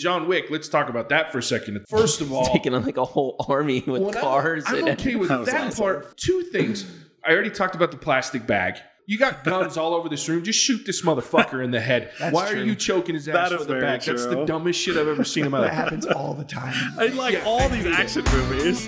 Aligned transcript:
John 0.00 0.28
Wick, 0.28 0.46
let's 0.48 0.68
talk 0.68 0.88
about 0.88 1.08
that 1.08 1.32
for 1.32 1.38
a 1.38 1.42
second. 1.42 1.84
First 1.88 2.20
of 2.20 2.32
all, 2.32 2.46
Taking 2.46 2.72
on 2.72 2.84
like 2.84 2.96
a 2.96 3.04
whole 3.04 3.34
army 3.48 3.80
with 3.86 4.02
Well, 4.02 4.10
I'm- 4.14 4.20
cars. 4.20 4.64
I'm, 4.68 4.88
okay 4.90 5.16
with 5.16 5.28
That 5.28 5.46
that, 5.46 5.76
part. 5.76 6.16
Two 6.16 6.42
things. 6.52 6.86
I 7.24 7.32
already 7.32 7.50
talked 7.50 7.74
about 7.74 7.90
the 7.90 7.96
plastic 7.96 8.46
bag. 8.46 8.76
You 9.06 9.18
got 9.18 9.42
guns 9.42 9.76
all 9.76 9.94
over 9.94 10.08
this 10.08 10.28
room. 10.28 10.44
Just 10.44 10.60
shoot 10.60 10.84
this 10.86 11.02
motherfucker 11.02 11.64
in 11.64 11.70
the 11.70 11.80
head. 11.80 12.12
Why 12.30 12.50
are 12.52 12.56
you 12.62 12.74
choking 12.76 13.14
his 13.14 13.26
ass 13.26 13.50
That 13.50 13.58
with 13.58 13.66
the 13.66 13.74
very 13.74 13.80
bag? 13.80 14.02
That's 14.02 14.26
the 14.26 14.44
dumbest 14.44 14.78
shit 14.78 14.96
I've 14.98 15.08
ever 15.08 15.24
seen 15.24 15.46
in 15.46 15.50
my 15.50 15.60
life. 15.60 15.70
That 15.70 15.74
happens 15.76 16.06
all 16.06 16.34
the 16.34 16.44
time. 16.44 16.74
I 16.98 17.06
like 17.06 17.42
all 17.44 17.68
these 17.70 17.86
action 17.86 18.22
movies. 18.30 18.86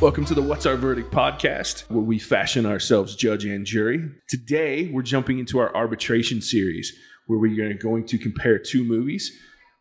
Welcome 0.00 0.26
to 0.26 0.34
the 0.34 0.42
What's 0.42 0.66
Our 0.66 0.76
Verdict 0.76 1.10
podcast, 1.10 1.88
where 1.88 2.02
we 2.02 2.18
fashion 2.18 2.66
ourselves 2.66 3.16
judge 3.16 3.46
and 3.46 3.64
jury. 3.64 4.10
Today, 4.28 4.90
we're 4.92 5.00
jumping 5.02 5.38
into 5.38 5.58
our 5.58 5.74
arbitration 5.74 6.42
series, 6.42 6.92
where 7.26 7.38
we 7.38 7.58
are 7.62 7.72
going 7.74 8.04
to 8.06 8.18
compare 8.18 8.58
two 8.58 8.84
movies, 8.84 9.32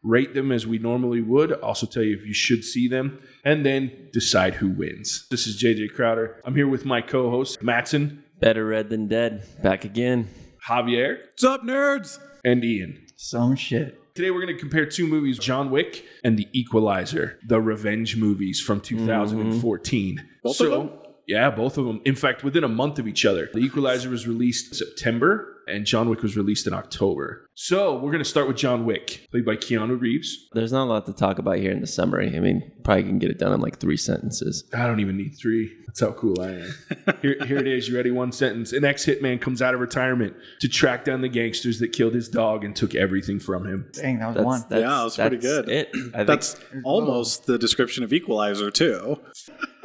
rate 0.04 0.34
them 0.34 0.54
as 0.54 0.66
we 0.66 0.78
normally 0.80 1.22
would, 1.22 1.52
also 1.52 1.86
tell 1.86 2.02
you 2.02 2.16
if 2.16 2.26
you 2.26 2.34
should 2.34 2.64
see 2.64 2.88
them, 2.88 3.20
and 3.44 3.66
then 3.66 3.92
decide 4.14 4.56
who 4.56 4.70
wins. 4.70 5.28
This 5.30 5.48
is 5.48 5.62
JJ 5.62 5.94
Crowder. 5.94 6.42
I'm 6.46 6.56
here 6.56 6.68
with 6.68 6.86
my 6.86 7.02
co 7.02 7.30
host, 7.30 7.62
Matson, 7.62 8.24
Better 8.40 8.66
red 8.66 8.90
than 8.90 9.08
dead. 9.08 9.44
Back 9.62 9.84
again. 9.84 10.30
Javier, 10.68 11.20
What's 11.26 11.44
up, 11.44 11.62
nerds? 11.64 12.20
and 12.44 12.64
Ian. 12.64 13.06
Some 13.18 13.56
shit. 13.56 14.00
Today 14.16 14.32
we're 14.32 14.42
going 14.42 14.56
to 14.56 14.60
compare 14.60 14.86
two 14.86 15.08
movies, 15.08 15.38
John 15.38 15.70
Wick 15.70 16.06
and 16.24 16.40
The 16.40 16.48
Equalizer, 16.54 17.38
the 17.46 17.60
revenge 17.60 18.16
movies 18.16 18.62
from 18.62 18.80
2014. 18.80 20.16
Mm-hmm. 20.16 20.28
Both 20.42 20.56
so, 20.56 20.66
of 20.66 20.72
them? 20.72 21.00
Yeah, 21.28 21.50
both 21.50 21.78
of 21.78 21.86
them. 21.86 22.00
In 22.06 22.16
fact, 22.16 22.42
within 22.42 22.64
a 22.64 22.70
month 22.70 22.98
of 22.98 23.10
each 23.10 23.26
other. 23.26 23.50
The 23.52 23.60
Equalizer 23.60 24.10
was 24.10 24.26
released 24.26 24.70
in 24.70 24.74
September 24.76 25.55
and 25.68 25.86
John 25.86 26.10
Wick 26.10 26.22
was 26.22 26.36
released 26.38 26.68
in 26.68 26.74
October. 26.74 27.50
So, 27.56 27.96
we're 27.96 28.12
going 28.12 28.24
to 28.24 28.30
start 28.30 28.48
with 28.48 28.58
John 28.58 28.86
Wick, 28.86 29.28
played 29.32 29.46
by 29.46 29.56
Keanu 29.56 30.00
Reeves. 30.00 30.50
There's 30.54 30.74
not 30.74 30.84
a 30.84 30.90
lot 30.90 31.06
to 31.06 31.14
talk 31.14 31.40
about 31.40 31.58
here 31.58 31.72
in 31.72 31.80
the 31.80 31.88
summary. 31.88 32.36
I 32.36 32.40
mean, 32.42 32.70
probably 32.84 33.04
can 33.04 33.18
get 33.18 33.32
it 33.32 33.40
done 33.40 33.54
in 33.54 33.62
like 33.62 33.80
three 33.80 33.96
sentences. 33.98 34.66
I 34.74 34.86
don't 34.88 35.00
even 35.00 35.16
need 35.16 35.36
three. 35.42 35.74
That's 35.88 36.02
how 36.02 36.12
cool 36.12 36.42
I 36.42 36.50
am. 36.50 36.74
here, 37.22 37.38
here 37.46 37.58
it 37.58 37.68
is. 37.68 37.88
You 37.88 37.96
ready? 37.96 38.12
One 38.12 38.34
sentence. 38.34 38.74
An 38.74 38.84
ex 38.84 39.06
hitman 39.06 39.40
comes 39.40 39.62
out 39.62 39.74
of 39.74 39.80
retirement 39.80 40.36
to 40.60 40.68
track 40.68 41.06
down 41.06 41.22
the 41.22 41.30
gangsters 41.30 41.80
that 41.80 41.94
killed 41.94 42.14
his 42.14 42.28
dog 42.28 42.66
and 42.66 42.76
took 42.76 42.94
everything 42.94 43.40
from 43.40 43.66
him. 43.66 43.90
Dang, 43.94 44.20
that 44.20 44.28
was 44.28 44.36
That's, 44.36 44.46
one. 44.46 44.66
that's 44.70 44.82
Yeah, 44.82 45.04
that's 45.04 45.16
pretty 45.16 45.38
good. 45.38 45.70
It. 45.70 46.28
That's 46.28 46.60
almost 46.84 47.46
the 47.46 47.58
description 47.58 48.04
of 48.04 48.12
Equalizer, 48.12 48.70
too. 48.70 49.22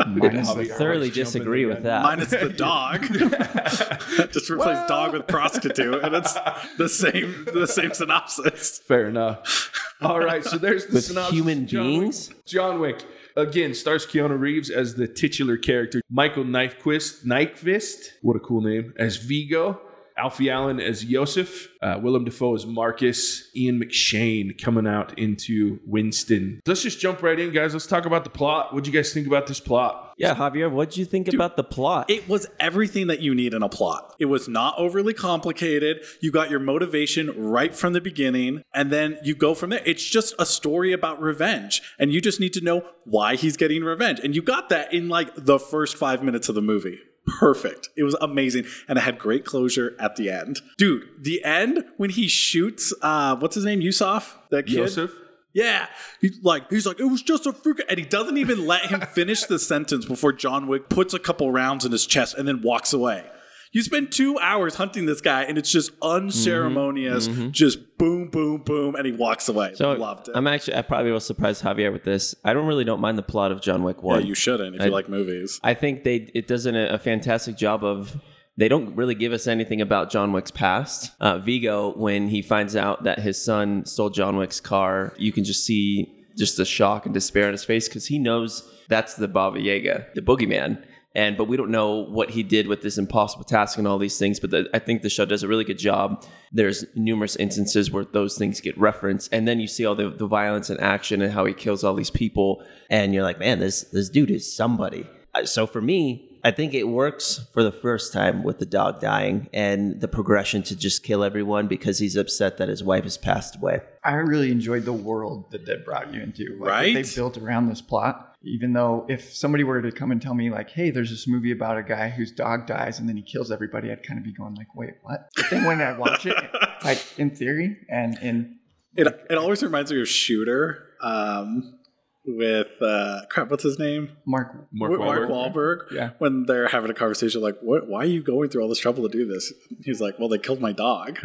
Minus 0.07 0.51
Javier. 0.51 0.69
the- 0.69 0.75
thoroughly 0.75 1.11
disagree 1.11 1.67
with 1.67 1.77
gun. 1.77 1.83
that. 1.85 2.03
Minus 2.03 2.31
the 2.31 2.49
dog. 2.49 3.03
Just 4.33 4.51
replace 4.51 4.89
dog 4.89 5.13
with 5.13 5.27
prostitute, 5.29 5.70
and 5.79 6.15
it's 6.15 6.37
the 6.79 6.89
same 6.89 7.47
the 7.53 7.67
same 7.67 7.93
synopsis. 7.93 8.79
Fair 8.79 9.09
enough. 9.09 9.71
All 10.01 10.21
right, 10.21 10.45
so 10.45 10.57
there's 10.57 10.87
the 10.87 10.95
With 10.95 11.05
synopsis. 11.05 11.35
human 11.35 11.67
John 11.67 11.99
Wick. 11.99 12.15
John 12.47 12.81
Wick 12.81 13.05
again 13.37 13.75
stars 13.75 14.07
Keanu 14.07 14.39
Reeves 14.39 14.71
as 14.71 14.95
the 14.95 15.07
titular 15.07 15.57
character, 15.57 16.01
Michael 16.11 16.45
Knifequist, 16.45 17.25
Nyquist, 17.25 18.11
what 18.23 18.37
a 18.37 18.41
cool 18.41 18.61
name, 18.63 18.95
as 18.97 19.17
Viggo. 19.17 19.81
Alfie 20.17 20.51
Allen 20.51 20.81
as 20.81 21.05
Yosef, 21.05 21.69
uh, 21.83 21.99
Willem 22.03 22.25
Dafoe 22.25 22.55
as 22.55 22.67
Marcus, 22.67 23.51
Ian 23.57 23.81
McShane 23.81 24.61
coming 24.63 24.87
out 24.87 25.19
into 25.19 25.81
Winston. 25.87 26.61
Let's 26.67 26.83
just 26.83 27.01
jump 27.01 27.23
right 27.23 27.39
in, 27.39 27.53
guys. 27.53 27.73
Let's 27.73 27.87
talk 27.87 28.07
about 28.07 28.25
the 28.25 28.31
plot. 28.31 28.73
What'd 28.73 28.87
you 28.87 28.93
guys 28.93 29.13
think 29.13 29.27
about 29.27 29.47
this 29.47 29.61
plot? 29.61 30.15
Yeah, 30.21 30.35
Javier, 30.35 30.71
what'd 30.71 30.99
you 30.99 31.07
think 31.07 31.33
about 31.33 31.57
the 31.57 31.65
plot? 31.65 32.11
It 32.11 32.29
was 32.29 32.47
everything 32.61 33.07
that 33.07 33.21
you 33.21 33.35
need 33.35 33.55
in 33.55 33.63
a 33.63 33.71
plot. 33.71 34.15
It 34.19 34.27
was 34.27 34.49
not 34.49 34.75
overly 34.77 35.15
complicated. 35.15 36.05
You 36.21 36.31
got 36.31 36.51
your 36.51 36.61
motivation 36.61 37.31
right 37.37 37.75
from 37.75 37.95
the 37.95 38.03
beginning, 38.03 38.63
and 38.75 38.91
then 38.91 39.17
you 39.23 39.35
go 39.35 39.55
from 39.55 39.71
there. 39.71 39.81
It's 39.87 40.05
just 40.05 40.35
a 40.39 40.45
story 40.45 40.93
about 40.93 41.23
revenge, 41.23 41.81
and 41.99 42.13
you 42.13 42.21
just 42.21 42.39
need 42.39 42.53
to 42.53 42.61
know 42.61 42.83
why 43.05 43.37
he's 43.37 43.57
getting 43.57 43.83
revenge. 43.83 44.21
And 44.23 44.37
you 44.37 44.43
got 44.43 44.69
that 44.69 44.93
in 44.93 45.09
like 45.09 45.31
the 45.37 45.59
first 45.59 45.97
five 45.97 46.23
minutes 46.23 46.51
of 46.51 46.55
the 46.55 46.61
movie. 46.61 47.01
Perfect. 47.39 47.89
It 47.97 48.03
was 48.03 48.17
amazing. 48.21 48.67
And 48.89 48.99
it 48.99 49.03
had 49.03 49.19
great 49.19 49.45
closure 49.45 49.97
at 49.99 50.17
the 50.17 50.31
end. 50.31 50.61
Dude, 50.79 51.09
the 51.19 51.45
end 51.45 51.85
when 51.97 52.11
he 52.11 52.29
shoots 52.29 52.93
uh 53.03 53.37
what's 53.37 53.55
his 53.55 53.65
name? 53.65 53.81
Yusuf? 53.81 54.39
That 54.51 54.67
kid? 54.67 54.75
Yosef? 54.75 55.13
Yeah, 55.53 55.89
he's 56.21 56.39
like 56.43 56.71
he's 56.71 56.87
like 56.87 57.01
it 57.01 57.05
was 57.05 57.23
just 57.23 57.45
a 57.47 57.53
freak, 57.53 57.83
and 57.89 57.99
he 57.99 58.05
doesn't 58.05 58.37
even 58.37 58.67
let 58.67 58.87
him 58.87 59.01
finish 59.01 59.43
the 59.45 59.59
sentence 59.59 60.05
before 60.05 60.33
John 60.33 60.69
Wick 60.69 60.89
puts 60.89 61.13
a 61.13 61.19
couple 61.19 61.51
rounds 61.51 61.85
in 61.85 61.91
his 61.91 62.07
chest 62.07 62.37
and 62.37 62.47
then 62.47 62.63
walks 62.63 62.93
away. 62.93 63.25
You 63.73 63.83
spend 63.83 64.11
two 64.11 64.37
hours 64.41 64.75
hunting 64.75 65.07
this 65.07 65.21
guy, 65.21 65.45
and 65.45 65.57
it's 65.57 65.71
just 65.71 65.93
unceremonious, 66.03 67.29
just 67.51 67.99
boom, 67.99 68.29
boom, 68.29 68.63
boom, 68.63 68.97
and 68.97 69.07
he 69.07 69.13
walks 69.13 69.49
away. 69.49 69.75
so 69.75 69.93
Loved 69.93 70.29
it. 70.29 70.33
I'm 70.35 70.47
actually, 70.47 70.75
I 70.77 70.83
probably 70.83 71.13
will 71.13 71.21
surprise 71.21 71.63
Javier 71.63 71.93
with 71.93 72.05
this. 72.05 72.35
I 72.45 72.53
don't 72.53 72.67
really 72.67 72.85
don't 72.85 73.01
mind 73.01 73.17
the 73.19 73.23
plot 73.23 73.53
of 73.53 73.61
John 73.61 73.83
Wick 73.83 73.99
yeah, 73.99 74.05
1. 74.07 74.27
you 74.27 74.35
shouldn't 74.35 74.75
if 74.75 74.83
I- 74.83 74.87
you 74.87 74.91
like 74.91 75.09
movies. 75.09 75.61
I 75.63 75.75
think 75.75 76.05
they 76.05 76.31
it 76.35 76.47
does 76.49 76.67
an, 76.67 76.75
a 76.77 76.99
fantastic 76.99 77.57
job 77.57 77.85
of 77.85 78.21
they 78.57 78.69
don't 78.69 78.95
really 78.97 79.15
give 79.15 79.33
us 79.33 79.47
anything 79.47 79.81
about 79.81 80.11
John 80.11 80.33
Wick's 80.33 80.51
past. 80.51 81.13
Uh, 81.21 81.39
Viggo, 81.39 81.95
when 81.97 82.29
he 82.29 82.43
finds 82.43 82.75
out 82.77 83.05
that 83.05 83.21
his 83.21 83.43
son 83.43 83.85
stole 83.87 84.11
John 84.11 84.37
Wick's 84.37 84.61
car, 84.61 85.15
you 85.17 85.33
can 85.33 85.45
just 85.45 85.65
see 85.65 86.13
just 86.37 86.57
the 86.57 86.65
shock 86.65 87.07
and 87.07 87.15
despair 87.15 87.47
on 87.47 87.53
his 87.53 87.65
face 87.65 87.89
because 87.89 88.07
he 88.07 88.19
knows 88.19 88.69
that's 88.89 89.15
the 89.15 89.29
Baba 89.29 89.61
Yaga, 89.61 90.09
the 90.15 90.21
boogeyman. 90.23 90.85
And 91.15 91.37
but 91.37 91.45
we 91.49 91.57
don't 91.57 91.71
know 91.71 92.05
what 92.05 92.31
he 92.31 92.43
did 92.45 92.69
with 92.69 92.83
this 92.83 92.97
impossible 92.97 93.45
task 93.45 93.79
and 93.79 93.87
all 93.89 93.99
these 93.99 94.19
things. 94.19 94.39
But 94.39 94.51
the, 94.51 94.71
I 94.73 94.79
think 94.79 95.03
the 95.03 95.11
show 95.11 95.25
does 95.25 95.43
a 95.43 95.49
really 95.49 95.65
good 95.65 95.79
job. 95.79 96.25
There's 96.53 96.85
numerous 96.95 97.35
instances 97.37 97.91
where 97.91 98.05
those 98.05 98.39
things 98.39 98.61
get 98.61 98.79
referenced, 98.79 99.33
and 99.33 99.49
then 99.49 99.59
you 99.59 99.67
see 99.67 99.85
all 99.85 99.97
the, 99.97 100.11
the 100.11 100.27
violence 100.27 100.71
and 100.71 100.81
action 100.81 101.21
and 101.21 101.33
how 101.33 101.45
he 101.47 101.53
kills 101.55 101.83
all 101.83 101.95
these 101.95 102.11
people, 102.11 102.63
and 102.89 103.13
you're 103.13 103.25
like, 103.25 103.39
man, 103.41 103.59
this 103.59 103.83
this 103.93 104.09
dude 104.09 104.31
is 104.31 104.55
somebody. 104.55 105.09
Uh, 105.35 105.45
So 105.45 105.67
for 105.67 105.81
me, 105.81 106.31
I 106.43 106.51
think 106.51 106.75
it 106.75 106.85
works 106.85 107.47
for 107.53 107.63
the 107.63 107.73
first 107.73 108.13
time 108.13 108.43
with 108.43 108.59
the 108.59 108.67
dog 108.67 109.01
dying 109.01 109.49
and 109.53 110.01
the 110.01 110.09
progression 110.09 110.63
to 110.65 110.77
just 110.77 111.03
kill 111.03 111.23
everyone 111.23 111.69
because 111.69 111.99
he's 111.99 112.17
upset 112.17 112.57
that 112.57 112.69
his 112.69 112.83
wife 112.83 113.05
has 113.05 113.19
passed 113.19 113.57
away. 113.57 113.81
I 114.03 114.15
really 114.15 114.51
enjoyed 114.51 114.85
the 114.85 114.93
world 114.93 115.51
that 115.51 115.67
that 115.67 115.85
brought 115.85 116.15
you 116.15 116.23
into. 116.23 116.57
Like, 116.59 116.71
Right? 116.71 116.95
They 116.95 117.15
built 117.15 117.37
around 117.37 117.69
this 117.69 117.83
plot. 117.83 118.30
Even 118.43 118.73
though 118.73 119.05
if 119.09 119.35
somebody 119.35 119.65
were 119.65 119.83
to 119.83 119.93
come 119.93 120.11
and 120.11 120.21
tell 120.21 120.35
me 120.35 120.51
like, 120.51 120.71
hey, 120.71 120.91
there's 120.91 121.11
this 121.11 121.29
movie 121.29 121.51
about 121.51 121.77
a 121.77 121.83
guy 121.83 122.09
whose 122.09 122.33
dog 122.33 122.67
dies 122.67 122.99
and 122.99 123.09
then 123.09 123.17
he 123.17 123.23
kills 123.23 123.51
everybody, 123.51 123.91
I'd 123.91 124.03
kind 124.03 124.19
of 124.19 124.25
be 124.25 124.33
going 124.33 124.55
like, 124.55 124.75
wait, 124.75 124.95
what? 125.03 125.29
But 125.37 125.47
then 125.51 125.65
when 125.65 125.81
I 125.83 125.97
watch 125.97 126.25
it, 126.25 126.37
like 126.85 127.05
in 127.19 127.31
theory 127.35 127.77
and 127.91 128.17
in 128.19 128.59
It, 128.97 129.07
it 129.29 129.37
always 129.37 129.63
reminds 129.63 129.93
me 129.93 130.01
of 130.01 130.09
Shooter 130.09 130.87
um, 131.03 131.80
with 132.27 132.69
uh, 132.83 133.23
crap. 133.31 133.51
What's 133.51 133.63
his 133.63 133.79
name? 133.79 134.17
Mark, 134.27 134.69
Mark 134.73 134.93
Mark, 134.93 135.01
Mark 135.01 135.31
Wahlberg? 135.31 135.53
Wahlberg. 135.55 135.93
Yeah. 135.93 136.11
When 136.19 136.45
they're 136.47 136.69
having 136.69 136.91
a 136.91 136.95
conversation, 136.95 137.41
like, 137.41 137.59
"What? 137.61 137.89
Why 137.89 138.01
are 138.01 138.07
you 138.07 138.23
going 138.23 138.51
through 138.51 138.63
all 138.63 138.69
this 138.69 138.79
trouble 138.79 139.09
to 139.09 139.09
do 139.09 139.27
this?" 139.27 139.53
He's 139.83 140.01
like, 140.01 140.19
"Well, 140.19 140.29
they 140.29 140.39
killed 140.39 140.61
my 140.61 140.73
dog." 140.73 141.19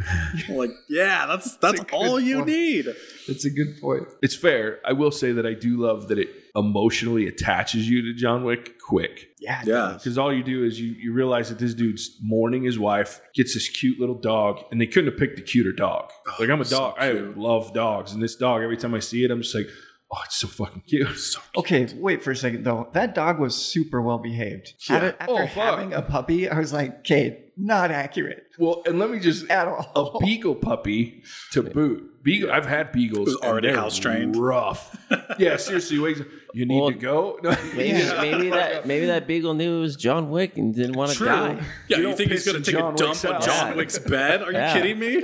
I'm 0.49 0.55
like, 0.55 0.71
yeah, 0.89 1.25
that's 1.25 1.57
that's 1.57 1.81
a 1.81 1.85
all 1.91 2.19
you 2.19 2.37
point. 2.37 2.47
need. 2.47 2.87
it's 3.27 3.45
a 3.45 3.49
good 3.49 3.79
point. 3.81 4.03
It's 4.21 4.35
fair. 4.35 4.79
I 4.85 4.93
will 4.93 5.11
say 5.11 5.31
that 5.33 5.45
I 5.45 5.53
do 5.53 5.77
love 5.77 6.07
that 6.07 6.19
it 6.19 6.29
emotionally 6.55 7.27
attaches 7.27 7.89
you 7.89 8.01
to 8.03 8.13
John 8.13 8.43
Wick 8.45 8.79
quick. 8.79 9.27
Yeah. 9.39 9.61
Yeah. 9.65 9.93
Because 9.97 10.17
all 10.17 10.33
you 10.33 10.43
do 10.43 10.63
is 10.63 10.79
you, 10.79 10.93
you 10.93 11.11
realize 11.13 11.49
that 11.49 11.59
this 11.59 11.73
dude's 11.73 12.17
mourning 12.21 12.63
his 12.63 12.79
wife, 12.79 13.19
gets 13.33 13.53
this 13.53 13.67
cute 13.67 13.99
little 13.99 14.15
dog, 14.15 14.63
and 14.71 14.79
they 14.79 14.87
couldn't 14.87 15.11
have 15.11 15.19
picked 15.19 15.37
a 15.37 15.41
cuter 15.41 15.73
dog. 15.73 16.09
Like 16.39 16.49
I'm 16.49 16.61
a 16.61 16.65
so 16.65 16.77
dog. 16.77 16.95
I 16.97 17.11
love 17.11 17.73
dogs, 17.73 18.13
and 18.13 18.23
this 18.23 18.35
dog, 18.35 18.61
every 18.63 18.77
time 18.77 18.93
I 18.93 18.99
see 18.99 19.23
it, 19.25 19.31
I'm 19.31 19.41
just 19.41 19.53
like, 19.53 19.67
oh, 20.11 20.17
it's 20.25 20.37
so 20.37 20.47
fucking 20.47 20.83
cute. 20.87 21.07
So 21.17 21.39
Okay, 21.57 21.87
wait 21.95 22.23
for 22.23 22.31
a 22.31 22.35
second 22.35 22.63
though. 22.63 22.89
That 22.93 23.15
dog 23.15 23.39
was 23.39 23.55
super 23.55 24.01
well 24.01 24.17
behaved. 24.19 24.73
After, 24.89 25.15
after 25.19 25.33
Oh, 25.33 25.45
having 25.45 25.93
a 25.93 26.01
puppy, 26.01 26.49
I 26.49 26.57
was 26.59 26.71
like, 26.73 26.99
okay, 26.99 27.44
not 27.57 27.89
accurate 27.91 28.47
well, 28.57 28.83
and 28.85 28.99
let 28.99 29.09
me 29.09 29.19
just 29.19 29.49
at 29.49 29.67
all. 29.67 30.17
a 30.17 30.19
beagle 30.19 30.55
puppy 30.55 31.23
to 31.51 31.63
boot. 31.63 32.11
Beagle, 32.23 32.51
I've 32.51 32.65
had 32.65 32.91
beagles. 32.91 33.27
Who's 33.29 33.37
already 33.37 33.67
and 33.67 33.75
they're 33.77 33.83
house 33.83 33.97
trained. 33.99 34.35
Rough. 34.35 34.97
yeah, 35.39 35.57
seriously. 35.57 35.99
Wait, 35.99 36.17
you 36.55 36.65
need 36.65 36.79
Well, 36.81 36.89
to 36.89 36.97
go. 36.97 37.39
No, 37.43 37.51
Maybe, 37.75 37.99
Yeah. 37.99 38.19
maybe 38.21 38.49
that 38.49 38.87
maybe 38.87 39.05
that 39.05 39.27
beagle 39.27 39.53
knew 39.53 39.77
it 39.77 39.81
was 39.81 39.95
John 39.95 40.29
Wick 40.31 40.57
and 40.57 40.73
didn't 40.73 40.93
want 40.95 41.11
to 41.11 41.17
True. 41.17 41.27
die. 41.27 41.61
Yeah, 41.87 41.97
You 41.97 41.97
you, 41.97 42.03
don't 42.03 42.17
think 42.17 42.31
he's 42.31 42.43
piss 42.43 42.51
gonna 42.53 42.63
take 42.65 42.75
John 42.75 42.93
a 42.95 42.97
dump 42.97 43.09
Wick's 43.11 43.25
on 43.25 43.33
house. 43.33 43.45
John 43.45 43.77
Wick's 43.77 43.99
bed? 43.99 44.41
Are 44.41 44.51
you 44.51 44.57
Yeah. 44.57 44.73
kidding 44.73 44.97
me? 44.99 45.23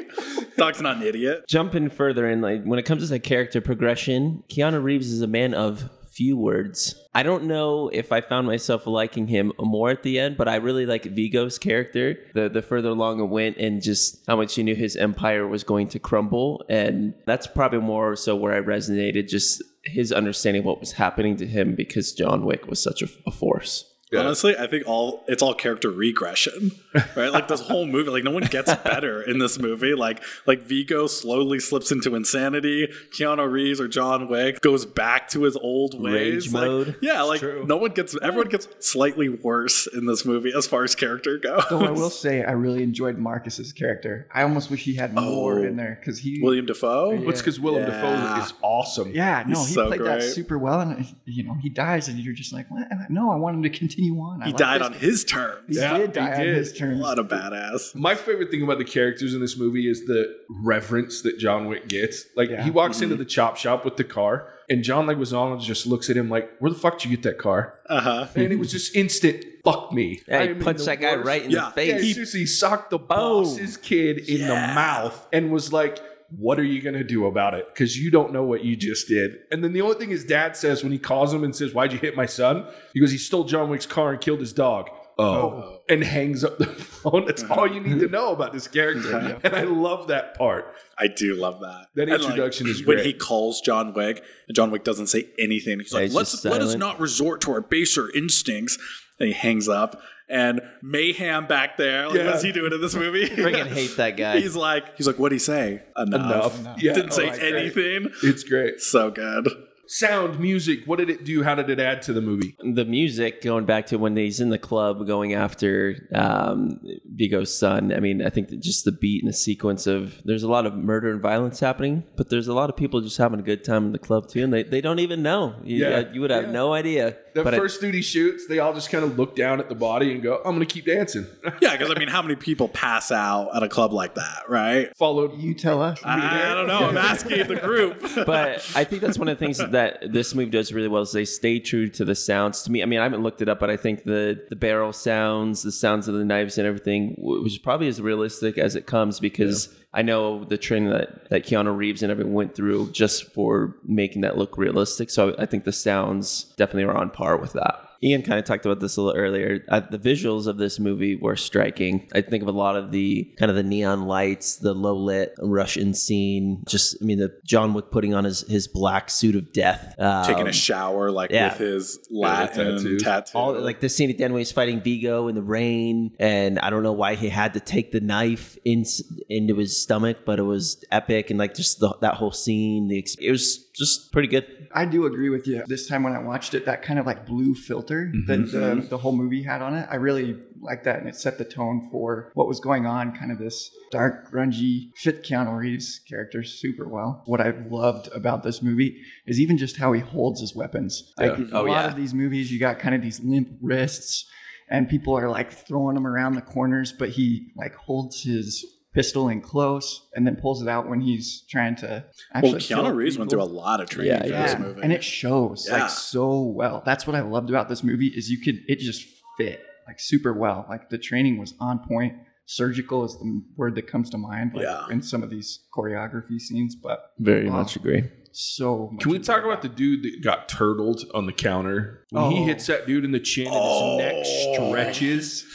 Dog's 0.58 0.80
not 0.82 0.98
an 0.98 1.04
idiot. 1.04 1.46
Jumping 1.48 1.90
further 1.90 2.28
in, 2.28 2.42
like 2.42 2.64
when 2.66 2.78
it 2.78 2.84
comes 2.84 3.02
to 3.04 3.08
the 3.10 3.20
character 3.20 3.62
progression, 3.62 4.44
Keanu 4.50 4.84
Reeves 4.84 5.12
is 5.12 5.22
a 5.24 5.28
man 5.28 5.54
of 5.56 5.90
few 6.22 6.38
words. 6.38 6.96
I 7.16 7.24
don't 7.24 7.46
know 7.46 7.90
if 7.92 8.12
I 8.12 8.22
found 8.22 8.46
myself 8.46 8.86
liking 8.86 9.28
him 9.28 9.52
more 9.60 9.90
at 9.90 10.04
the 10.04 10.20
end, 10.20 10.38
but 10.38 10.48
I 10.48 10.58
really 10.58 10.86
like 10.86 11.04
Viggo's 11.04 11.58
character. 11.58 12.16
The 12.36 12.48
the 12.48 12.62
further 12.62 12.90
along 12.90 13.20
it 13.20 13.26
went, 13.26 13.58
and 13.58 13.82
just 13.82 14.24
how 14.28 14.36
much 14.36 14.54
he 14.54 14.62
knew 14.62 14.76
his 14.76 14.96
empire 14.96 15.48
was 15.48 15.64
going 15.64 15.88
to 15.90 16.00
crumble, 16.00 16.64
and 16.70 17.16
that's 17.26 17.48
probably 17.48 17.80
more 17.80 18.16
so 18.16 18.36
where 18.36 18.54
I 18.54 18.62
resonated. 18.62 19.30
Just 19.30 19.64
his 19.84 20.12
understanding 20.12 20.60
of 20.60 20.66
what 20.66 20.80
was 20.80 20.92
happening 20.92 21.38
to 21.38 21.48
him 21.48 21.74
because 21.74 22.14
John 22.14 22.46
Wick 22.46 22.68
was 22.68 22.82
such 22.82 23.02
a, 23.02 23.08
a 23.26 23.32
force. 23.32 23.91
Honestly, 24.20 24.58
I 24.58 24.68
think 24.68 24.84
all 24.88 25.24
it's 25.28 25.42
all 25.42 25.54
character 25.54 25.90
regression, 25.90 26.72
right? 27.16 27.32
Like 27.32 27.48
this 27.48 27.62
whole 27.62 27.86
movie, 27.86 28.10
like 28.10 28.24
no 28.26 28.32
one 28.32 28.44
gets 28.44 28.74
better 28.84 29.22
in 29.22 29.40
this 29.40 29.58
movie. 29.58 29.94
Like 29.96 30.22
like 30.46 30.64
Viggo 30.64 31.08
slowly 31.08 31.60
slips 31.60 31.92
into 31.92 32.14
insanity. 32.16 32.90
Keanu 33.18 33.50
Reeves 33.50 33.80
or 33.80 33.88
John 33.88 34.28
Wick 34.28 34.60
goes 34.62 34.86
back 34.86 35.30
to 35.30 35.44
his 35.44 35.56
old 35.56 36.02
ways. 36.02 36.48
Rage 36.48 36.54
Like, 36.54 36.64
mode. 36.66 36.96
Yeah, 37.02 37.22
like 37.22 37.42
no 37.42 37.78
one 37.78 37.92
gets 37.92 38.16
everyone 38.22 38.50
gets 38.50 38.68
slightly 38.80 39.30
worse 39.30 39.88
in 39.88 40.06
this 40.08 40.26
movie 40.26 40.52
as 40.56 40.68
far 40.68 40.84
as 40.84 40.94
character 40.94 41.38
goes. 41.38 41.64
Though 41.70 41.86
I 41.86 41.92
will 41.92 42.10
say, 42.10 42.44
I 42.44 42.52
really 42.52 42.84
enjoyed 42.84 43.18
Marcus's 43.18 43.72
character. 43.72 44.28
I 44.34 44.44
almost 44.44 44.70
wish 44.70 44.84
he 44.84 44.96
had 44.96 45.14
more 45.14 45.60
Oh. 45.60 45.64
in 45.64 45.78
there 45.78 45.98
because 46.00 46.20
he. 46.20 46.40
William 46.42 46.66
Dafoe. 46.66 47.12
Well, 47.16 47.30
it's 47.30 47.42
because 47.42 47.60
William 47.60 47.90
Yeah. 47.90 48.02
Dafoe 48.02 48.44
is 48.44 48.54
awesome. 48.62 49.12
yeah, 49.14 49.44
no, 49.48 49.60
He's 49.60 49.70
he 49.70 49.74
so 49.76 49.88
played 49.88 50.02
that 50.02 50.22
super 50.24 50.58
well, 50.58 50.82
and 50.82 51.06
you 51.26 51.44
know 51.44 51.56
he 51.62 51.70
dies, 51.70 52.08
and 52.10 52.20
you're 52.20 52.34
just 52.34 52.52
like, 52.52 52.70
what? 52.70 52.88
no, 53.10 53.32
I 53.32 53.36
want 53.38 53.56
him 53.56 53.64
to 53.64 53.70
continue 53.70 54.01
on. 54.10 54.42
I 54.42 54.46
He 54.48 54.52
like 54.52 54.58
died 54.60 54.82
this. 54.82 54.88
on 54.88 54.94
his 54.94 55.24
terms. 55.26 55.62
He 55.68 55.76
Yeah, 55.76 55.98
did 55.98 56.14
die 56.14 56.26
he 56.36 56.42
on 56.42 56.48
did. 56.48 56.56
his 56.58 56.74
terms. 56.74 57.00
What 57.00 57.18
a 57.18 57.22
lot 57.22 57.32
of 57.32 57.54
badass. 57.54 57.94
My 57.96 58.16
favorite 58.16 58.50
thing 58.50 58.64
about 58.64 58.80
the 58.80 58.84
characters 58.86 59.34
in 59.34 59.42
this 59.42 59.58
movie 59.58 59.88
is 59.90 60.06
the 60.06 60.36
reverence 60.64 61.22
that 61.22 61.38
John 61.38 61.68
Wick 61.68 61.88
gets. 61.88 62.26
Like 62.36 62.50
Yeah. 62.50 62.64
he 62.64 62.72
walks 62.72 63.02
into 63.02 63.16
the 63.16 63.26
chop 63.26 63.58
shop 63.58 63.86
with 63.86 63.98
the 63.98 64.04
car, 64.04 64.48
and 64.70 64.84
John 64.84 65.06
Leguizamo 65.06 65.62
just 65.62 65.86
looks 65.86 66.10
at 66.10 66.18
him 66.18 66.30
like, 66.30 66.50
"Where 66.60 66.72
the 66.72 66.78
fuck 66.80 66.98
did 67.00 67.10
you 67.12 67.18
get 67.18 67.24
that 67.24 67.38
car?" 67.38 67.76
Uh 67.88 68.00
huh. 68.02 68.28
And 68.36 68.52
it 68.52 68.58
was 68.60 68.72
just 68.72 68.96
instant. 68.96 69.46
Fuck 69.64 69.92
me. 69.94 70.22
Yeah, 70.28 70.40
I 70.40 70.44
he 70.44 70.50
am 70.50 70.60
punched 70.60 70.80
the 70.80 70.86
that 70.86 71.02
guy 71.02 71.16
right 71.16 71.44
in 71.44 71.52
Yeah, 71.52 71.72
the 71.76 71.86
Yeah, 71.86 71.94
face. 71.96 72.02
he 72.04 72.14
seriously 72.14 72.46
socked 72.48 72.90
the 72.90 72.98
boss's 72.98 73.78
kid 73.78 74.28
in 74.28 74.48
the 74.48 74.56
mouth 74.56 75.28
and 75.32 75.52
was 75.52 75.72
like, 75.72 76.00
What 76.38 76.60
are 76.60 76.64
you 76.64 76.82
going 76.82 76.96
to 76.96 77.04
do 77.04 77.26
about 77.26 77.54
it? 77.54 77.68
Because 77.74 77.98
you 77.98 78.10
don't 78.10 78.32
know 78.32 78.44
what 78.44 78.64
you 78.64 78.76
just 78.76 79.08
did. 79.08 79.40
And 79.52 79.64
then 79.64 79.74
the 79.74 79.82
only 79.82 79.96
thing 79.96 80.10
his 80.10 80.24
dad 80.24 80.56
says 80.56 80.84
when 80.84 80.92
he 80.92 81.00
calls 81.00 81.34
him 81.34 81.44
and 81.44 81.56
says, 81.56 81.74
Why'd 81.74 81.92
you 81.92 82.00
hit 82.00 82.16
my 82.16 82.26
son? 82.26 82.66
He 82.94 83.00
goes, 83.00 83.12
He 83.12 83.18
stole 83.18 83.44
John 83.44 83.70
Wick's 83.70 83.86
car 83.86 84.12
and 84.12 84.22
killed 84.22 84.40
his 84.40 84.54
dog. 84.54 84.90
Oh. 85.20 85.26
oh. 85.26 85.82
And 85.90 86.04
hangs 86.04 86.44
up 86.44 86.58
the 86.58 86.68
phone. 86.68 87.26
That's 87.26 87.44
all 87.44 87.68
you 87.68 87.82
need 87.82 88.00
to 88.00 88.08
know 88.08 88.32
about 88.32 88.54
this 88.54 88.68
character. 88.68 89.40
And 89.44 89.56
I 89.56 89.64
love 89.64 90.08
that 90.08 90.38
part. 90.38 90.74
I 90.98 91.08
do 91.08 91.36
love 91.36 91.60
that. 91.60 91.88
That 91.96 92.10
And, 92.10 92.22
introduction 92.22 92.68
is 92.68 92.82
great. 92.82 92.98
When 92.98 93.06
he 93.06 93.14
calls 93.14 93.60
John 93.62 93.94
Wick, 93.94 94.24
and 94.48 94.56
John 94.56 94.72
Wick 94.72 94.84
doesn't 94.84 95.08
say 95.08 95.28
anything. 95.38 95.80
He's 95.80 95.94
like, 95.94 96.04
he's 96.04 96.16
"Let's 96.16 96.46
let 96.46 96.62
us 96.62 96.72
silent. 96.72 96.80
not 96.80 97.00
resort 97.00 97.42
to 97.42 97.52
our 97.52 97.62
baser 97.62 98.10
instincts." 98.16 98.78
And 99.20 99.28
he 99.28 99.34
hangs 99.34 99.68
up. 99.68 100.02
And 100.32 100.62
Mayhem 100.82 101.46
back 101.48 101.76
there, 101.76 102.08
like, 102.08 102.18
Yeah. 102.18 102.26
what's 102.28 102.42
he 102.42 102.52
doing 102.54 102.72
in 102.72 102.80
this 102.80 102.96
movie? 102.96 103.28
Freaking 103.28 103.68
hate 103.68 103.98
that 103.98 104.16
guy. 104.16 104.40
He's 104.40 104.56
like, 104.56 104.96
he's 104.98 105.06
like, 105.06 105.18
what'd 105.18 105.34
he 105.36 105.40
say? 105.40 105.84
Enough. 105.98 106.58
Enough. 106.60 106.82
Yeah. 106.82 106.94
Didn't 106.94 107.12
say 107.12 107.26
Oh, 107.26 107.30
it's 107.32 107.40
great. 107.40 107.56
anything. 107.56 108.12
It's 108.24 108.44
great. 108.46 108.80
So 108.82 109.12
good. 109.12 109.50
Sound, 109.94 110.40
music. 110.40 110.86
What 110.86 111.00
did 111.00 111.10
it 111.10 111.26
do? 111.26 111.44
How 111.44 111.54
did 111.54 111.70
it 111.70 111.78
add 111.78 112.02
to 112.04 112.14
the 112.14 112.22
movie? 112.22 112.56
the 112.64 112.86
music 112.86 113.42
going 113.42 113.66
back 113.66 113.88
to 113.88 113.98
when 113.98 114.16
he's 114.16 114.40
in 114.40 114.50
the 114.50 114.58
club 114.58 115.06
going 115.06 115.34
after 115.34 116.08
um, 116.16 116.80
Viggo's 117.14 117.54
son. 117.58 117.92
I 117.94 118.00
mean, 118.00 118.26
I 118.26 118.30
think 118.30 118.48
that 118.50 118.62
just 118.62 118.86
the 118.86 118.94
beat 118.94 119.22
and 119.22 119.28
the 119.30 119.34
sequence 119.36 119.88
of 119.88 120.22
there's 120.24 120.44
a 120.44 120.48
lot 120.50 120.66
of 120.66 120.76
murder 120.76 121.12
and 121.12 121.22
violence 121.22 121.60
happening, 121.60 122.04
but 122.16 122.30
there's 122.30 122.48
a 122.48 122.54
lot 122.54 122.70
of 122.70 122.78
people 122.78 123.02
just 123.02 123.18
having 123.18 123.40
a 123.40 123.44
good 123.44 123.66
time 123.66 123.86
in 123.86 123.92
the 123.92 124.00
club 124.00 124.30
too, 124.30 124.44
and 124.46 124.54
they, 124.54 124.64
they 124.64 124.80
don't 124.80 125.00
even 125.00 125.22
know. 125.22 125.56
You, 125.64 125.78
Yeah. 125.86 126.04
you 126.14 126.22
would 126.22 126.32
have 126.32 126.46
Yeah. 126.46 126.52
no 126.52 126.72
idea. 126.74 127.18
The 127.34 127.44
but 127.44 127.54
I- 127.54 127.58
first 127.58 127.82
dude 127.82 127.94
he 127.94 128.02
shoots, 128.02 128.48
they 128.48 128.60
all 128.60 128.74
just 128.74 128.90
kind 128.92 129.04
of 129.04 129.20
look 129.20 129.36
down 129.36 129.60
at 129.60 129.68
the 129.68 129.76
body 129.76 130.14
and 130.14 130.24
go, 130.24 130.38
I'm 130.46 130.56
going 130.56 130.60
to 130.66 130.66
keep 130.74 130.86
dancing. 130.86 131.26
Yeah, 131.62 131.74
because 131.78 131.92
I 131.94 132.00
mean, 132.00 132.08
how 132.08 132.22
many 132.22 132.36
people 132.36 132.70
pass 132.70 133.12
out 133.12 133.56
at 133.56 133.62
a 133.62 133.70
club 133.70 133.92
like 133.94 134.16
that, 134.16 134.44
right? 134.50 134.96
Followed 134.98 135.38
You 135.40 135.54
tell 135.54 135.82
us. 135.82 136.00
I, 136.04 136.52
I 136.52 136.54
don't 136.56 136.66
know. 136.68 136.88
I'm 136.88 136.98
asking 136.98 137.48
the 137.48 137.56
group. 137.58 138.02
but 138.26 138.66
I 138.76 138.84
think 138.86 139.02
that's 139.02 139.18
one 139.20 139.28
of 139.28 139.38
the 139.38 139.46
things 139.46 139.58
that 139.72 139.81
this 140.02 140.36
movie 140.36 140.50
does 140.50 140.74
really 140.74 140.88
well 140.88 141.02
is 141.02 141.12
they 141.12 141.26
stay 141.26 141.60
true 141.60 141.90
to 141.90 142.06
the 142.06 142.16
sounds. 142.16 142.64
To 142.64 142.72
me, 142.72 142.82
I 142.82 142.86
mean, 142.86 143.00
I 143.00 143.04
haven't 143.04 143.24
looked 143.24 143.42
it 143.42 143.50
up, 143.50 143.60
but 143.60 143.70
I 143.70 143.78
think 143.78 144.04
the 144.04 144.46
the 144.50 144.56
barrel 144.56 144.94
sounds, 144.94 145.64
the 145.64 145.72
sounds 145.72 146.08
of 146.08 146.16
the 146.16 146.26
knives 146.26 146.58
and 146.58 146.68
everything, 146.68 147.16
was 147.18 147.58
probably 147.58 147.88
as 147.88 148.02
realistic 148.02 148.58
as 148.58 148.76
it 148.76 148.86
comes 148.86 149.20
because 149.20 149.74
I 149.94 150.02
know 150.02 150.44
the 150.46 150.58
training 150.58 150.90
that 150.90 151.30
that 151.30 151.46
Keanu 151.46 151.76
Reeves 151.76 152.04
and 152.04 152.12
everyone 152.12 152.34
went 152.34 152.56
through 152.56 152.92
just 152.92 153.32
for 153.34 153.76
making 153.86 154.22
that 154.22 154.38
look 154.38 154.58
realistic. 154.58 155.10
So 155.10 155.36
I 155.38 155.46
think 155.46 155.64
the 155.64 155.72
sounds 155.72 156.54
definitely 156.58 156.84
are 156.84 156.98
on 156.98 157.10
par 157.10 157.38
with 157.38 157.54
that. 157.54 157.91
Ian 158.04 158.24
kind 158.24 158.40
of 158.40 158.46
talked 158.46 158.66
about 158.66 158.80
this 158.80 158.98
a 158.98 159.02
little 159.02 159.20
earlier. 159.20 159.64
Uh, 159.70 159.80
the 159.80 160.00
visuals 160.00 160.48
of 160.48 160.58
this 160.58 160.80
movie 160.80 161.16
were 161.16 161.36
striking. 161.36 162.10
I 162.14 162.22
think 162.22 162.42
of 162.42 162.50
a 162.50 162.52
lot 162.52 162.76
of 162.76 162.92
the 162.92 163.26
kind 163.38 163.52
of 163.52 163.56
the 163.56 163.64
neon 163.64 164.06
lights, 164.06 164.56
the 164.56 164.74
low 164.74 164.96
lit 164.96 165.36
Russian 165.40 165.94
scene. 165.94 166.64
Just, 166.68 166.98
I 167.02 167.06
mean, 167.06 167.20
the 167.20 167.32
John 167.46 167.74
Wick 167.74 167.92
putting 167.92 168.14
on 168.14 168.24
his 168.24 168.42
his 168.42 168.68
black 168.68 169.10
suit 169.10 169.36
of 169.36 169.54
death, 169.54 169.94
um, 170.00 170.26
Taking 170.26 170.48
a 170.48 170.54
shower, 170.54 171.12
like 171.12 171.32
yeah. 171.32 171.50
with 171.50 171.60
his 171.60 172.00
Latin 172.10 172.76
the 172.76 172.82
tattoo. 172.82 173.00
tattoo. 173.00 173.38
all 173.38 173.54
like 173.60 173.82
the 173.82 173.90
scene 173.90 174.10
at 174.10 174.18
the 174.18 174.24
end 174.24 174.34
when 174.34 174.40
he's 174.42 174.52
fighting 174.52 174.82
Viggo 174.82 175.28
in 175.28 175.36
the 175.36 175.44
rain, 175.44 176.16
and 176.20 176.58
I 176.60 176.70
don't 176.72 176.84
know 176.84 176.92
why 176.94 177.16
he 177.16 177.30
had 177.30 177.54
to 177.54 177.60
take 177.60 177.92
the 177.92 178.00
knife 178.02 178.58
in, 178.66 178.84
into 179.30 179.58
his 179.58 179.80
stomach, 179.80 180.20
but 180.26 180.40
it 180.40 180.44
was 180.44 180.84
epic, 180.92 181.30
and 181.30 181.38
like 181.38 181.54
just 181.54 181.80
the, 181.80 181.96
that 182.02 182.16
whole 182.16 182.32
scene, 182.32 182.88
the 182.88 183.06
it 183.20 183.32
was 183.32 183.58
just 183.74 184.12
pretty 184.12 184.28
good. 184.28 184.46
I 184.74 184.86
do 184.86 185.06
agree 185.06 185.30
with 185.30 185.48
you. 185.48 185.64
This 185.68 185.88
time 185.88 186.04
when 186.04 186.14
I 186.14 186.20
watched 186.20 186.54
it, 186.54 186.66
that 186.66 186.82
kind 186.82 187.00
of 187.00 187.06
like 187.06 187.26
blue 187.26 187.54
filter 187.56 187.91
Mm-hmm. 188.00 188.26
that 188.28 188.52
the, 188.52 188.58
mm-hmm. 188.58 188.88
the 188.90 188.98
whole 188.98 189.12
movie 189.16 189.44
had 189.44 189.62
on 189.62 189.76
it, 189.76 189.88
I 189.92 189.96
really 189.96 190.38
liked 190.60 190.84
that, 190.86 191.00
and 191.00 191.08
it 191.10 191.16
set 191.16 191.38
the 191.38 191.46
tone 191.46 191.88
for 191.92 192.32
what 192.36 192.48
was 192.48 192.60
going 192.60 192.86
on. 192.86 193.16
Kind 193.16 193.32
of 193.32 193.38
this 193.40 193.70
dark, 193.92 194.32
grungy, 194.32 194.92
fit 194.96 195.24
Keanu 195.24 195.58
Reeves 195.58 196.00
character 196.08 196.44
super 196.44 196.88
well. 196.88 197.24
What 197.26 197.42
I 197.42 197.52
loved 197.70 198.10
about 198.14 198.44
this 198.44 198.62
movie 198.62 199.02
is 199.26 199.40
even 199.40 199.58
just 199.58 199.78
how 199.78 199.92
he 199.94 200.02
holds 200.02 200.42
his 200.42 200.56
weapons. 200.56 201.14
Like 201.18 201.38
Yeah. 201.38 201.46
a 201.52 201.58
Oh, 201.60 201.64
lot 201.64 201.68
yeah. 201.86 201.88
of 201.88 201.96
these 201.96 202.14
movies, 202.14 202.52
you 202.52 202.60
got 202.60 202.80
kind 202.80 202.96
of 202.96 203.02
these 203.02 203.20
limp 203.22 203.50
wrists, 203.62 204.26
and 204.70 204.88
people 204.90 205.18
are 205.18 205.30
like 205.30 205.52
throwing 205.52 205.96
them 205.96 206.08
around 206.08 206.36
the 206.36 206.42
corners, 206.42 206.92
but 206.92 207.10
he 207.10 207.52
like 207.56 207.76
holds 207.76 208.24
his 208.24 208.66
pistol 208.94 209.30
in 209.30 209.40
close 209.42 210.08
and 210.14 210.28
then 210.28 210.36
pulls 210.36 210.62
it 210.62 210.68
out 210.68 210.90
when 210.90 211.00
he's 211.02 211.44
trying 211.50 211.76
to 211.78 212.04
actually 212.34 212.52
Well, 212.52 212.60
kill 212.60 212.84
Keanu 212.84 212.96
Reeves 212.96 213.18
went 213.18 213.30
through 213.32 213.42
a 213.42 213.46
lot 213.46 213.80
of 213.80 213.90
training 213.90 214.12
Yeah, 214.14 214.22
for 214.24 214.28
yeah. 214.30 214.48
this 214.48 214.60
movie. 214.60 214.82
And 214.84 214.92
it 214.92 215.04
shows 215.04 215.66
Yeah. 215.70 215.82
like 215.84 215.90
so 215.90 216.42
well. 216.42 216.84
That's 216.86 217.08
what 217.08 217.16
I 217.16 217.22
loved 217.22 217.50
about 217.50 217.70
this 217.70 217.84
movie 217.84 218.08
is 218.08 218.30
you 218.30 218.40
could 218.40 218.60
it 218.68 218.80
just 218.80 219.06
fit 219.38 219.62
like 219.88 220.00
super 220.00 220.34
well. 220.34 220.66
Like 220.70 220.90
the 220.90 220.98
training 220.98 221.40
was 221.40 221.54
on 221.60 221.80
point. 221.80 222.14
Surgical 222.46 223.06
is 223.06 223.18
the 223.18 223.42
word 223.56 223.76
that 223.76 223.88
comes 223.88 224.10
to 224.10 224.18
mind 224.18 224.52
like, 224.54 224.64
Yeah. 224.64 224.86
in 224.90 225.02
some 225.02 225.24
of 225.24 225.30
these 225.30 225.62
choreography 225.74 226.40
scenes, 226.40 226.76
but 226.76 227.00
Very 227.18 227.50
Wow. 227.50 227.62
much 227.62 227.78
agree. 227.78 228.04
so 228.34 228.90
much 228.92 229.04
Can 229.04 229.12
we 229.12 229.20
talk 229.20 229.38
enjoyed 229.38 229.52
about 229.54 229.62
the 229.62 229.70
dude 229.70 230.04
that 230.04 230.22
got 230.22 230.50
turtled 230.50 231.02
on 231.14 231.28
the 231.28 231.34
counter? 231.34 232.06
When 232.10 232.32
he 232.32 232.42
Oh. 232.42 232.46
hits 232.46 232.68
that 232.68 232.88
dude 232.88 233.06
in 233.06 233.12
the 233.12 233.20
chin 233.22 233.48
Oh. 233.52 234.00
and 234.00 234.18
his 234.18 234.26
neck 234.26 234.58
oh. 234.60 234.70
stretches 234.70 235.46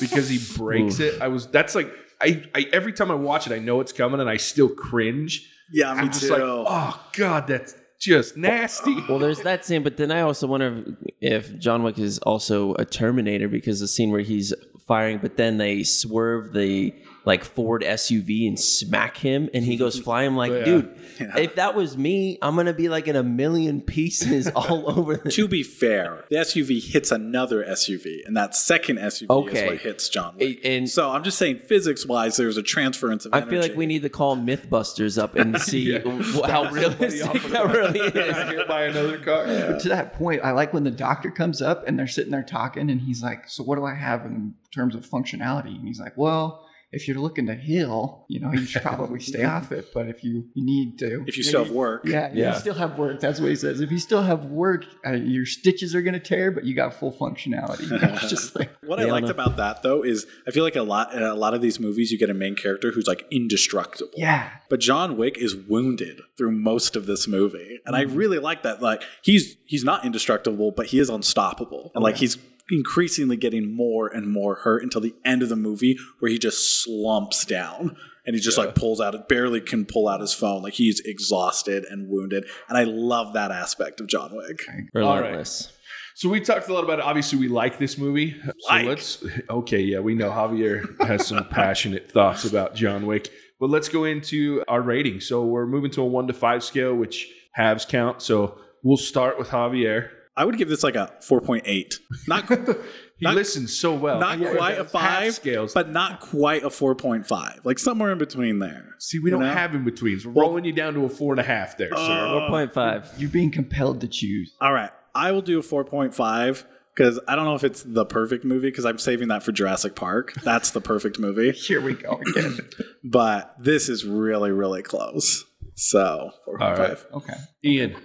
because 0.00 0.28
he 0.28 0.40
breaks 0.56 0.98
it. 0.98 1.20
I 1.22 1.28
was 1.28 1.46
that's 1.46 1.74
like 1.76 1.92
I, 2.20 2.42
I 2.54 2.66
every 2.72 2.92
time 2.92 3.10
I 3.10 3.14
watch 3.14 3.46
it, 3.46 3.52
I 3.52 3.58
know 3.58 3.80
it's 3.80 3.92
coming 3.92 4.20
and 4.20 4.28
I 4.28 4.36
still 4.36 4.68
cringe. 4.68 5.48
yeah, 5.72 5.92
me 5.94 6.00
I'm 6.00 6.12
just 6.12 6.28
like, 6.30 6.40
too. 6.40 6.64
oh 6.66 7.06
god, 7.12 7.46
that's 7.46 7.74
just 8.00 8.36
nasty. 8.36 8.96
Well, 9.08 9.18
there's 9.18 9.40
that 9.40 9.64
scene, 9.64 9.82
but 9.82 9.96
then 9.96 10.10
I 10.10 10.20
also 10.22 10.46
wonder 10.46 10.84
if 11.20 11.58
John 11.58 11.82
Wick 11.82 11.98
is 11.98 12.18
also 12.20 12.74
a 12.74 12.84
Terminator 12.84 13.48
because 13.48 13.80
the 13.80 13.88
scene 13.88 14.10
where 14.10 14.22
he's 14.22 14.54
firing, 14.86 15.18
but 15.18 15.36
then 15.36 15.58
they 15.58 15.82
swerve 15.82 16.52
the 16.52 16.94
like 17.24 17.44
Ford 17.44 17.82
SUV 17.82 18.48
and 18.48 18.58
smack 18.58 19.18
him, 19.18 19.50
and 19.52 19.64
he 19.64 19.76
goes 19.76 19.98
flying. 19.98 20.28
I'm 20.28 20.36
like, 20.36 20.50
Yeah. 20.58 20.64
dude, 20.64 20.96
Yeah. 21.20 21.36
if 21.38 21.54
that 21.56 21.74
was 21.74 21.96
me, 21.98 22.38
I'm 22.40 22.56
gonna 22.56 22.72
be 22.72 22.88
like 22.88 23.06
in 23.08 23.16
a 23.16 23.22
million 23.22 23.80
pieces 23.82 24.48
all 24.56 24.90
over 24.90 25.16
the. 25.16 25.30
to 25.30 25.46
be 25.48 25.62
fair, 25.62 26.24
the 26.30 26.36
SUV 26.36 26.82
hits 26.82 27.10
another 27.10 27.62
SUV, 27.64 28.26
and 28.26 28.36
that 28.36 28.54
second 28.54 28.98
SUV 28.98 29.52
is 29.52 29.62
what 29.68 29.78
hits 29.78 30.08
John 30.08 30.36
Wick. 30.38 30.60
And 30.64 30.88
so 30.88 31.10
I'm 31.10 31.22
just 31.22 31.36
saying, 31.38 31.58
physics 31.58 32.06
wise, 32.06 32.36
there's 32.36 32.56
a 32.56 32.62
transference 32.62 33.26
of 33.26 33.34
I 33.34 33.38
energy. 33.38 33.50
feel 33.50 33.60
like 33.62 33.76
we 33.76 33.86
need 33.86 34.02
to 34.02 34.08
call 34.08 34.36
MythBusters 34.36 35.20
up 35.22 35.34
and 35.36 35.60
see 35.60 35.98
wh- 35.98 36.48
how 36.48 36.70
realistic 36.70 37.42
that 37.50 37.66
really 37.66 38.00
is. 38.00 38.36
hit 38.36 38.66
by 38.68 38.84
another 38.84 39.18
car. 39.18 39.44
But 39.46 39.80
to 39.80 39.88
that 39.90 40.14
point, 40.14 40.40
I 40.42 40.52
like 40.52 40.72
when 40.72 40.84
the 40.84 40.90
doctor 40.90 41.30
comes 41.30 41.60
up 41.60 41.86
and 41.86 41.98
they're 41.98 42.06
sitting 42.06 42.30
there 42.32 42.42
talking, 42.42 42.90
and 42.90 43.00
he's 43.02 43.22
like, 43.22 43.48
"So 43.48 43.62
what 43.62 43.76
do 43.76 43.84
I 43.84 43.94
have 43.94 44.24
in 44.24 44.54
terms 44.74 44.94
of 44.94 45.04
functionality?" 45.06 45.74
And 45.78 45.86
he's 45.86 46.00
like, 46.00 46.16
"Well, 46.16 46.66
if 46.92 47.06
you're 47.06 47.18
looking 47.18 47.46
to 47.46 47.54
heal, 47.54 48.24
you 48.28 48.40
know, 48.40 48.52
you 48.52 48.64
should 48.66 48.82
probably 48.82 49.20
stay 49.32 49.44
off 49.44 49.70
it. 49.70 49.92
But 49.94 50.08
if 50.08 50.24
you, 50.24 50.46
you 50.54 50.64
need 50.64 50.98
to, 50.98 51.24
If 51.26 51.36
you 51.36 51.42
still 51.44 51.64
have 51.64 51.72
work. 51.72 52.02
yeah, 52.04 52.30
Yeah. 52.34 52.52
you 52.54 52.58
still 52.58 52.74
have 52.74 52.98
work. 52.98 53.20
That's 53.20 53.38
what 53.40 53.50
he 53.50 53.56
says. 53.56 53.80
If 53.80 53.90
you 53.92 53.98
still 53.98 54.22
have 54.22 54.46
work, 54.46 54.84
uh, 55.06 55.12
your 55.12 55.46
stitches 55.46 55.94
are 55.94 56.02
gonna 56.02 56.18
tear, 56.20 56.50
but 56.50 56.64
you 56.64 56.74
got 56.74 56.94
full 56.94 57.12
functionality. 57.12 57.82
You 57.90 57.98
know, 57.98 58.14
it's 58.14 58.28
just 58.28 58.56
like 58.56 58.70
What 58.82 58.98
I 58.98 59.04
liked 59.04 59.26
no. 59.26 59.30
about 59.32 59.56
that 59.58 59.82
though 59.82 60.02
is 60.02 60.26
I 60.48 60.50
feel 60.50 60.64
like 60.64 60.76
a 60.76 60.82
lot 60.82 61.14
in 61.14 61.22
a 61.22 61.34
lot 61.34 61.54
of 61.54 61.60
these 61.62 61.78
movies 61.78 62.10
you 62.10 62.18
get 62.18 62.30
a 62.30 62.34
main 62.34 62.56
character 62.56 62.90
who's 62.90 63.06
like 63.06 63.24
indestructible. 63.30 64.10
yeah, 64.16 64.50
But 64.68 64.80
John 64.80 65.16
Wick 65.16 65.38
is 65.38 65.54
wounded 65.54 66.20
through 66.36 66.52
most 66.52 66.96
of 66.96 67.06
this 67.06 67.28
movie. 67.28 67.78
And 67.86 67.94
Mm-hmm. 67.94 68.10
I 68.10 68.14
really 68.14 68.38
like 68.38 68.62
that. 68.64 68.80
Like 68.82 69.02
he's 69.22 69.56
he's 69.64 69.84
not 69.84 70.04
indestructible, 70.04 70.70
but 70.72 70.86
he 70.86 70.98
is 70.98 71.08
unstoppable. 71.08 71.92
And 71.94 72.02
like 72.02 72.16
he's 72.16 72.36
increasingly 72.70 73.36
getting 73.36 73.74
more 73.74 74.06
and 74.08 74.30
more 74.30 74.56
hurt 74.56 74.82
until 74.82 75.00
the 75.00 75.14
end 75.24 75.42
of 75.42 75.48
the 75.48 75.56
movie 75.56 75.98
where 76.18 76.30
he 76.30 76.38
just 76.38 76.82
slumps 76.82 77.44
down. 77.44 77.96
and 78.26 78.36
he 78.36 78.40
just 78.40 78.58
like 78.58 78.74
pulls 78.74 79.00
out 79.00 79.14
it, 79.14 79.28
barely 79.28 79.60
can 79.60 79.84
pull 79.86 80.06
out 80.08 80.20
his 80.20 80.32
phone. 80.34 80.62
Like 80.62 80.74
he's 80.74 81.00
exhausted 81.00 81.84
and 81.90 82.08
wounded. 82.08 82.44
And 82.68 82.76
I 82.76 82.84
love 82.84 83.32
that 83.32 83.50
aspect 83.50 84.00
of 84.00 84.06
John 84.06 84.30
Wick. 84.34 84.60
Relentless. 84.94 85.72
So 86.16 86.28
we 86.28 86.40
talked 86.40 86.68
a 86.68 86.74
lot 86.74 86.84
about 86.84 86.98
it. 86.98 87.04
Obviously, 87.04 87.38
we 87.38 87.48
like 87.48 87.78
this 87.78 87.96
movie. 87.96 88.36
So 88.42 88.74
let's 88.74 89.24
okay, 89.48 89.80
yeah, 89.80 90.00
we 90.00 90.14
know 90.14 90.30
Javier 90.30 91.00
has 91.06 91.26
some 91.26 91.48
passionate 91.50 92.10
thoughts 92.12 92.44
about 92.44 92.74
John 92.74 93.06
Wick. 93.06 93.30
But 93.58 93.70
let's 93.70 93.88
go 93.88 94.04
into 94.04 94.62
our 94.68 94.82
rating. 94.82 95.20
So 95.20 95.44
we're 95.44 95.66
moving 95.66 95.90
to 95.92 96.02
a 96.02 96.04
one 96.04 96.26
to 96.26 96.34
five 96.34 96.62
scale, 96.62 96.94
which 96.94 97.26
halves 97.54 97.86
count. 97.86 98.20
So 98.20 98.58
we'll 98.82 98.96
start 98.98 99.38
with 99.38 99.48
Javier. 99.48 100.10
I 100.40 100.44
would 100.46 100.56
give 100.56 100.70
this 100.70 100.82
like 100.82 100.94
a 100.94 101.12
4.8. 101.20 101.94
Not 102.26 102.48
He 103.18 103.26
Not- 103.26 103.34
listens 103.34 103.76
so 103.76 103.94
well. 103.94 104.18
not 104.18 104.38
Yeah, 104.38 104.54
quite 104.54 104.78
a 104.78 104.84
5, 104.86 105.34
scales. 105.34 105.74
but 105.74 105.90
not 105.90 106.20
quite 106.20 106.62
a 106.62 106.70
4.5. 106.70 107.64
Like 107.64 107.78
somewhere 107.78 108.10
in 108.12 108.16
between 108.16 108.60
there. 108.60 108.94
See, 108.98 109.18
we 109.18 109.30
don't 109.30 109.40
know? 109.40 109.52
have 109.52 109.74
in 109.74 109.84
betweens. 109.84 110.24
We're 110.26 110.40
rolling 110.40 110.64
you 110.64 110.72
down 110.72 110.94
to 110.94 111.04
a 111.04 111.08
four 111.10 111.34
and 111.34 111.40
a 111.40 111.42
half 111.42 111.76
there, 111.76 111.92
Uh, 111.92 112.06
sir. 112.06 112.38
Four 112.38 112.48
point 112.48 112.72
five. 112.72 113.12
You're 113.18 113.28
being 113.28 113.50
compelled 113.50 114.00
to 114.00 114.08
choose. 114.08 114.54
All 114.62 114.72
right. 114.72 114.90
I 115.14 115.32
will 115.32 115.42
do 115.42 115.58
a 115.58 115.62
4.5 115.62 116.64
because 116.94 117.20
I 117.28 117.36
don't 117.36 117.44
know 117.44 117.54
if 117.56 117.64
it's 117.64 117.82
the 117.82 118.06
perfect 118.06 118.46
movie 118.46 118.68
because 118.68 118.86
I'm 118.86 118.98
saving 118.98 119.28
that 119.28 119.42
for 119.42 119.52
Jurassic 119.52 119.94
Park. 119.94 120.32
That's 120.42 120.70
the 120.70 120.80
perfect 120.80 121.18
movie. 121.18 121.50
Here 121.54 121.82
we 121.82 121.92
go 121.94 122.22
again. 122.26 122.58
But 123.04 123.54
this 123.58 123.90
is 123.90 124.06
really, 124.06 124.50
really 124.50 124.82
close. 124.82 125.44
So 125.74 126.30
4.5. 126.48 126.60
All 126.62 126.74
right. 126.76 126.98
okay. 127.14 127.34
Ian, 127.64 127.96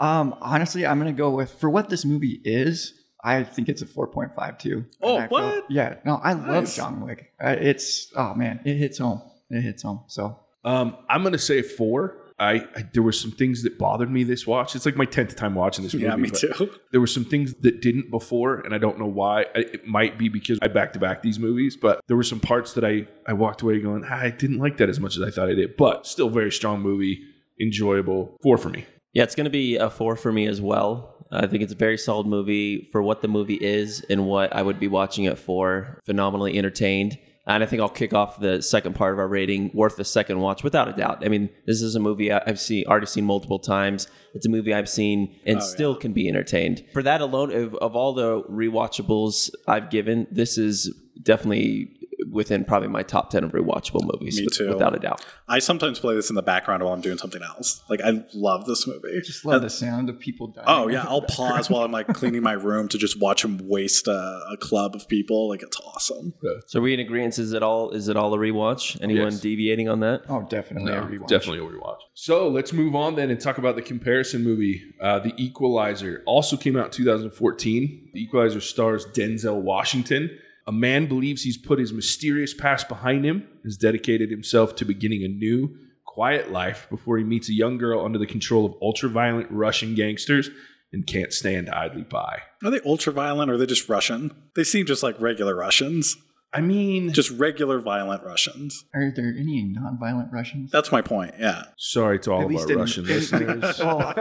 Um, 0.00 0.34
honestly, 0.40 0.86
I'm 0.86 0.98
gonna 0.98 1.12
go 1.12 1.30
with 1.30 1.52
for 1.60 1.70
what 1.70 1.88
this 1.90 2.04
movie 2.04 2.40
is. 2.44 2.94
I 3.22 3.44
think 3.44 3.68
it's 3.68 3.82
a 3.82 3.86
4.5 3.86 4.58
too. 4.58 4.86
Oh, 5.02 5.16
And 5.16 5.24
I 5.24 5.28
felt- 5.28 5.30
what? 5.30 5.70
yeah, 5.70 5.96
no, 6.06 6.16
I 6.16 6.32
love 6.32 6.72
John 6.72 7.02
Wick. 7.02 7.32
Uh, 7.42 7.54
it's 7.60 8.10
oh 8.16 8.34
man, 8.34 8.60
it 8.64 8.76
hits 8.76 8.96
home. 8.98 9.20
It 9.50 9.60
hits 9.60 9.82
home. 9.82 10.04
So 10.08 10.38
um, 10.64 10.96
I'm 11.08 11.22
going 11.22 11.32
to 11.32 11.38
say 11.38 11.60
four. 11.62 12.16
I, 12.38 12.66
I 12.74 12.84
there 12.94 13.02
were 13.02 13.12
some 13.12 13.30
things 13.32 13.62
that 13.64 13.78
bothered 13.78 14.10
me 14.10 14.24
this 14.24 14.46
watch. 14.46 14.74
It's 14.74 14.86
like 14.86 14.96
my 14.96 15.04
tenth 15.04 15.36
time 15.36 15.54
watching 15.54 15.84
this 15.84 15.92
movie. 15.92 16.06
Yeah, 16.06 16.16
me 16.16 16.30
too. 16.30 16.70
There 16.92 17.00
were 17.00 17.06
some 17.06 17.24
things 17.26 17.52
that 17.60 17.82
didn't 17.82 18.10
before, 18.10 18.60
and 18.60 18.74
I 18.74 18.78
don't 18.78 18.98
know 18.98 19.06
why. 19.06 19.42
I- 19.54 19.66
It 19.76 19.86
might 19.86 20.16
be 20.16 20.30
because 20.30 20.58
I 20.62 20.68
back 20.68 20.94
to 20.94 20.98
back 20.98 21.22
these 21.22 21.38
movies, 21.38 21.76
but 21.76 22.00
there 22.08 22.16
were 22.16 22.22
some 22.22 22.40
parts 22.40 22.72
that 22.74 22.84
I 22.84 23.06
I 23.26 23.34
walked 23.34 23.60
away 23.60 23.80
going, 23.80 24.04
"Ah, 24.08 24.20
I 24.20 24.30
didn't 24.30 24.58
like 24.58 24.78
that 24.78 24.88
as 24.88 24.98
much 24.98 25.16
as 25.18 25.22
I 25.22 25.30
thought 25.30 25.50
I 25.50 25.54
did. 25.54 25.76
But 25.76 26.06
still, 26.06 26.30
very 26.30 26.50
strong 26.52 26.80
movie, 26.80 27.20
enjoyable. 27.60 28.36
Four 28.42 28.56
for 28.56 28.70
me. 28.70 28.86
Yeah, 29.12 29.24
it's 29.24 29.34
going 29.34 29.44
to 29.44 29.50
be 29.50 29.76
a 29.76 29.90
four 29.90 30.16
for 30.16 30.32
me 30.32 30.46
as 30.46 30.60
well. 30.60 31.26
I 31.32 31.46
think 31.46 31.62
it's 31.62 31.72
a 31.72 31.76
very 31.76 31.98
solid 31.98 32.26
movie 32.26 32.88
for 32.90 33.02
what 33.02 33.22
the 33.22 33.28
movie 33.28 33.58
is 33.60 34.04
and 34.10 34.26
what 34.26 34.54
I 34.54 34.62
would 34.62 34.80
be 34.80 34.88
watching 34.88 35.24
it 35.24 35.38
for. 35.38 35.98
Phenomenally 36.04 36.58
entertained. 36.58 37.18
And 37.46 37.62
I 37.64 37.66
think 37.66 37.82
I'll 37.82 37.88
kick 37.88 38.12
off 38.12 38.38
the 38.38 38.62
second 38.62 38.94
part 38.94 39.12
of 39.12 39.18
our 39.18 39.26
rating, 39.26 39.70
worth 39.74 39.98
a 39.98 40.04
second 40.04 40.38
watch, 40.40 40.62
without 40.62 40.88
a 40.88 40.92
doubt. 40.92 41.24
I 41.24 41.28
mean, 41.28 41.48
this 41.66 41.82
is 41.82 41.96
a 41.96 42.00
movie 42.00 42.30
I've 42.30 42.60
seen 42.60 42.84
already 42.86 43.06
seen 43.06 43.24
multiple 43.24 43.58
times. 43.58 44.06
It's 44.34 44.46
a 44.46 44.48
movie 44.48 44.72
I've 44.72 44.88
seen 44.88 45.34
and 45.46 45.58
oh, 45.58 45.60
still 45.60 45.96
can 45.96 46.12
be 46.12 46.28
entertained. 46.28 46.84
For 46.92 47.02
that 47.02 47.20
alone, 47.20 47.52
of, 47.52 47.74
of 47.76 47.96
all 47.96 48.12
the 48.12 48.42
rewatchables 48.42 49.50
I've 49.66 49.90
given, 49.90 50.28
this 50.30 50.58
is 50.58 50.94
definitely 51.22 51.96
within 52.30 52.64
probably 52.64 52.88
my 52.88 53.02
top 53.02 53.30
ten 53.30 53.44
of 53.44 53.52
rewatchable 53.52 54.02
movies, 54.02 54.38
Me 54.38 54.44
with- 54.44 54.56
too. 54.56 54.68
without 54.68 54.94
a 54.94 54.98
doubt. 54.98 55.24
I 55.48 55.58
sometimes 55.58 55.98
play 55.98 56.14
this 56.14 56.30
in 56.30 56.36
the 56.36 56.42
background 56.42 56.82
while 56.82 56.92
I'm 56.92 57.00
doing 57.00 57.18
something 57.18 57.42
else. 57.42 57.82
Like 57.88 58.00
I 58.02 58.24
love 58.34 58.66
this 58.66 58.86
movie. 58.86 59.20
just 59.22 59.44
love 59.44 59.62
the 59.62 59.70
sound 59.70 60.08
of 60.08 60.18
people 60.18 60.48
dying. 60.48 60.66
Oh 60.68 60.88
yeah, 60.88 61.04
I'll 61.08 61.22
pause 61.28 61.68
while 61.70 61.82
I'm 61.84 61.92
like 61.92 62.08
cleaning 62.14 62.42
my 62.42 62.52
room 62.52 62.88
to 62.88 62.98
just 62.98 63.20
watch 63.20 63.44
him 63.44 63.58
waste 63.68 64.06
a, 64.08 64.12
a 64.52 64.56
club 64.58 64.94
of 64.94 65.08
people. 65.08 65.48
Like 65.48 65.62
it's 65.62 65.78
awesome. 65.80 66.34
So 66.68 66.78
are 66.78 66.82
we 66.82 66.94
in 66.94 67.00
agreement? 67.00 67.38
Is 67.38 67.52
it 67.52 67.62
all 67.62 67.90
is 67.90 68.08
it 68.08 68.16
all 68.16 68.32
a 68.34 68.38
rewatch? 68.38 69.00
Anyone 69.02 69.32
Yes. 69.32 69.40
deviating 69.40 69.88
on 69.88 70.00
that? 70.00 70.22
Oh, 70.28 70.46
definitely 70.48 70.92
a 70.92 71.02
rewatch. 71.02 71.26
definitely 71.28 71.58
a 71.66 71.68
rewatch. 71.68 71.98
So 72.14 72.48
let's 72.48 72.72
move 72.72 72.94
on 72.94 73.16
then 73.16 73.30
and 73.30 73.40
talk 73.40 73.58
about 73.58 73.76
the 73.76 73.82
comparison 73.82 74.44
movie. 74.44 74.82
Uh, 75.02 75.18
the 75.18 75.32
Equalizer 75.36 76.22
also 76.26 76.56
came 76.56 76.76
out 76.76 76.86
in 76.86 76.90
2014. 76.92 78.10
The 78.12 78.20
Equalizer 78.22 78.60
stars 78.60 79.06
Denzel 79.14 79.60
Washington. 79.62 80.30
A 80.70 80.72
man 80.72 81.06
believes 81.06 81.42
he's 81.42 81.58
put 81.58 81.80
his 81.80 81.92
mysterious 81.92 82.54
past 82.54 82.88
behind 82.88 83.24
him, 83.24 83.44
has 83.64 83.76
dedicated 83.76 84.30
himself 84.30 84.76
to 84.76 84.84
beginning 84.84 85.24
a 85.24 85.28
new, 85.28 85.76
quiet 86.06 86.52
life 86.52 86.86
before 86.88 87.18
he 87.18 87.24
meets 87.24 87.48
a 87.48 87.52
young 87.52 87.76
girl 87.76 88.04
under 88.04 88.20
the 88.20 88.26
control 88.26 88.64
of 88.64 88.74
ultra-violent 88.80 89.50
Russian 89.50 89.96
gangsters 89.96 90.48
and 90.92 91.08
can't 91.08 91.32
stand 91.32 91.68
idly 91.70 92.04
by. 92.04 92.42
Are 92.62 92.70
they 92.70 92.78
ultra 92.86 93.12
violent 93.12 93.50
or 93.50 93.54
are 93.54 93.56
they 93.56 93.66
just 93.66 93.88
Russian? 93.88 94.30
They 94.54 94.62
seem 94.62 94.86
just 94.86 95.02
like 95.02 95.20
regular 95.20 95.56
Russians, 95.56 96.16
I 96.52 96.60
mean, 96.60 97.12
just 97.12 97.30
regular 97.30 97.78
violent 97.80 98.24
Russians. 98.24 98.84
Are 98.92 99.12
there 99.14 99.32
any 99.38 99.62
non-violent 99.62 100.32
Russians? 100.32 100.70
That's 100.72 100.90
my 100.90 101.00
point. 101.00 101.34
Yeah. 101.38 101.62
sorry 101.76 102.18
to 102.20 102.32
all 102.32 102.40
At 102.40 102.46
of 102.50 102.56
our 102.56 102.72
in- 102.72 102.78
Russian 102.78 103.04
in- 103.04 103.10
listeners. 103.10 103.78
well, 103.78 104.14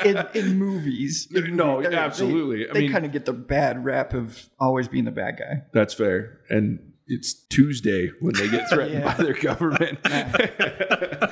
in, 0.04 0.26
in 0.34 0.58
movies. 0.58 1.28
No, 1.30 1.82
they- 1.82 1.94
absolutely. 1.94 2.68
I 2.68 2.72
They, 2.72 2.80
mean- 2.80 2.92
kind 2.92 3.04
of 3.04 3.12
get 3.12 3.26
the 3.26 3.34
bad 3.34 3.84
rap 3.84 4.14
of 4.14 4.48
always 4.58 4.88
being 4.88 5.04
the 5.04 5.10
bad 5.10 5.36
guy. 5.38 5.62
That's 5.74 5.92
fair. 5.92 6.38
And 6.48 6.78
it's 7.06 7.34
Tuesday 7.34 8.10
when 8.20 8.34
they 8.36 8.48
get 8.48 8.68
threatened 8.70 9.00
Yeah. 9.02 9.14
by 9.16 9.22
their 9.22 9.34
government. 9.34 9.98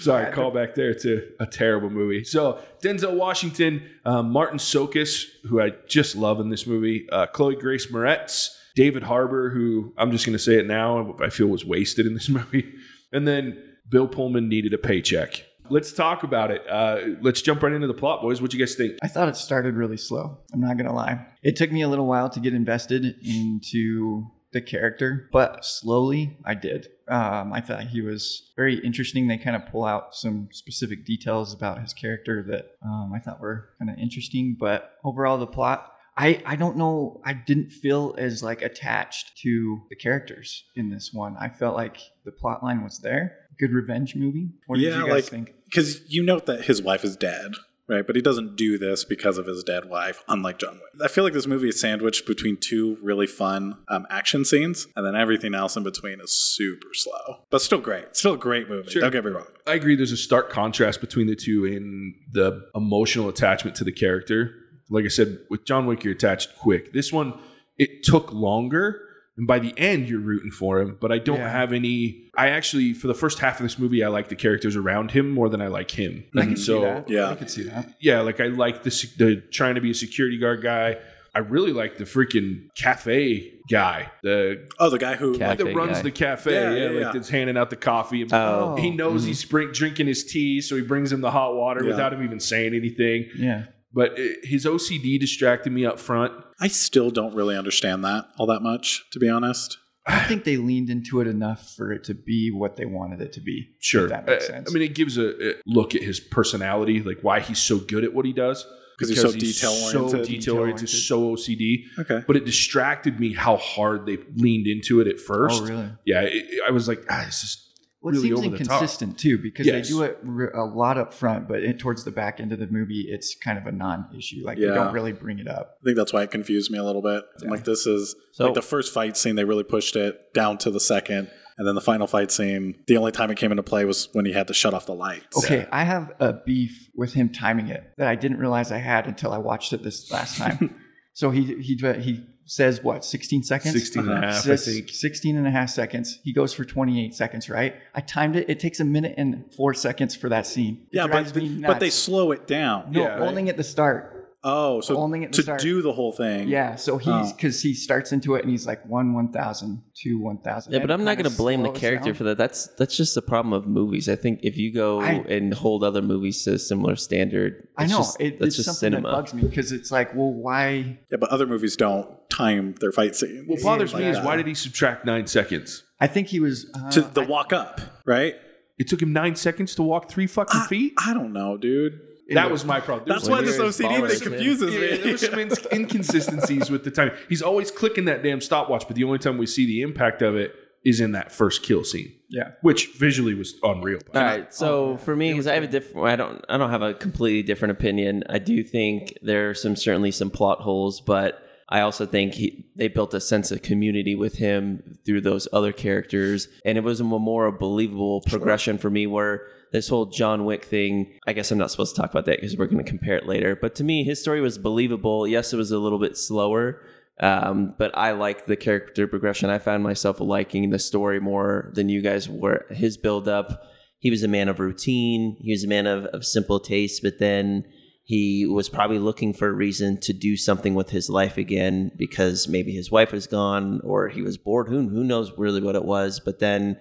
Sorry, 0.00 0.32
call 0.32 0.50
back 0.52 0.74
there 0.74 0.94
to 0.94 1.28
a 1.40 1.46
terrible 1.46 1.90
movie. 1.90 2.24
So 2.24 2.60
Denzel 2.82 3.14
Washington, 3.14 3.82
uh, 4.04 4.22
Martin 4.22 4.58
Csokas, 4.58 5.24
who 5.44 5.60
I 5.60 5.72
just 5.86 6.16
love 6.16 6.40
in 6.40 6.48
this 6.48 6.66
movie, 6.66 7.06
uh, 7.10 7.26
Chloe 7.26 7.56
Grace 7.56 7.86
Moretz, 7.90 8.50
David 8.76 9.02
Harbour, 9.02 9.50
who 9.50 9.92
I'm 9.96 10.12
just 10.12 10.24
going 10.26 10.34
to 10.34 10.38
say 10.38 10.58
it 10.58 10.66
now, 10.66 11.16
I 11.20 11.30
feel 11.30 11.48
was 11.48 11.64
wasted 11.64 12.06
in 12.06 12.14
this 12.14 12.28
movie, 12.28 12.72
and 13.12 13.26
then 13.26 13.60
Bill 13.88 14.06
Pullman 14.06 14.48
needed 14.48 14.72
a 14.74 14.78
paycheck. 14.78 15.44
Let's 15.68 15.92
talk 15.92 16.22
about 16.22 16.52
it. 16.52 16.62
Uh, 16.68 17.16
let's 17.22 17.42
jump 17.42 17.62
right 17.62 17.72
into 17.72 17.88
the 17.88 17.94
plot, 17.94 18.22
boys. 18.22 18.40
What 18.40 18.52
you 18.52 18.60
guys 18.60 18.76
think? 18.76 18.98
I 19.02 19.08
thought 19.08 19.28
it 19.28 19.34
started 19.34 19.74
really 19.74 19.96
slow. 19.96 20.38
I'm 20.52 20.60
not 20.60 20.76
gonna 20.76 20.94
lie. 20.94 21.26
It 21.42 21.56
took 21.56 21.72
me 21.72 21.82
a 21.82 21.88
little 21.88 22.06
while 22.06 22.30
to 22.30 22.38
get 22.38 22.54
invested 22.54 23.16
into 23.24 24.30
the 24.52 24.60
character, 24.60 25.28
but 25.32 25.64
slowly 25.64 26.38
I 26.44 26.54
did. 26.54 26.86
Um, 27.08 27.52
I 27.52 27.60
thought 27.60 27.88
he 27.88 28.00
was 28.00 28.52
very 28.54 28.78
interesting. 28.78 29.26
They 29.26 29.38
kind 29.38 29.56
of 29.56 29.66
pull 29.66 29.84
out 29.84 30.14
some 30.14 30.48
specific 30.52 31.04
details 31.04 31.52
about 31.52 31.80
his 31.80 31.92
character 31.92 32.44
that 32.48 32.76
um, 32.84 33.12
I 33.14 33.18
thought 33.18 33.40
were 33.40 33.70
kind 33.78 33.90
of 33.90 33.98
interesting. 33.98 34.56
But 34.58 34.92
overall, 35.04 35.38
the 35.38 35.46
plot. 35.46 35.92
I, 36.16 36.42
I 36.46 36.56
don't 36.56 36.76
know. 36.76 37.20
I 37.24 37.34
didn't 37.34 37.70
feel 37.70 38.14
as 38.18 38.42
like 38.42 38.62
attached 38.62 39.36
to 39.42 39.82
the 39.90 39.96
characters 39.96 40.64
in 40.74 40.90
this 40.90 41.10
one. 41.12 41.36
I 41.38 41.48
felt 41.48 41.76
like 41.76 41.98
the 42.24 42.32
plot 42.32 42.62
line 42.62 42.82
was 42.82 43.00
there. 43.00 43.36
Good 43.58 43.72
revenge 43.72 44.14
movie. 44.16 44.50
What 44.66 44.76
did 44.76 44.84
you 44.84 44.90
guys 45.02 45.10
like- 45.10 45.24
think? 45.24 45.52
Because 45.66 46.00
you 46.08 46.22
note 46.22 46.46
that 46.46 46.66
his 46.66 46.80
wife 46.80 47.02
is 47.04 47.16
dead, 47.16 47.52
right? 47.88 48.06
But 48.06 48.14
he 48.14 48.22
doesn't 48.22 48.54
do 48.56 48.78
this 48.78 49.04
because 49.04 49.36
of 49.36 49.46
his 49.46 49.64
dead 49.64 49.86
wife, 49.90 50.22
unlike 50.28 50.58
John 50.58 50.74
Wick. 50.74 51.02
I 51.02 51.08
feel 51.08 51.24
like 51.24 51.32
this 51.32 51.46
movie 51.48 51.68
is 51.68 51.80
sandwiched 51.80 52.24
between 52.24 52.56
two 52.56 52.98
really 53.02 53.26
fun 53.26 53.78
um, 53.88 54.06
action 54.08 54.44
scenes, 54.44 54.86
and 54.94 55.04
then 55.04 55.16
everything 55.16 55.54
else 55.56 55.74
in 55.76 55.82
between 55.82 56.20
is 56.20 56.30
super 56.30 56.86
slow. 56.92 57.38
But 57.50 57.62
still 57.62 57.80
great. 57.80 58.16
Still 58.16 58.34
a 58.34 58.38
great 58.38 58.68
movie. 58.68 58.90
Sure. 58.92 59.02
Don't 59.02 59.10
get 59.10 59.24
me 59.24 59.32
wrong. 59.32 59.46
I 59.66 59.74
agree. 59.74 59.96
There's 59.96 60.12
a 60.12 60.16
stark 60.16 60.50
contrast 60.50 61.00
between 61.00 61.26
the 61.26 61.36
two 61.36 61.64
in 61.64 62.14
the 62.32 62.64
emotional 62.74 63.28
attachment 63.28 63.76
to 63.78 63.84
the 63.84 63.92
character. 63.92 64.54
Like 64.90 65.04
I 65.04 65.08
said, 65.08 65.38
with 65.50 65.64
John 65.64 65.86
Wick, 65.86 66.04
you're 66.04 66.14
attached 66.14 66.56
quick. 66.58 66.92
This 66.92 67.12
one, 67.12 67.38
it 67.78 68.02
took 68.04 68.32
longer. 68.32 69.00
And 69.38 69.46
by 69.46 69.58
the 69.58 69.74
end, 69.76 70.08
you're 70.08 70.20
rooting 70.20 70.50
for 70.50 70.80
him. 70.80 70.96
But 70.98 71.12
I 71.12 71.18
don't 71.18 71.38
Yeah. 71.38 71.50
have 71.50 71.74
any. 71.74 72.30
I 72.38 72.48
actually, 72.48 72.94
for 72.94 73.06
the 73.06 73.14
first 73.14 73.38
half 73.38 73.60
of 73.60 73.64
this 73.64 73.78
movie, 73.78 74.02
I 74.02 74.08
like 74.08 74.28
the 74.30 74.34
characters 74.36 74.76
around 74.76 75.10
him 75.10 75.30
more 75.30 75.50
than 75.50 75.60
I 75.60 75.66
like 75.66 75.90
him. 75.90 76.24
I 76.34 76.40
can 76.40 76.48
And 76.50 76.58
see 76.58 76.64
so, 76.64 76.80
that. 76.80 77.10
yeah. 77.10 77.28
I 77.30 77.34
could 77.34 77.50
see 77.50 77.64
that. 77.64 77.90
yeah, 78.00 78.20
like 78.20 78.40
I 78.40 78.46
like 78.46 78.82
the, 78.82 78.90
the 79.18 79.42
trying 79.52 79.74
to 79.74 79.82
be 79.82 79.90
a 79.90 79.94
security 79.94 80.38
guard 80.38 80.62
guy. 80.62 80.96
I 81.34 81.40
really 81.40 81.74
like 81.74 81.98
the 81.98 82.04
freaking 82.04 82.68
cafe 82.78 83.52
guy. 83.70 84.10
The 84.22 84.66
Oh, 84.78 84.88
the 84.88 84.98
guy 84.98 85.16
who, 85.16 85.34
like, 85.34 85.58
that 85.58 85.74
runs 85.74 85.98
guy. 85.98 86.02
the 86.02 86.10
cafe, 86.12 86.52
Yeah, 86.54 86.70
yeah, 86.70 86.76
yeah, 86.78 86.88
like 86.88 87.00
yeah. 87.00 87.12
that's 87.12 87.28
handing 87.28 87.58
out 87.58 87.68
the 87.68 87.76
coffee. 87.76 88.22
And 88.22 88.32
Oh. 88.32 88.76
he 88.76 88.90
knows 88.90 89.20
Mm-hmm. 89.20 89.28
he's 89.28 89.44
bring, 89.44 89.72
drinking 89.72 90.06
his 90.06 90.24
tea, 90.24 90.62
so 90.62 90.76
he 90.76 90.82
brings 90.82 91.12
him 91.12 91.20
the 91.20 91.30
hot 91.30 91.54
water 91.54 91.82
Yeah. 91.84 91.90
without 91.90 92.14
him 92.14 92.22
even 92.24 92.40
saying 92.40 92.72
anything. 92.74 93.26
Yeah. 93.36 93.64
But 93.92 94.18
it, 94.18 94.44
his 94.44 94.64
OCD 94.66 95.18
distracted 95.18 95.72
me 95.72 95.86
up 95.86 95.98
front. 95.98 96.32
I 96.60 96.68
still 96.68 97.10
don't 97.10 97.34
really 97.34 97.56
understand 97.56 98.04
that 98.04 98.26
all 98.38 98.46
that 98.46 98.60
much, 98.60 99.04
to 99.12 99.18
be 99.18 99.28
honest. 99.28 99.78
I 100.08 100.20
think 100.20 100.44
they 100.44 100.56
leaned 100.56 100.88
into 100.88 101.20
it 101.20 101.26
enough 101.26 101.74
for 101.76 101.90
it 101.92 102.04
to 102.04 102.14
be 102.14 102.50
what 102.52 102.76
they 102.76 102.86
wanted 102.86 103.20
it 103.20 103.32
to 103.32 103.40
be. 103.40 103.70
Sure, 103.80 104.04
If 104.04 104.10
that 104.10 104.26
makes 104.26 104.44
Uh, 104.44 104.48
sense. 104.48 104.70
I 104.70 104.72
mean, 104.72 104.82
it 104.84 104.94
gives 104.94 105.18
a, 105.18 105.50
a 105.50 105.54
look 105.66 105.94
at 105.96 106.02
his 106.02 106.20
personality, 106.20 107.02
like 107.02 107.18
why 107.22 107.40
he's 107.40 107.58
so 107.58 107.78
good 107.78 108.04
at 108.04 108.14
what 108.14 108.24
he 108.24 108.32
does. 108.32 108.64
Because 108.98 109.10
he's 109.10 109.20
so 109.20 109.30
So 109.30 109.36
detail-oriented. 109.38 110.26
detail 110.28 110.56
oriented, 110.58 110.88
so 110.88 111.34
OCD. 111.34 111.82
Okay. 111.98 112.22
But 112.26 112.36
it 112.36 112.44
distracted 112.46 113.18
me 113.20 113.34
how 113.34 113.56
hard 113.56 114.06
they 114.06 114.16
leaned 114.36 114.66
into 114.66 115.00
it 115.00 115.06
at 115.08 115.18
first. 115.20 115.62
oh, 115.62 115.66
really? 115.66 115.90
Yeah, 116.06 116.22
it, 116.22 116.32
it- 116.34 116.60
I 116.66 116.70
was 116.70 116.88
like, 116.88 117.04
ah, 117.10 117.24
this 117.26 117.42
is 117.44 117.65
Well, 118.06 118.14
it 118.14 118.18
really 118.18 118.28
seems 118.42 118.46
over 118.46 118.56
the 118.58 118.64
top. 118.64 118.74
inconsistent 118.82 119.18
too 119.18 119.38
because 119.38 119.66
Yes. 119.66 119.88
they 119.88 119.92
do 119.94 120.02
it 120.02 120.18
a 120.54 120.62
lot 120.64 120.96
up 120.98 121.12
front, 121.12 121.48
but 121.48 121.62
it, 121.62 121.78
towards 121.78 122.04
the 122.04 122.10
back 122.10 122.40
end 122.40 122.52
of 122.52 122.58
the 122.58 122.66
movie, 122.68 123.06
it's 123.08 123.34
kind 123.34 123.58
of 123.58 123.66
a 123.66 123.72
non-issue. 123.72 124.44
Like 124.44 124.58
Yeah. 124.58 124.68
they 124.68 124.74
don't 124.74 124.92
really 124.94 125.12
bring 125.12 125.38
it 125.38 125.48
up. 125.48 125.76
I 125.80 125.84
think 125.84 125.96
that's 125.96 126.12
why 126.12 126.22
it 126.22 126.30
confused 126.30 126.70
me 126.70 126.78
a 126.78 126.84
little 126.84 127.02
bit. 127.02 127.24
I'm 127.42 127.48
like, 127.48 127.64
this 127.64 127.86
is 127.86 128.14
So- 128.32 128.44
like 128.46 128.54
the 128.54 128.62
first 128.62 128.92
fight 128.94 129.16
scene, 129.16 129.34
they 129.36 129.44
really 129.44 129.64
pushed 129.64 129.96
it 129.96 130.32
down 130.34 130.58
to 130.58 130.70
the 130.70 130.80
second. 130.80 131.28
And 131.58 131.66
then 131.66 131.74
the 131.74 131.80
final 131.80 132.06
fight 132.06 132.30
scene, 132.30 132.74
the 132.86 132.98
only 132.98 133.12
time 133.12 133.30
it 133.30 133.38
came 133.38 133.50
into 133.50 133.62
play 133.62 133.86
was 133.86 134.10
when 134.12 134.26
he 134.26 134.32
had 134.32 134.46
to 134.48 134.54
shut 134.54 134.74
off 134.74 134.84
the 134.84 134.94
lights. 134.94 135.38
Okay, 135.42 135.66
I 135.72 135.84
have 135.84 136.12
a 136.20 136.34
beef 136.34 136.90
with 136.94 137.14
him 137.14 137.30
timing 137.30 137.68
it 137.68 137.82
that 137.96 138.08
I 138.08 138.14
didn't 138.14 138.38
realize 138.38 138.70
I 138.70 138.76
had 138.78 139.06
until 139.06 139.32
I 139.32 139.38
watched 139.38 139.72
it 139.72 139.82
this 139.82 140.12
last 140.12 140.36
time. 140.36 140.74
so 141.14 141.30
he 141.30 141.54
he 141.62 141.76
he 142.00 142.26
says 142.46 142.82
what 142.82 143.04
16 143.04 143.42
seconds 143.42 143.74
16 143.74 144.02
and 144.02 144.10
a 144.10 144.14
uh-huh. 144.16 144.26
half, 144.32 144.48
I 144.48 144.56
think. 144.56 144.88
16 144.88 145.36
and 145.36 145.46
a 145.46 145.50
half 145.50 145.68
seconds 145.68 146.20
he 146.22 146.32
goes 146.32 146.54
for 146.54 146.64
28 146.64 147.14
seconds 147.14 147.50
right 147.50 147.74
i 147.94 148.00
timed 148.00 148.36
it 148.36 148.48
it 148.48 148.60
takes 148.60 148.80
a 148.80 148.84
minute 148.84 149.14
and 149.18 149.52
four 149.54 149.74
seconds 149.74 150.14
for 150.14 150.28
that 150.28 150.46
scene 150.46 150.86
It 150.92 150.96
Yeah, 150.96 151.06
but, 151.08 151.34
me 151.34 151.62
but 151.66 151.80
they 151.80 151.90
slow 151.90 152.32
it 152.32 152.46
down. 152.46 152.92
no 152.92 153.02
Yeah, 153.02 153.08
right. 153.08 153.22
only 153.22 153.48
at 153.48 153.56
the 153.56 153.64
start 153.64 154.12
Oh, 154.48 154.80
so 154.80 154.96
Only 154.96 155.24
at 155.24 155.32
the 155.32 155.36
to 155.38 155.42
start. 155.42 155.60
do 155.60 155.82
the 155.82 155.92
whole 155.92 156.12
thing. 156.12 156.46
yeah 156.46 156.76
so 156.76 156.98
he's 156.98 157.08
Oh. 157.08 157.32
because 157.34 157.60
he 157.62 157.74
starts 157.74 158.12
into 158.12 158.36
it 158.36 158.42
and 158.42 158.50
he's 158.50 158.64
like 158.64 158.86
one 158.86 159.12
1000 159.12 159.82
two 160.00 160.20
1000 160.20 160.72
Yeah, 160.72 160.78
but 160.78 160.92
I'm 160.92 161.02
not 161.02 161.16
going 161.16 161.24
going 161.24 161.32
to 161.32 161.36
blame 161.36 161.62
the 161.64 161.72
character 161.72 162.14
for 162.14 162.22
that. 162.24 162.38
That's 162.38 162.68
that's 162.78 162.96
just 162.96 163.16
the 163.16 163.22
problem 163.22 163.52
of 163.52 163.66
movies. 163.66 164.08
I 164.08 164.14
think 164.14 164.40
if 164.44 164.56
you 164.56 164.72
go 164.72 165.00
I- 165.00 165.24
and 165.28 165.52
hold 165.52 165.82
other 165.82 166.00
movies 166.02 166.44
to 166.44 166.52
a 166.54 166.58
similar 166.60 166.94
standard, 166.94 167.66
i 167.76 167.86
know 167.86 167.98
just, 167.98 168.20
it, 168.20 168.38
that's 168.38 168.48
it's 168.48 168.56
just 168.56 168.66
something 168.66 168.92
cinema. 168.92 169.08
that 169.08 169.14
bugs 169.16 169.34
me 169.34 169.42
because 169.42 169.72
it's 169.72 169.90
like 169.90 170.14
well 170.14 170.32
why 170.32 170.98
Yeah, 171.10 171.16
but 171.18 171.30
other 171.30 171.46
movies 171.46 171.74
don't 171.74 172.06
time 172.36 172.74
their 172.80 172.92
fight 172.92 173.16
scenes. 173.16 173.48
What 173.48 173.62
bothers 173.62 173.94
me 173.94 174.00
like 174.00 174.10
is 174.10 174.16
that. 174.16 174.24
why 174.24 174.36
did 174.36 174.46
he 174.46 174.54
subtract 174.54 175.04
nine 175.04 175.26
seconds? 175.26 175.82
i 175.98 176.06
think 176.06 176.28
he 176.28 176.40
was 176.40 176.70
uh, 176.74 176.90
to 176.90 177.00
the 177.00 177.22
walk 177.22 177.52
up, 177.52 177.80
right? 178.04 178.34
It 178.78 178.88
took 178.88 179.00
him 179.00 179.12
nine 179.12 179.36
seconds 179.36 179.74
to 179.76 179.82
walk 179.82 180.10
three 180.10 180.26
fucking 180.26 180.60
feet. 180.62 180.92
I 180.98 181.14
don't 181.14 181.32
know, 181.32 181.56
dude. 181.56 181.98
That 182.30 182.50
was 182.50 182.64
my 182.64 182.80
problem. 182.80 183.08
There 183.08 183.16
That's 183.16 183.28
why 183.28 183.40
this 183.40 183.56
OCD 183.56 183.88
baller, 183.88 184.10
thing 184.10 184.30
man. 184.30 184.38
confuses 184.38 184.74
Yeah, 184.74 184.80
me. 184.80 184.96
there 184.98 185.12
was 185.12 185.20
some 185.20 185.38
ins- 185.38 185.66
inconsistencies 185.72 186.70
with 186.70 186.84
the 186.84 186.90
time. 186.90 187.12
He's 187.28 187.40
always 187.40 187.70
clicking 187.70 188.04
that 188.06 188.22
damn 188.22 188.40
stopwatch, 188.40 188.86
but 188.86 188.96
the 188.96 189.04
only 189.04 189.18
time 189.18 189.38
we 189.38 189.46
see 189.46 189.64
the 189.64 189.80
impact 189.82 190.22
of 190.22 190.34
it 190.36 190.54
is 190.84 191.00
in 191.00 191.12
that 191.12 191.32
first 191.32 191.62
kill 191.62 191.82
scene, 191.82 192.12
yeah 192.28 192.50
which 192.62 192.92
visually 192.98 193.34
was 193.34 193.54
unreal. 193.62 193.98
All 194.14 194.22
right, 194.22 194.52
so 194.54 194.96
for 194.98 195.16
me, 195.16 195.32
because 195.32 195.46
I 195.46 195.54
have 195.54 195.64
a 195.64 195.68
different, 195.68 196.06
I 196.06 196.16
don't, 196.16 196.44
I 196.48 196.58
don't 196.58 196.70
have 196.70 196.82
a 196.82 196.94
completely 196.94 197.42
different 197.42 197.72
opinion. 197.72 198.22
I 198.28 198.38
do 198.38 198.62
think 198.62 199.14
there 199.22 199.50
are 199.50 199.54
some 199.54 199.74
certainly 199.74 200.10
some 200.10 200.30
plot 200.30 200.60
holes, 200.60 201.00
but 201.00 201.42
I 201.68 201.80
also 201.80 202.06
think 202.06 202.34
he, 202.34 202.66
they 202.76 202.88
built 202.88 203.12
a 203.12 203.20
sense 203.20 203.50
of 203.50 203.62
community 203.62 204.14
with 204.14 204.36
him 204.36 204.98
through 205.04 205.22
those 205.22 205.48
other 205.52 205.72
characters, 205.72 206.48
and 206.64 206.78
it 206.78 206.84
was 206.84 207.00
a 207.00 207.04
more 207.04 207.50
believable 207.50 208.22
progression 208.26 208.78
for 208.78 208.88
me. 208.88 209.06
Where 209.06 209.48
this 209.72 209.88
whole 209.88 210.06
John 210.06 210.44
Wick 210.44 210.64
thing, 210.64 211.18
I 211.26 211.32
guess 211.32 211.50
I'm 211.50 211.58
not 211.58 211.72
supposed 211.72 211.96
to 211.96 212.00
talk 212.00 212.10
about 212.10 212.26
that 212.26 212.40
because 212.40 212.56
we're 212.56 212.66
going 212.66 212.84
to 212.84 212.88
compare 212.88 213.16
it 213.16 213.26
later. 213.26 213.56
But 213.56 213.74
to 213.76 213.84
me, 213.84 214.04
his 214.04 214.20
story 214.20 214.40
was 214.40 214.58
believable. 214.58 215.26
Yes, 215.26 215.52
it 215.52 215.56
was 215.56 215.72
a 215.72 215.78
little 215.78 215.98
bit 215.98 216.16
slower. 216.16 216.82
Um, 217.18 217.74
but 217.78 217.96
I 217.96 218.12
like 218.12 218.46
the 218.46 218.56
character 218.56 219.08
progression. 219.08 219.50
I 219.50 219.58
found 219.58 219.82
myself 219.82 220.20
liking 220.20 220.70
the 220.70 220.78
story 220.78 221.18
more 221.18 221.72
than 221.74 221.88
you 221.88 222.02
guys 222.02 222.28
were. 222.28 222.66
His 222.70 222.96
build 222.96 223.26
up, 223.26 223.62
he 223.98 224.10
was 224.10 224.22
a 224.22 224.28
man 224.28 224.48
of 224.48 224.60
routine. 224.60 225.36
He 225.40 225.52
was 225.52 225.64
a 225.64 225.68
man 225.68 225.86
of, 225.86 226.04
of 226.06 226.24
simple 226.24 226.60
tastes, 226.60 227.00
but 227.00 227.18
then 227.18 227.64
he 228.06 228.46
was 228.46 228.68
probably 228.68 229.00
looking 229.00 229.32
for 229.32 229.48
a 229.48 229.52
reason 229.52 229.98
to 230.02 230.12
do 230.12 230.36
something 230.36 230.74
with 230.76 230.90
his 230.90 231.10
life 231.10 231.36
again 231.36 231.90
because 231.96 232.46
maybe 232.46 232.70
his 232.70 232.88
wife 232.88 233.10
was 233.10 233.26
gone 233.26 233.80
or 233.82 234.08
he 234.08 234.22
was 234.22 234.38
bored. 234.38 234.68
Who, 234.68 234.88
who 234.88 235.02
knows 235.02 235.32
really 235.36 235.60
what 235.60 235.74
it 235.74 235.84
was? 235.84 236.20
But 236.24 236.38
then 236.38 236.78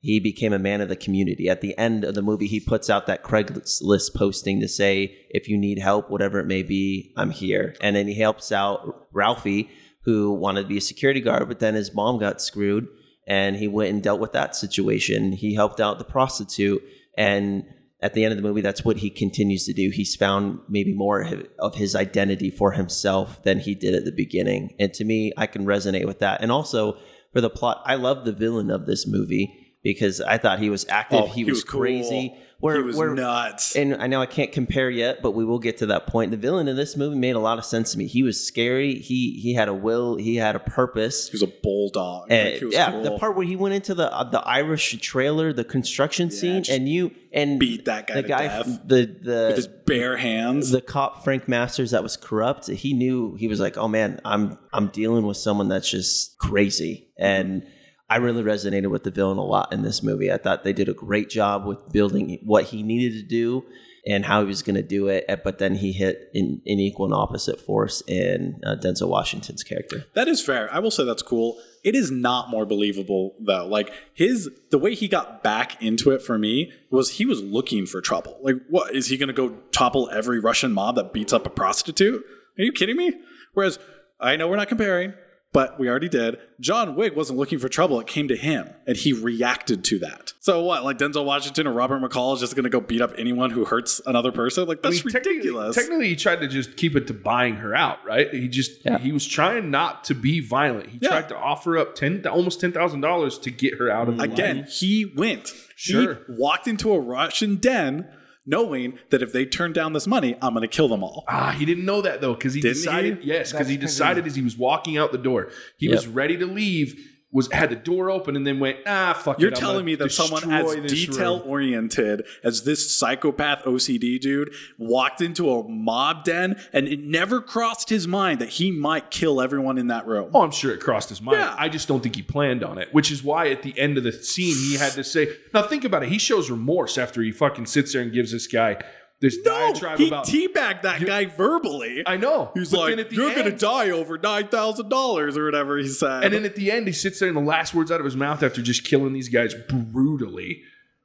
he 0.00 0.18
became 0.18 0.52
a 0.52 0.58
man 0.58 0.80
of 0.80 0.88
the 0.88 0.96
community. 0.96 1.48
At 1.48 1.60
the 1.60 1.78
end 1.78 2.02
of 2.02 2.16
the 2.16 2.22
movie, 2.22 2.48
he 2.48 2.58
puts 2.58 2.90
out 2.90 3.06
that 3.06 3.22
Craigslist 3.22 4.16
posting 4.16 4.60
to 4.60 4.68
say, 4.68 5.16
if 5.30 5.48
you 5.48 5.56
need 5.56 5.78
help, 5.78 6.10
whatever 6.10 6.40
it 6.40 6.46
may 6.46 6.64
be, 6.64 7.12
I'm 7.16 7.30
here. 7.30 7.76
And 7.80 7.94
then 7.94 8.08
he 8.08 8.18
helps 8.18 8.50
out 8.50 9.06
Ralphie, 9.12 9.70
who 10.02 10.32
wanted 10.32 10.62
to 10.62 10.68
be 10.68 10.78
a 10.78 10.80
security 10.80 11.20
guard, 11.20 11.46
but 11.46 11.60
then 11.60 11.74
his 11.74 11.94
mom 11.94 12.18
got 12.18 12.42
screwed 12.42 12.88
and 13.28 13.54
he 13.54 13.68
went 13.68 13.90
and 13.90 14.02
dealt 14.02 14.18
with 14.18 14.32
that 14.32 14.56
situation. 14.56 15.30
He 15.30 15.54
helped 15.54 15.80
out 15.80 15.98
the 15.98 16.04
prostitute. 16.04 16.82
And 17.16 17.64
at 18.04 18.12
the 18.12 18.22
end 18.22 18.32
of 18.32 18.36
the 18.36 18.42
movie, 18.42 18.60
that's 18.60 18.84
what 18.84 18.98
he 18.98 19.08
continues 19.08 19.64
to 19.64 19.72
do. 19.72 19.88
He's 19.88 20.14
found 20.14 20.60
maybe 20.68 20.92
more 20.92 21.26
of 21.58 21.76
his 21.76 21.96
identity 21.96 22.50
for 22.50 22.72
himself 22.72 23.42
than 23.44 23.60
he 23.60 23.74
did 23.74 23.94
at 23.94 24.04
the 24.04 24.12
beginning. 24.12 24.74
And 24.78 24.92
to 24.92 25.04
me, 25.06 25.32
I 25.38 25.46
can 25.46 25.64
resonate 25.64 26.04
with 26.04 26.18
that. 26.18 26.42
And 26.42 26.52
also 26.52 26.98
for 27.32 27.40
the 27.40 27.48
plot, 27.48 27.82
I 27.86 27.94
love 27.94 28.26
the 28.26 28.32
villain 28.32 28.70
of 28.70 28.84
this 28.84 29.06
movie 29.06 29.63
because 29.84 30.20
I 30.20 30.38
thought 30.38 30.58
he 30.58 30.70
was 30.70 30.84
active. 30.88 31.20
Oh, 31.20 31.26
he, 31.26 31.32
he 31.42 31.44
was, 31.44 31.58
was 31.58 31.64
cool. 31.64 31.80
crazy. 31.82 32.34
Where, 32.60 32.76
he 32.76 32.82
was 32.82 32.96
where, 32.96 33.12
nuts. 33.14 33.76
and 33.76 33.94
I 33.96 34.06
know 34.06 34.22
I 34.22 34.26
can't 34.26 34.50
compare 34.50 34.88
yet, 34.88 35.20
but 35.20 35.32
we 35.32 35.44
will 35.44 35.58
get 35.58 35.76
to 35.78 35.86
that 35.86 36.06
point. 36.06 36.30
The 36.30 36.38
villain 36.38 36.66
in 36.66 36.76
this 36.76 36.96
movie 36.96 37.18
made 37.18 37.36
a 37.36 37.38
lot 37.38 37.58
of 37.58 37.64
sense 37.66 37.92
to 37.92 37.98
me. 37.98 38.06
He 38.06 38.22
was 38.22 38.42
scary. 38.42 38.94
He 38.94 39.38
he 39.38 39.52
had 39.52 39.68
a 39.68 39.74
will. 39.74 40.16
He 40.16 40.36
had 40.36 40.56
a 40.56 40.60
purpose. 40.60 41.28
he 41.28 41.34
was 41.34 41.42
a 41.42 41.52
bulldog. 41.62 42.28
And 42.30 42.54
Like, 42.54 42.62
was 42.62 42.72
yeah, 42.72 42.90
cool. 42.90 43.02
the 43.02 43.18
part 43.18 43.36
where 43.36 43.44
he 43.44 43.54
went 43.54 43.74
into 43.74 43.94
the 43.94 44.10
uh, 44.10 44.24
the 44.24 44.40
Irish 44.40 44.98
trailer, 45.00 45.52
the 45.52 45.64
construction 45.64 46.30
scene, 46.30 46.64
and 46.70 46.88
you 46.88 47.10
and 47.34 47.60
beat 47.60 47.84
that 47.84 48.06
guy 48.06 48.14
the 48.14 48.22
to 48.22 48.28
guy, 48.28 48.46
death 48.46 48.80
the 48.86 49.04
the 49.20 49.44
with 49.48 49.56
his 49.56 49.66
bare 49.66 50.16
hands. 50.16 50.70
the 50.70 50.80
cop 50.80 51.22
Frank 51.22 51.46
Masters 51.48 51.90
that 51.90 52.02
was 52.02 52.16
corrupt. 52.16 52.68
He 52.70 52.94
knew 52.94 53.34
he 53.34 53.46
was 53.46 53.60
like, 53.60 53.76
oh 53.76 53.88
man, 53.88 54.22
I'm 54.24 54.56
I'm 54.72 54.88
dealing 54.88 55.26
with 55.26 55.36
someone 55.36 55.68
that's 55.68 55.90
just 55.90 56.38
crazy, 56.38 57.08
and 57.18 57.66
I 58.08 58.16
really 58.16 58.42
resonated 58.42 58.90
with 58.90 59.04
the 59.04 59.10
villain 59.10 59.38
a 59.38 59.44
lot 59.44 59.72
in 59.72 59.82
this 59.82 60.02
movie. 60.02 60.30
I 60.30 60.36
thought 60.36 60.62
they 60.64 60.72
did 60.72 60.88
a 60.88 60.94
great 60.94 61.30
job 61.30 61.64
with 61.66 61.90
building 61.92 62.38
what 62.44 62.64
he 62.66 62.82
needed 62.82 63.12
to 63.20 63.26
do 63.26 63.64
and 64.06 64.26
how 64.26 64.42
he 64.42 64.46
was 64.46 64.62
going 64.62 64.76
to 64.76 64.82
do 64.82 65.08
it. 65.08 65.24
eh, 65.28 65.36
But 65.42 65.58
then 65.58 65.76
he 65.76 65.92
hit 65.92 66.28
in 66.34 66.60
equal 66.66 67.06
and 67.06 67.14
opposite 67.14 67.58
force 67.58 68.02
in 68.06 68.60
uh, 68.62 68.76
Denzel 68.76 69.08
Washington's 69.08 69.62
character. 69.64 70.04
That 70.12 70.28
is 70.28 70.42
fair. 70.44 70.72
I 70.72 70.78
will 70.80 70.90
say 70.90 71.04
that's 71.04 71.22
cool. 71.22 71.58
It 71.82 71.94
is 71.94 72.10
not 72.10 72.50
more 72.50 72.66
believable 72.66 73.34
though. 73.40 73.66
Like 73.66 73.90
his 74.12 74.50
the 74.70 74.78
way 74.78 74.94
he 74.94 75.08
got 75.08 75.42
back 75.42 75.82
into 75.82 76.10
it 76.10 76.20
for 76.20 76.38
me 76.38 76.70
was 76.90 77.12
he 77.12 77.24
was 77.24 77.40
looking 77.42 77.86
for 77.86 78.02
trouble. 78.02 78.38
Like 78.42 78.56
what 78.68 78.94
is 78.94 79.06
he 79.06 79.16
going 79.16 79.28
to 79.28 79.32
go 79.32 79.56
topple 79.72 80.10
every 80.12 80.38
Russian 80.38 80.72
mob 80.72 80.96
that 80.96 81.14
beats 81.14 81.32
up 81.32 81.46
a 81.46 81.50
prostitute? 81.50 82.22
Are 82.58 82.62
you 82.62 82.72
kidding 82.72 82.96
me? 82.96 83.14
Whereas 83.54 83.78
I 84.20 84.36
know 84.36 84.48
we're 84.48 84.56
not 84.56 84.68
comparing, 84.68 85.14
but 85.54 85.78
we 85.80 85.88
already 85.88 86.10
did. 86.10 86.38
John 86.60 86.94
Wick 86.96 87.16
wasn't 87.16 87.38
looking 87.38 87.58
for 87.58 87.68
trouble. 87.70 87.98
It 88.00 88.06
came 88.06 88.28
to 88.28 88.36
him 88.36 88.68
and 88.86 88.96
he 88.96 89.12
reacted 89.14 89.82
to 89.84 89.98
that. 90.00 90.34
So 90.40 90.62
what? 90.62 90.84
Like 90.84 90.98
Denzel 90.98 91.24
Washington 91.24 91.66
or 91.66 91.72
Robert 91.72 92.02
McCall 92.02 92.34
is 92.34 92.40
just 92.40 92.54
going 92.54 92.64
to 92.64 92.70
go 92.70 92.80
beat 92.80 93.00
up 93.00 93.12
anyone 93.16 93.50
who 93.50 93.64
hurts 93.64 94.00
another 94.04 94.32
person? 94.32 94.66
Like 94.68 94.78
I 94.84 94.90
that's 94.90 95.02
mean, 95.04 95.12
technically- 95.12 95.36
ridiculous. 95.38 95.76
Technically, 95.76 96.08
he 96.08 96.16
tried 96.16 96.40
to 96.42 96.48
just 96.48 96.76
keep 96.76 96.94
it 96.96 97.06
to 97.06 97.14
buying 97.14 97.54
her 97.56 97.74
out, 97.74 98.04
right? 98.04 98.30
He 98.34 98.48
just 98.48 98.84
Yeah. 98.84 98.98
he 98.98 99.12
was 99.12 99.26
trying 99.26 99.70
not 99.70 100.04
to 100.04 100.14
be 100.14 100.40
violent. 100.40 100.88
He 100.90 100.98
Yeah. 101.00 101.08
tried 101.10 101.28
to 101.30 101.36
offer 101.38 101.78
up 101.78 101.94
ten 101.94 102.26
almost 102.26 102.60
ten 102.60 102.72
thousand 102.72 103.00
dollars 103.00 103.38
to 103.38 103.50
get 103.50 103.78
her 103.78 103.88
out 103.88 104.08
of 104.08 104.18
the 104.18 104.24
Again, 104.24 104.56
line. 104.56 104.66
he 104.68 105.04
went. 105.16 105.52
Sure. 105.76 106.14
He 106.14 106.20
walked 106.36 106.66
into 106.68 106.92
a 106.92 107.00
Russian 107.00 107.56
den 107.56 108.08
knowing 108.46 108.98
that 109.10 109.22
if 109.22 109.32
they 109.32 109.44
turn 109.46 109.72
down 109.72 109.92
this 109.92 110.06
money, 110.06 110.36
I'm 110.42 110.52
going 110.54 110.62
to 110.62 110.68
kill 110.68 110.88
them 110.88 111.02
all. 111.02 111.24
Ah, 111.28 111.54
he 111.58 111.64
didn't 111.64 111.84
know 111.84 112.00
that 112.02 112.20
though, 112.20 112.34
because 112.34 112.54
he 112.54 112.60
Didn't 112.60 112.74
decided. 112.76 113.18
he? 113.20 113.28
Yes, 113.28 113.52
because 113.52 113.68
he 113.68 113.74
he 113.74 113.78
'cause 113.80 113.90
decided 113.90 114.26
as 114.26 114.36
he 114.36 114.42
was 114.42 114.56
walking 114.56 114.96
out 114.96 115.12
the 115.12 115.18
door, 115.18 115.50
he 115.78 115.88
was 115.88 116.06
ready 116.06 116.36
to 116.36 116.46
leave. 116.46 116.94
Was 117.34 117.52
had 117.52 117.68
the 117.68 117.76
door 117.76 118.10
open 118.10 118.36
and 118.36 118.46
then 118.46 118.60
went 118.60 118.78
ah 118.86 119.12
fuck. 119.12 119.40
You're 119.40 119.50
it, 119.50 119.56
telling 119.56 119.84
me 119.84 119.96
that 119.96 120.12
someone 120.12 120.52
as 120.52 120.74
detail 120.90 121.40
room." 121.40 121.48
oriented 121.50 122.24
as 122.44 122.62
this 122.62 122.96
psychopath 122.96 123.64
OCD 123.64 124.20
dude 124.20 124.54
walked 124.78 125.20
into 125.20 125.50
a 125.50 125.68
mob 125.68 126.24
den 126.24 126.56
and 126.72 126.86
it 126.86 127.00
never 127.00 127.40
crossed 127.40 127.90
his 127.90 128.06
mind 128.06 128.40
that 128.40 128.50
he 128.50 128.70
might 128.70 129.10
kill 129.10 129.40
everyone 129.40 129.78
in 129.78 129.88
that 129.88 130.06
room. 130.06 130.30
Oh, 130.32 130.42
I'm 130.42 130.52
sure 130.52 130.72
it 130.72 130.80
crossed 130.80 131.08
his 131.08 131.20
mind. 131.20 131.38
Yeah. 131.38 131.56
I 131.58 131.68
just 131.68 131.88
don't 131.88 132.02
think 132.04 132.14
he 132.14 132.22
planned 132.22 132.62
on 132.62 132.78
it, 132.78 132.88
which 132.92 133.10
is 133.10 133.24
why 133.24 133.48
at 133.48 133.62
the 133.62 133.76
end 133.78 133.98
of 133.98 134.04
the 134.04 134.12
scene 134.12 134.56
he 134.56 134.76
had 134.76 134.92
to 134.92 135.02
say. 135.02 135.28
Now 135.52 135.62
think 135.62 135.84
about 135.84 136.04
it. 136.04 136.10
He 136.10 136.18
shows 136.18 136.50
remorse 136.50 136.96
after 136.96 137.20
he 137.20 137.32
fucking 137.32 137.66
sits 137.66 137.92
there 137.92 138.02
and 138.02 138.12
gives 138.12 138.30
this 138.30 138.46
guy 138.46 138.78
this 139.20 139.38
no, 139.44 139.44
diatribe 139.72 139.98
he 139.98 140.08
about. 140.08 140.26
teabagged 140.26 140.82
that 140.82 141.04
guy 141.06 141.24
verbally. 141.26 142.02
I 142.06 142.16
know. 142.16 142.50
He's 142.54 142.70
But 142.70 142.96
like, 142.98 143.12
"You're 143.12 143.28
end- 143.30 143.36
gonna 143.36 143.56
die 143.56 143.90
over 143.90 144.18
nine 144.18 144.48
thousand 144.48 144.88
dollars 144.90 145.36
or 145.36 145.44
whatever 145.44 145.78
he 145.78 145.88
said." 145.88 146.24
And 146.24 146.34
then 146.34 146.44
at 146.44 146.56
the 146.56 146.70
end, 146.70 146.86
he 146.86 146.92
sits 146.92 147.20
there 147.20 147.28
and 147.28 147.36
the 147.36 147.40
last 147.42 147.74
words 147.74 147.90
out 147.90 148.00
of 148.00 148.04
his 148.04 148.16
mouth 148.16 148.42
after 148.42 148.60
just 148.60 148.84
killing 148.84 149.12
these 149.12 149.28
guys 149.28 149.54
brutally. 149.68 150.62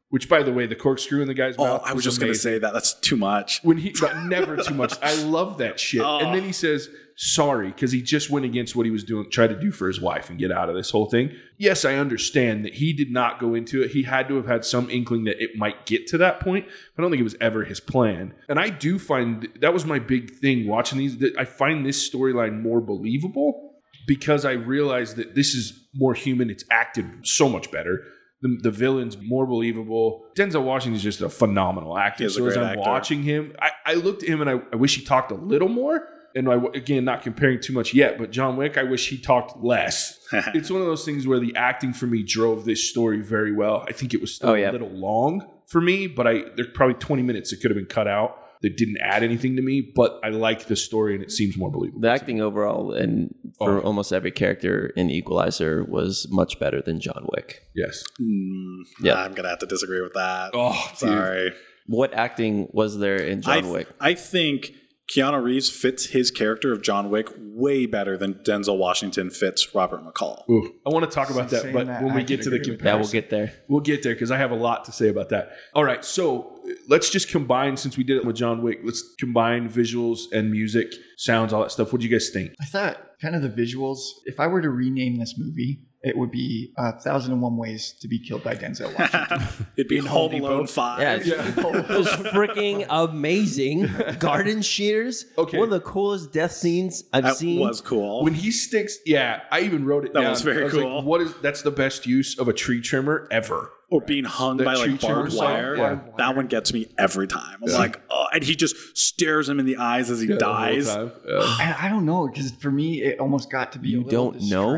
Which, 0.10 0.28
by 0.28 0.42
the 0.42 0.52
way, 0.52 0.66
the 0.66 0.76
corkscrew 0.76 1.22
in 1.22 1.28
the 1.28 1.36
guy's 1.36 1.56
oh, 1.60 1.64
mouth. 1.64 1.82
I 1.86 1.94
was 1.94 2.04
just 2.04 2.20
gonna 2.20 2.34
say 2.34 2.58
that. 2.58 2.74
That's 2.74 2.94
too 2.94 3.16
much. 3.16 3.62
when 3.64 3.78
he 3.78 3.94
but 4.00 4.24
never 4.24 4.58
too 4.58 4.74
much. 4.74 4.96
I 5.04 5.16
love 5.24 5.60
that 5.60 5.80
shit. 5.80 6.02
Oh. 6.02 6.18
And 6.18 6.34
then 6.34 6.44
he 6.44 6.50
oh. 6.50 6.54
says 6.54 6.90
sorry 7.22 7.68
because 7.68 7.92
he 7.92 8.02
just 8.02 8.30
went 8.30 8.46
against 8.46 8.78
what 8.78 8.86
he 8.86 8.92
was 8.92 9.04
doing, 9.04 9.30
tried 9.30 9.48
to 9.48 9.60
do 9.60 9.72
for 9.72 9.88
his 9.88 10.00
wife 10.00 10.30
and 10.30 10.40
get 10.40 10.54
out 10.54 10.70
of 10.70 10.76
this 10.76 10.90
whole 10.90 11.06
thing. 11.06 11.30
Yes, 11.58 11.84
I 11.84 11.96
understand 11.96 12.64
that 12.64 12.76
he 12.76 12.94
did 12.94 13.12
not 13.12 13.40
go 13.40 13.54
into 13.54 13.84
it. 13.84 13.92
He 13.92 14.04
had 14.04 14.30
to 14.30 14.36
have 14.38 14.46
had 14.46 14.64
some 14.64 14.90
inkling 14.90 15.26
that 15.26 15.44
it 15.44 15.58
might 15.58 15.86
get 15.86 16.08
to 16.08 16.18
that 16.20 16.40
point. 16.40 16.66
I 16.98 17.02
don't 17.02 17.12
think 17.12 17.20
it 17.20 17.26
was 17.26 17.36
ever 17.42 17.66
his 17.66 17.82
plan. 17.82 18.34
And 18.48 18.58
I 18.58 18.70
do 18.70 18.98
find 18.98 19.50
that 19.60 19.74
was 19.74 19.86
my 19.86 20.00
big 20.00 20.32
thing 20.32 20.66
watching 20.66 20.98
these. 20.98 21.22
I 21.38 21.44
find 21.44 21.86
this 21.86 22.10
storyline 22.10 22.62
more 22.62 22.80
believable 22.80 23.82
because 24.08 24.46
I 24.46 24.54
realize 24.54 25.16
that 25.16 25.36
this 25.36 25.54
is 25.54 25.88
more 25.94 26.14
human. 26.14 26.50
It's 26.50 26.64
acted 26.72 27.28
so 27.28 27.50
much 27.50 27.70
better. 27.70 28.06
The, 28.42 28.58
the 28.62 28.72
villain's 28.72 29.18
more 29.22 29.46
believable. 29.46 30.26
Denzel 30.38 30.64
Washington 30.64 30.96
is 30.96 31.04
just 31.04 31.22
a 31.22 31.30
phenomenal 31.30 31.98
actor. 31.98 32.26
A 32.26 32.30
so 32.30 32.46
as 32.48 32.56
I'm 32.58 32.64
actor. 32.64 32.80
watching 32.80 33.24
him, 33.24 33.54
I, 33.62 33.72
I 33.86 33.94
looked 33.96 34.24
at 34.24 34.30
him 34.30 34.42
and 34.42 34.50
I, 34.50 34.62
I 34.72 34.76
wish 34.78 34.96
he 34.98 35.04
talked 35.04 35.32
a 35.32 35.36
little 35.36 35.68
more. 35.70 36.08
And 36.36 36.48
I, 36.48 36.56
again, 36.76 37.06
not 37.06 37.24
comparing 37.24 37.60
too 37.60 37.74
much 37.74 37.94
yet, 37.94 38.18
but 38.20 38.30
John 38.32 38.56
Wick, 38.56 38.78
I 38.78 38.84
wish 38.84 39.10
he 39.10 39.18
talked 39.18 39.62
less. 39.64 40.20
it's 40.54 40.70
one 40.70 40.80
of 40.80 40.86
those 40.88 41.04
things 41.04 41.26
where 41.26 41.40
the 41.40 41.56
acting 41.56 41.92
for 41.92 42.06
me 42.06 42.22
drove 42.24 42.66
this 42.66 42.88
story 42.88 43.20
very 43.20 43.52
well. 43.52 43.84
I 43.88 43.94
think 43.94 44.14
it 44.14 44.22
was 44.22 44.36
still 44.36 44.52
Oh, 44.52 44.54
yeah. 44.54 44.70
a 44.70 44.72
little 44.72 44.90
long 44.92 45.46
for 45.66 45.82
me, 45.82 46.06
but 46.08 46.28
I 46.28 46.44
there's 46.56 46.70
probably 46.74 46.94
20 46.96 47.24
minutes 47.24 47.52
it 47.52 47.58
could 47.62 47.72
have 47.72 47.76
been 47.78 47.88
cut 47.88 48.08
out 48.08 48.38
that 48.62 48.76
didn't 48.76 48.98
add 49.02 49.24
anything 49.24 49.56
to 49.56 49.62
me, 49.62 49.82
but 49.96 50.20
I 50.24 50.30
like 50.30 50.66
the 50.66 50.76
story 50.76 51.14
and 51.16 51.24
it 51.24 51.32
seems 51.32 51.58
more 51.58 51.72
believable. 51.72 52.02
The 52.02 52.10
acting 52.10 52.42
overall 52.42 52.92
and 52.92 53.34
for 53.58 53.78
Oh. 53.78 53.82
almost 53.82 54.12
every 54.12 54.32
character 54.32 54.88
in 54.98 55.10
Equalizer 55.10 55.84
was 55.86 56.28
much 56.30 56.60
better 56.60 56.82
than 56.82 57.00
John 57.00 57.26
Wick. 57.34 57.64
yes. 57.76 58.04
Mm, 58.22 58.82
Yeah. 59.02 59.16
I'm 59.24 59.34
gonna 59.34 59.50
have 59.50 59.60
to 59.60 59.66
disagree 59.66 60.02
with 60.02 60.14
that. 60.14 60.52
Oh, 60.54 60.74
dude. 60.90 60.98
Sorry. 60.98 61.54
What 61.88 62.14
acting 62.14 62.68
was 62.74 63.00
there 63.00 63.16
in 63.18 63.42
John 63.42 63.66
I, 63.66 63.72
Wick? 63.72 63.88
I 64.00 64.14
think 64.14 64.74
Keanu 65.10 65.42
Reeves 65.44 65.70
fits 65.70 66.08
his 66.08 66.30
character 66.30 66.72
of 66.72 66.84
John 66.84 67.10
Wick 67.10 67.30
way 67.40 67.88
better 67.88 68.16
than 68.16 68.36
Denzel 68.36 68.78
Washington 68.78 69.32
fits 69.32 69.74
Robert 69.74 70.06
McCall. 70.06 70.48
Ooh, 70.50 70.76
I 70.86 70.90
want 70.90 71.04
to 71.04 71.12
talk 71.12 71.32
about 71.32 71.50
that, 71.50 71.74
but 71.74 71.88
that, 71.88 72.04
when 72.04 72.14
we 72.14 72.24
get 72.24 72.44
to 72.44 72.50
the 72.52 72.58
agree 72.58 72.74
with 72.74 72.82
Yeah, 72.82 72.92
comparison, 72.92 73.02
we'll 73.02 73.22
get 73.22 73.30
there. 73.32 73.54
We'll 73.68 73.82
get 73.82 74.04
there 74.04 74.14
because 74.14 74.30
I 74.30 74.38
have 74.38 74.52
a 74.52 74.56
lot 74.56 74.86
to 74.86 74.92
say 74.92 75.10
about 75.10 75.30
that. 75.30 75.54
All 75.74 75.84
right, 75.84 76.06
so 76.06 76.62
let's 76.88 77.10
just 77.10 77.30
combine 77.30 77.76
since 77.76 77.98
we 77.98 78.04
did 78.04 78.18
it 78.18 78.26
with 78.26 78.36
John 78.36 78.62
Wick. 78.62 78.82
Let's 78.84 79.16
combine 79.20 79.68
visuals 79.68 80.32
and 80.32 80.52
music, 80.52 80.94
sounds, 81.18 81.54
all 81.54 81.64
that 81.64 81.72
stuff. 81.72 81.92
What 81.92 82.02
do 82.02 82.08
you 82.08 82.16
guys 82.16 82.30
think? 82.30 82.54
I 82.62 82.66
thought 82.66 83.20
kind 83.20 83.36
of 83.36 83.42
the 83.42 83.50
visuals. 83.50 84.00
If 84.26 84.40
I 84.40 84.46
were 84.46 84.62
to 84.62 84.70
rename 84.70 85.18
this 85.18 85.38
movie, 85.38 85.82
it 86.02 86.18
would 86.18 86.32
be 86.32 86.72
a 86.78 86.98
thousand 87.00 87.34
and 87.34 87.42
one 87.42 87.58
ways 87.58 87.94
to 88.00 88.08
be 88.08 88.20
killed 88.20 88.44
by 88.44 88.56
Denzel 88.56 88.94
Washington. 89.00 89.66
It'd 89.76 89.88
be 89.90 89.98
In 89.98 90.06
Home 90.06 90.32
Home 90.32 90.42
Alone 90.42 90.60
Depot. 90.62 90.66
5. 90.68 91.02
Yeah, 91.02 91.16
it 91.16 91.90
was 91.90 92.08
freaking 92.34 92.86
amazing. 92.90 93.90
Garden 94.20 94.62
shears. 94.62 95.26
Okay. 95.38 95.58
One 95.58 95.66
of 95.66 95.72
the 95.72 95.82
coolest 95.82 96.32
death 96.32 96.52
scenes 96.54 97.04
I've 97.12 97.24
That 97.24 97.36
seen. 97.38 97.60
was 97.60 97.82
cool. 97.82 98.24
When 98.24 98.34
he 98.34 98.52
sticks, 98.52 98.98
yeah, 99.06 99.42
I 99.52 99.62
even 99.62 99.86
wrote 99.86 100.06
it 100.06 100.14
That 100.14 100.22
down. 100.22 100.30
was 100.32 100.42
very 100.42 100.62
I 100.62 100.66
was 100.66 100.74
cool. 100.74 100.98
Like, 100.98 101.06
what 101.06 101.22
is 101.22 101.34
that's 101.42 101.62
the 101.64 101.72
best 101.72 102.06
use 102.06 102.38
of 102.40 102.48
a 102.48 102.54
tree 102.54 102.82
trimmer 102.82 103.28
ever? 103.32 103.72
Or 103.92 104.02
being 104.02 104.24
hung 104.24 104.58
The 104.58 104.64
by 104.66 104.76
like 104.76 105.02
barbed 105.02 105.34
wire. 105.36 105.76
yeah. 105.76 106.00
That 106.18 106.36
one 106.36 106.48
gets 106.48 106.72
me 106.74 106.88
every 106.98 107.28
time. 107.28 107.58
I'm 107.64 107.72
like, 107.72 108.00
oh, 108.10 108.26
and 108.34 108.44
he 108.44 108.56
just 108.56 108.76
stares 108.98 109.50
him 109.50 109.60
in 109.60 109.66
the 109.66 109.78
eyes 109.78 110.10
as 110.12 110.22
he 110.22 110.28
dies. 110.28 110.86
The 110.86 110.94
whole 110.94 111.10
time. 111.10 111.20
Yeah. 111.28 111.56
And 111.62 111.74
I 111.76 111.90
don't 111.90 112.06
know 112.06 112.28
because 112.28 112.52
for 112.52 112.72
me 112.72 113.02
it 113.02 113.20
almost 113.20 113.50
got 113.52 113.72
to 113.74 113.80
be 113.80 113.90
You 113.90 114.02
a 114.02 114.04
little 114.04 114.32
don't 114.32 114.50
know? 114.50 114.76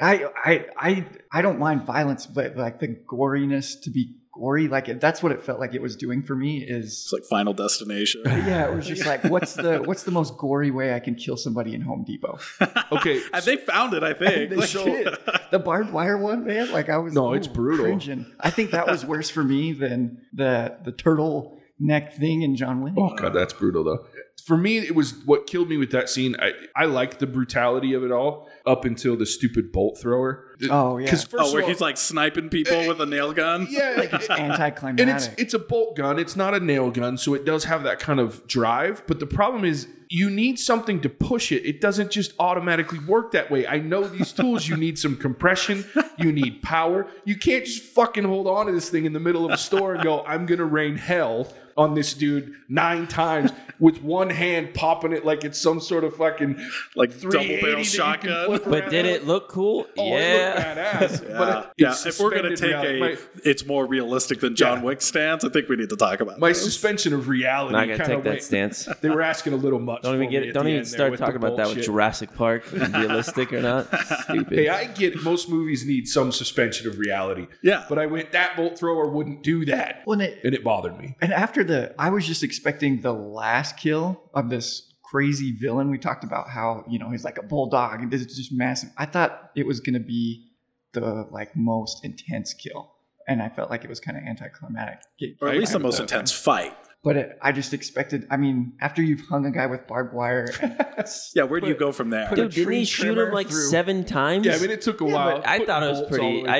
I, 0.00 0.26
I 0.44 0.66
I 0.76 1.06
I 1.30 1.42
don't 1.42 1.58
mind 1.58 1.84
violence, 1.84 2.26
but 2.26 2.56
like 2.56 2.80
the 2.80 2.88
goriness 2.88 3.80
to 3.82 3.90
be 3.90 4.14
gory, 4.38 4.68
like 4.68 5.00
that's 5.00 5.22
what 5.22 5.32
it 5.32 5.42
felt 5.42 5.58
like 5.60 5.74
it 5.74 5.82
was 5.82 5.96
doing 5.96 6.22
for 6.22 6.34
me. 6.36 6.58
Is 6.58 6.86
It's 6.86 7.12
like 7.12 7.24
Final 7.24 7.52
Destination. 7.54 8.22
yeah, 8.26 8.68
it 8.68 8.74
was 8.74 8.86
just 8.86 9.04
like 9.06 9.24
what's 9.24 9.54
the 9.54 9.78
what's 9.82 10.04
the 10.04 10.10
most 10.10 10.36
gory 10.38 10.70
way 10.70 10.94
I 10.94 11.00
can 11.00 11.14
kill 11.14 11.36
somebody 11.36 11.74
in 11.74 11.82
Home 11.82 12.04
Depot? 12.04 12.38
Okay, 12.92 13.20
and 13.34 13.44
they 13.44 13.56
found 13.56 13.92
it, 13.94 14.02
I 14.02 14.14
think. 14.20 14.50
They 14.50 14.56
Like- 14.56 14.70
did. 14.70 15.08
The 15.50 15.58
barbed 15.58 15.92
wire 15.92 16.16
one, 16.16 16.44
man. 16.46 16.70
Like 16.72 16.88
I 16.88 16.96
was 16.98 17.12
No, 17.14 17.32
it's 17.34 17.46
brutal. 17.48 17.84
cringing. 17.84 18.26
I 18.40 18.50
think 18.50 18.70
that 18.70 18.86
was 18.86 19.04
worse 19.04 19.28
for 19.30 19.42
me 19.44 19.72
than 19.72 20.22
the 20.32 20.76
the 20.84 20.92
turtle 20.92 21.58
neck 21.78 22.14
thing 22.14 22.42
in 22.42 22.56
John 22.56 22.80
Wick. 22.82 22.94
Oh 22.96 23.14
god, 23.16 23.32
that's 23.34 23.52
brutal 23.52 23.84
though. 23.84 24.04
For 24.44 24.56
me, 24.56 24.78
it 24.78 24.94
was 24.94 25.14
what 25.24 25.46
killed 25.46 25.68
me 25.68 25.76
with 25.76 25.90
that 25.92 26.08
scene. 26.08 26.36
I 26.40 26.52
I 26.74 26.86
liked 26.86 27.18
the 27.18 27.26
brutality 27.26 27.92
of 27.94 28.04
it 28.04 28.10
all 28.12 28.48
up 28.66 28.84
until 28.84 29.16
the 29.16 29.26
stupid 29.26 29.72
bolt 29.72 29.98
thrower. 29.98 30.44
Oh, 30.70 30.98
yeah. 30.98 31.04
Because 31.04 31.24
oh, 31.24 31.28
first 31.28 31.44
oh, 31.50 31.52
where 31.52 31.60
of 31.60 31.64
all, 31.64 31.68
he's 31.70 31.80
like 31.80 31.96
sniping 31.96 32.48
people 32.48 32.86
with 32.88 33.00
a 33.00 33.06
nail 33.06 33.32
gun? 33.32 33.66
yeah, 33.70 33.94
Like 33.96 34.12
it's 34.12 34.28
anticlimactic. 34.28 35.06
and 35.06 35.10
it's 35.10 35.28
it's 35.38 35.54
a 35.54 35.58
bolt 35.58 35.96
gun. 35.96 36.18
It's 36.18 36.36
not 36.36 36.54
a 36.54 36.60
nail 36.60 36.90
gun, 36.90 37.16
so 37.16 37.34
it 37.34 37.44
does 37.44 37.64
have 37.64 37.82
that 37.84 37.98
kind 37.98 38.20
of 38.20 38.46
drive. 38.46 39.02
But 39.06 39.20
the 39.20 39.26
problem 39.26 39.64
is, 39.64 39.88
you 40.08 40.30
need 40.30 40.58
something 40.58 41.00
to 41.02 41.08
push 41.08 41.52
it. 41.52 41.66
It 41.66 41.80
doesn't 41.80 42.10
just 42.10 42.32
automatically 42.38 42.98
work 43.00 43.32
that 43.32 43.50
way. 43.50 43.66
I 43.66 43.78
know 43.78 44.06
these 44.08 44.32
tools. 44.32 44.66
You 44.66 44.76
need 44.76 44.98
some 44.98 45.16
compression. 45.16 45.84
You 46.18 46.32
need 46.32 46.62
power. 46.62 47.06
You 47.24 47.36
can't 47.36 47.64
just 47.64 47.82
fucking 47.82 48.24
hold 48.24 48.46
on 48.46 48.66
to 48.66 48.72
this 48.72 48.88
thing 48.88 49.04
in 49.04 49.12
the 49.12 49.20
middle 49.20 49.44
of 49.44 49.52
a 49.52 49.58
store 49.58 49.94
and 49.94 50.02
go, 50.02 50.24
"I'm 50.24 50.46
gonna 50.46 50.64
rain 50.64 50.96
hell." 50.96 51.52
On 51.78 51.94
this 51.94 52.12
dude 52.12 52.52
nine 52.68 53.06
times 53.06 53.50
with 53.80 54.02
one 54.02 54.28
hand 54.28 54.74
popping 54.74 55.12
it 55.12 55.24
like 55.24 55.44
it's 55.44 55.58
some 55.58 55.80
sort 55.80 56.02
of 56.04 56.14
fucking 56.16 56.54
Like 56.96 57.10
double 57.20 57.30
380 57.30 57.62
barrel 57.62 57.78
you 57.78 57.84
shotgun. 57.84 58.60
but 58.66 58.90
did 58.90 59.06
it 59.06 59.24
look 59.26 59.48
cool? 59.48 59.86
Oh, 59.96 60.04
yeah. 60.04 60.16
it 60.18 60.54
looked 60.56 61.22
badass. 61.22 61.28
Yeah, 61.30 61.38
But 61.38 61.58
it- 61.64 61.70
yeah. 61.78 61.94
If 62.06 62.18
we're 62.20 62.34
gonna 62.34 62.56
take 62.56 62.68
reality. 62.70 62.96
a, 62.96 63.00
My- 63.00 63.16
it's 63.44 63.64
more 63.64 63.86
realistic 63.86 64.40
than 64.40 64.56
John 64.56 64.78
Yeah. 64.78 64.84
Wick 64.84 65.00
stance. 65.00 65.44
I 65.44 65.48
think 65.50 65.68
we 65.68 65.76
need 65.76 65.88
to 65.90 65.96
talk 65.96 66.20
about 66.20 66.40
my 66.40 66.48
this. 66.48 66.62
suspension 66.64 67.14
of 67.14 67.28
reality. 67.28 67.72
Not 67.74 67.82
gonna 67.86 67.96
kinda 67.98 68.14
take 68.16 68.24
that 68.24 68.30
went- 68.30 68.42
stance. 68.42 68.88
They 69.00 69.08
were 69.10 69.22
asking 69.22 69.52
a 69.52 69.56
little 69.56 69.78
much. 69.78 70.02
Don't 70.02 70.16
even 70.16 70.28
get 70.30 70.42
me 70.42 70.48
it. 70.48 70.52
Don't 70.52 70.66
even 70.66 70.84
start 70.84 71.16
talking 71.16 71.36
about 71.36 71.56
that 71.58 71.68
with. 71.68 71.84
Jurassic 71.84 72.34
Park, 72.34 72.70
realistic 72.72 73.52
or 73.52 73.60
not. 73.62 73.86
Stupid. 74.24 74.58
Hey, 74.58 74.68
I 74.68 74.86
get 74.86 75.22
most 75.22 75.48
movies 75.48 75.86
need 75.86 76.08
some 76.08 76.32
suspension 76.32 76.88
of 76.88 76.98
reality. 76.98 77.46
Yeah. 77.62 77.84
But 77.88 77.98
I 78.00 78.06
went 78.06 78.32
that 78.32 78.56
bolt 78.56 78.78
thrower 78.78 79.08
wouldn't 79.08 79.44
do 79.44 79.64
that, 79.66 80.02
Well, 80.06 80.20
and 80.20 80.22
it, 80.22 80.40
and 80.44 80.54
it 80.54 80.64
bothered 80.64 80.98
me. 80.98 81.16
And 81.20 81.32
after 81.32 81.62
the, 81.68 81.94
I 81.98 82.10
was 82.10 82.26
just 82.26 82.42
expecting 82.42 83.00
the 83.02 83.12
last 83.12 83.76
kill 83.76 84.20
of 84.34 84.50
this 84.50 84.92
crazy 85.04 85.52
villain. 85.52 85.90
We 85.90 85.98
talked 85.98 86.24
about 86.24 86.48
how 86.50 86.84
you 86.88 86.98
know 86.98 87.10
he's 87.10 87.24
like 87.24 87.38
a 87.38 87.42
bulldog 87.42 88.02
and 88.02 88.10
this 88.10 88.22
is 88.22 88.36
just 88.36 88.52
massive. 88.52 88.90
I 88.98 89.06
thought 89.06 89.50
it 89.56 89.66
was 89.66 89.80
gonna 89.80 90.00
be 90.00 90.48
the 90.92 91.26
like 91.30 91.56
most 91.56 92.04
intense 92.04 92.54
kill, 92.54 92.92
and 93.26 93.42
I 93.42 93.48
felt 93.48 93.70
like 93.70 93.84
it 93.84 93.90
was 93.90 94.00
kind 94.00 94.16
of 94.16 94.24
anticlimactic. 94.24 95.36
or 95.40 95.48
at 95.48 95.56
least 95.56 95.72
the 95.72 95.78
most 95.78 96.00
intense 96.00 96.32
fight. 96.32 96.76
But 97.04 97.16
it, 97.16 97.38
I 97.40 97.52
just 97.52 97.72
expected. 97.72 98.26
I 98.28 98.36
mean, 98.36 98.72
after 98.80 99.00
you've 99.02 99.20
hung 99.28 99.46
a 99.46 99.52
guy 99.52 99.66
with 99.66 99.86
barbed 99.86 100.12
wire, 100.12 100.48
Yeah, 101.34 101.44
where 101.44 101.60
do 101.60 101.68
you 101.68 101.74
go 101.76 101.92
from 101.92 102.10
there? 102.10 102.28
Dude, 102.34 102.50
didn't 102.52 102.72
he 102.72 102.84
shoot 102.84 103.16
him 103.16 103.32
like 103.32 103.48
through- 103.48 103.68
seven 103.70 104.04
times? 104.04 104.44
Yeah, 104.44 104.56
I 104.56 104.58
mean, 104.58 104.70
it 104.72 104.82
took 104.82 105.00
a 105.00 105.04
while. 105.04 105.40
I 105.44 105.64
thought 105.64 105.84
it 105.84 105.90
was 105.90 106.02
pretty. 106.08 106.46
I. 106.46 106.56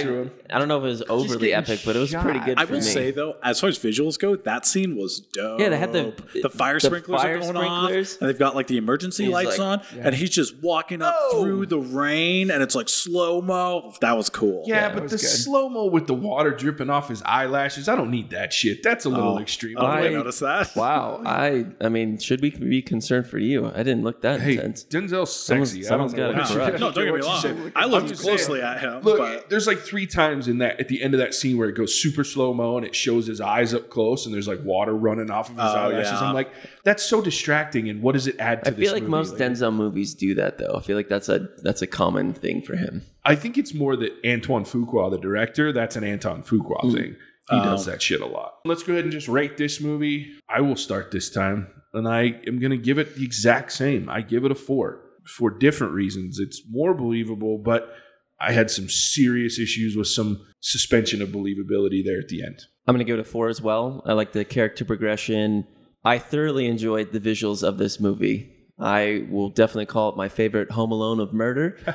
I 0.50 0.58
don't 0.58 0.68
know 0.68 0.78
if 0.78 0.84
it 0.84 0.86
was 0.86 1.02
overly 1.08 1.48
getting 1.48 1.54
epic, 1.54 1.80
but 1.84 1.96
it 1.96 1.98
was 1.98 2.14
pretty 2.14 2.38
shot. 2.38 2.46
good 2.46 2.58
I 2.58 2.64
will 2.64 2.74
me. 2.76 2.80
say 2.80 3.10
though, 3.10 3.34
as 3.42 3.60
far 3.60 3.68
as 3.68 3.78
visuals 3.78 4.18
go, 4.18 4.36
that 4.36 4.64
scene 4.64 4.96
was 4.96 5.20
dope. 5.20 5.60
Yeah, 5.60 5.68
they 5.70 5.76
had 5.76 5.92
the- 5.92 6.14
the 6.40 6.48
fire 6.48 6.74
the 6.78 6.86
sprinklers 6.86 7.20
fire 7.20 7.36
are 7.36 7.40
going 7.40 7.54
sprinklers. 7.56 8.14
off, 8.14 8.20
and 8.22 8.30
they've 8.30 8.38
got 8.38 8.54
like 8.54 8.68
the 8.68 8.76
emergency 8.78 9.24
He's 9.24 9.32
lights 9.32 9.58
like- 9.58 9.80
on, 9.80 9.98
and 9.98 10.14
he's 10.14 10.30
just 10.30 10.56
walking 10.62 11.02
up 11.02 11.14
Oh! 11.18 11.42
through 11.42 11.66
the 11.66 11.78
rain, 11.80 12.50
and 12.52 12.62
it's 12.62 12.74
like 12.76 12.88
slow 12.88 13.42
mo. 13.42 13.92
That 14.00 14.16
was 14.16 14.30
cool. 14.30 14.62
Yeah, 14.66 14.88
it 14.88 14.94
but 14.94 15.08
the 15.10 15.18
slow 15.18 15.68
mo 15.68 15.86
with 15.86 16.06
the 16.06 16.14
water 16.14 16.52
dripping 16.52 16.88
off 16.90 17.08
his 17.08 17.22
eyelashes, 17.24 17.88
I 17.88 17.96
don't 17.96 18.10
need 18.12 18.30
that 18.30 18.52
shit. 18.52 18.82
That's 18.84 19.04
a 19.04 19.08
little 19.10 19.34
Oh, 19.36 19.40
extreme. 19.40 19.76
Oh, 19.78 19.84
I 19.84 20.06
I 20.27 20.27
I- 20.28 20.30
noticed 20.30 20.74
that. 20.74 20.76
Wow, 20.76 21.22
I 21.24 21.66
I 21.80 21.88
mean, 21.88 22.18
should 22.18 22.40
we 22.40 22.50
be 22.50 22.82
concerned 22.82 23.26
for 23.26 23.38
you? 23.38 23.66
I 23.66 23.78
didn't 23.82 24.02
look 24.04 24.22
that 24.22 24.40
Hey, 24.40 24.52
intense. 24.54 24.84
Denzel's 24.84 25.34
Someone's- 25.34 25.70
sexy. 25.70 25.82
someone's 25.84 26.14
I 26.14 26.16
don't 26.18 26.36
know 26.36 26.42
got 26.44 26.50
a 26.50 26.58
what 26.72 26.80
No, 26.80 26.92
don't 26.92 27.04
get 27.06 27.14
me 27.14 27.20
wrong. 27.20 27.72
I 27.74 27.84
I'm 27.84 27.90
looked 27.90 28.18
closely 28.18 28.60
saying. 28.60 28.72
at 28.76 28.80
him. 28.80 29.02
Look, 29.02 29.18
but 29.18 29.50
there's 29.50 29.66
like 29.66 29.78
three 29.78 30.06
times 30.06 30.46
in 30.48 30.58
that 30.58 30.78
at 30.80 30.88
the 30.88 31.02
end 31.02 31.14
of 31.14 31.20
that 31.20 31.34
scene 31.34 31.56
where 31.58 31.68
it 31.68 31.74
goes 31.74 31.94
super 32.00 32.24
slow 32.24 32.52
mo 32.54 32.76
and 32.76 32.86
it 32.86 32.94
shows 32.94 33.26
his 33.26 33.40
eyes 33.40 33.74
up 33.74 33.88
close 33.90 34.26
and 34.26 34.34
there's 34.34 34.48
like 34.48 34.62
water 34.62 34.94
running 34.94 35.30
off 35.30 35.48
of 35.50 35.56
his 35.56 35.64
Oh, 35.64 35.76
eyelashes. 35.76 36.12
yeah. 36.12 36.20
I'm 36.28 36.34
like, 36.34 36.50
that's 36.84 37.02
so 37.02 37.20
distracting. 37.20 37.88
And 37.88 38.02
what 38.02 38.12
does 38.12 38.26
it 38.26 38.36
add 38.38 38.64
to 38.64 38.70
I 38.70 38.74
this 38.74 38.80
feel 38.84 38.92
like 38.92 39.02
movie? 39.02 39.10
most 39.10 39.36
Denzel 39.36 39.74
movies 39.74 40.14
do 40.14 40.34
that 40.34 40.58
though. 40.58 40.74
I 40.76 40.80
feel 40.80 40.96
like 40.96 41.08
that's 41.08 41.28
a 41.28 41.48
that's 41.62 41.82
a 41.82 41.86
common 41.86 42.34
thing 42.34 42.62
for 42.62 42.76
him. 42.76 43.02
I 43.24 43.34
think 43.34 43.58
it's 43.58 43.74
more 43.74 43.94
that 43.96 44.12
Antoine 44.26 44.64
Fuqua, 44.64 45.10
the 45.10 45.18
director, 45.18 45.70
that's 45.72 45.96
an 45.96 46.04
Anton 46.04 46.42
Fuqua 46.42 46.80
hmm. 46.82 46.94
thing. 46.94 47.16
He 47.50 47.56
does 47.56 47.86
Oh. 47.86 47.90
that 47.90 48.02
shit 48.02 48.20
a 48.20 48.26
lot. 48.26 48.54
Let's 48.64 48.82
go 48.82 48.92
ahead 48.92 49.04
and 49.04 49.12
just 49.12 49.28
rate 49.28 49.56
this 49.56 49.80
movie. 49.80 50.26
I 50.48 50.60
will 50.60 50.76
start 50.76 51.10
this 51.10 51.30
time, 51.30 51.68
and 51.94 52.06
I 52.08 52.40
am 52.46 52.58
going 52.58 52.70
to 52.72 52.76
give 52.78 52.98
it 52.98 53.16
the 53.16 53.24
exact 53.24 53.72
same. 53.72 54.08
I 54.08 54.20
give 54.20 54.44
it 54.44 54.50
a 54.50 54.54
four 54.54 55.00
for 55.24 55.50
different 55.50 55.92
reasons. 55.94 56.38
It's 56.38 56.62
more 56.70 56.94
believable, 56.94 57.58
but 57.58 57.94
I 58.40 58.52
had 58.52 58.70
some 58.70 58.88
serious 58.88 59.58
issues 59.58 59.96
with 59.96 60.08
some 60.08 60.44
suspension 60.60 61.22
of 61.22 61.30
believability 61.30 62.04
there 62.04 62.18
at 62.20 62.28
the 62.28 62.42
end. 62.44 62.60
I'm 62.86 62.94
gonna 62.94 63.04
give 63.04 63.18
it 63.18 63.22
a 63.22 63.24
four 63.24 63.48
as 63.48 63.60
well. 63.60 64.02
I 64.06 64.12
like 64.12 64.32
the 64.32 64.44
character 64.44 64.84
progression. 64.84 65.66
I 66.04 66.18
thoroughly 66.18 66.66
enjoyed 66.66 67.12
the 67.12 67.20
visuals 67.20 67.62
of 67.66 67.78
this 67.78 67.98
movie. 68.00 68.52
I 68.78 69.26
will 69.28 69.48
definitely 69.48 69.86
call 69.86 70.10
it 70.10 70.16
my 70.16 70.28
favorite 70.28 70.70
Home 70.70 70.92
Alone 70.92 71.20
of 71.20 71.32
murder. 71.32 71.78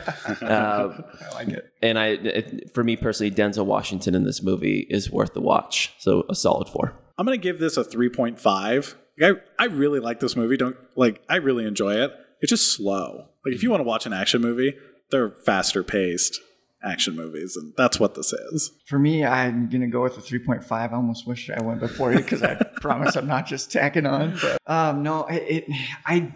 uh, 0.41 1.02
I 1.22 1.34
like 1.34 1.48
it. 1.48 1.72
and 1.82 1.98
I, 1.98 2.08
it, 2.08 2.74
for 2.74 2.84
me 2.84 2.98
personally, 2.98 3.32
Denzel 3.32 3.65
Washington 3.65 4.15
in 4.15 4.26
this 4.26 4.43
movie 4.43 4.86
is 4.89 5.10
worth 5.10 5.34
the 5.34 5.41
watch. 5.41 5.93
So 6.00 6.26
a 6.30 6.36
solid 6.36 6.67
four. 6.67 6.93
I'm 7.17 7.26
gonna 7.26 7.38
give 7.38 7.60
this 7.60 7.78
a 7.78 7.84
3.5. 7.84 8.96
Like, 9.19 9.38
I 9.60 9.63
I 9.63 9.67
really 9.67 10.00
like 10.00 10.19
this 10.19 10.36
movie. 10.36 10.58
Don't 10.58 10.76
like 10.96 11.22
I 11.30 11.36
really 11.36 11.65
enjoy 11.65 11.96
it. 11.96 12.12
It's 12.41 12.50
just 12.50 12.76
slow. 12.76 13.30
Like 13.46 13.56
if 13.56 13.63
you 13.63 13.69
want 13.69 13.80
to 13.82 13.86
watch 13.86 14.06
an 14.06 14.13
action 14.13 14.41
movie, 14.41 14.74
they're 15.12 15.30
faster 15.30 15.84
paced 15.84 16.39
action 16.84 17.15
movies, 17.15 17.56
and 17.56 17.74
that's 17.78 18.00
what 18.00 18.15
this 18.15 18.34
is. 18.34 18.72
For 18.88 19.00
me, 19.00 19.24
I'm 19.24 19.69
gonna 19.69 19.88
go 19.88 20.02
with 20.02 20.17
a 20.17 20.22
3.5. 20.22 20.69
I 20.72 20.93
almost 20.93 21.26
wish 21.28 21.50
I 21.50 21.62
went 21.62 21.80
before 21.80 22.12
you 22.12 22.17
because 22.17 22.43
I 22.43 22.56
promise 22.82 23.15
I'm 23.15 23.28
not 23.28 23.46
just 23.46 23.72
tacking 23.72 24.06
on. 24.06 24.38
But 24.41 24.58
um, 24.67 25.04
no, 25.04 25.26
it, 25.28 25.65
it 25.69 25.89
I 26.06 26.34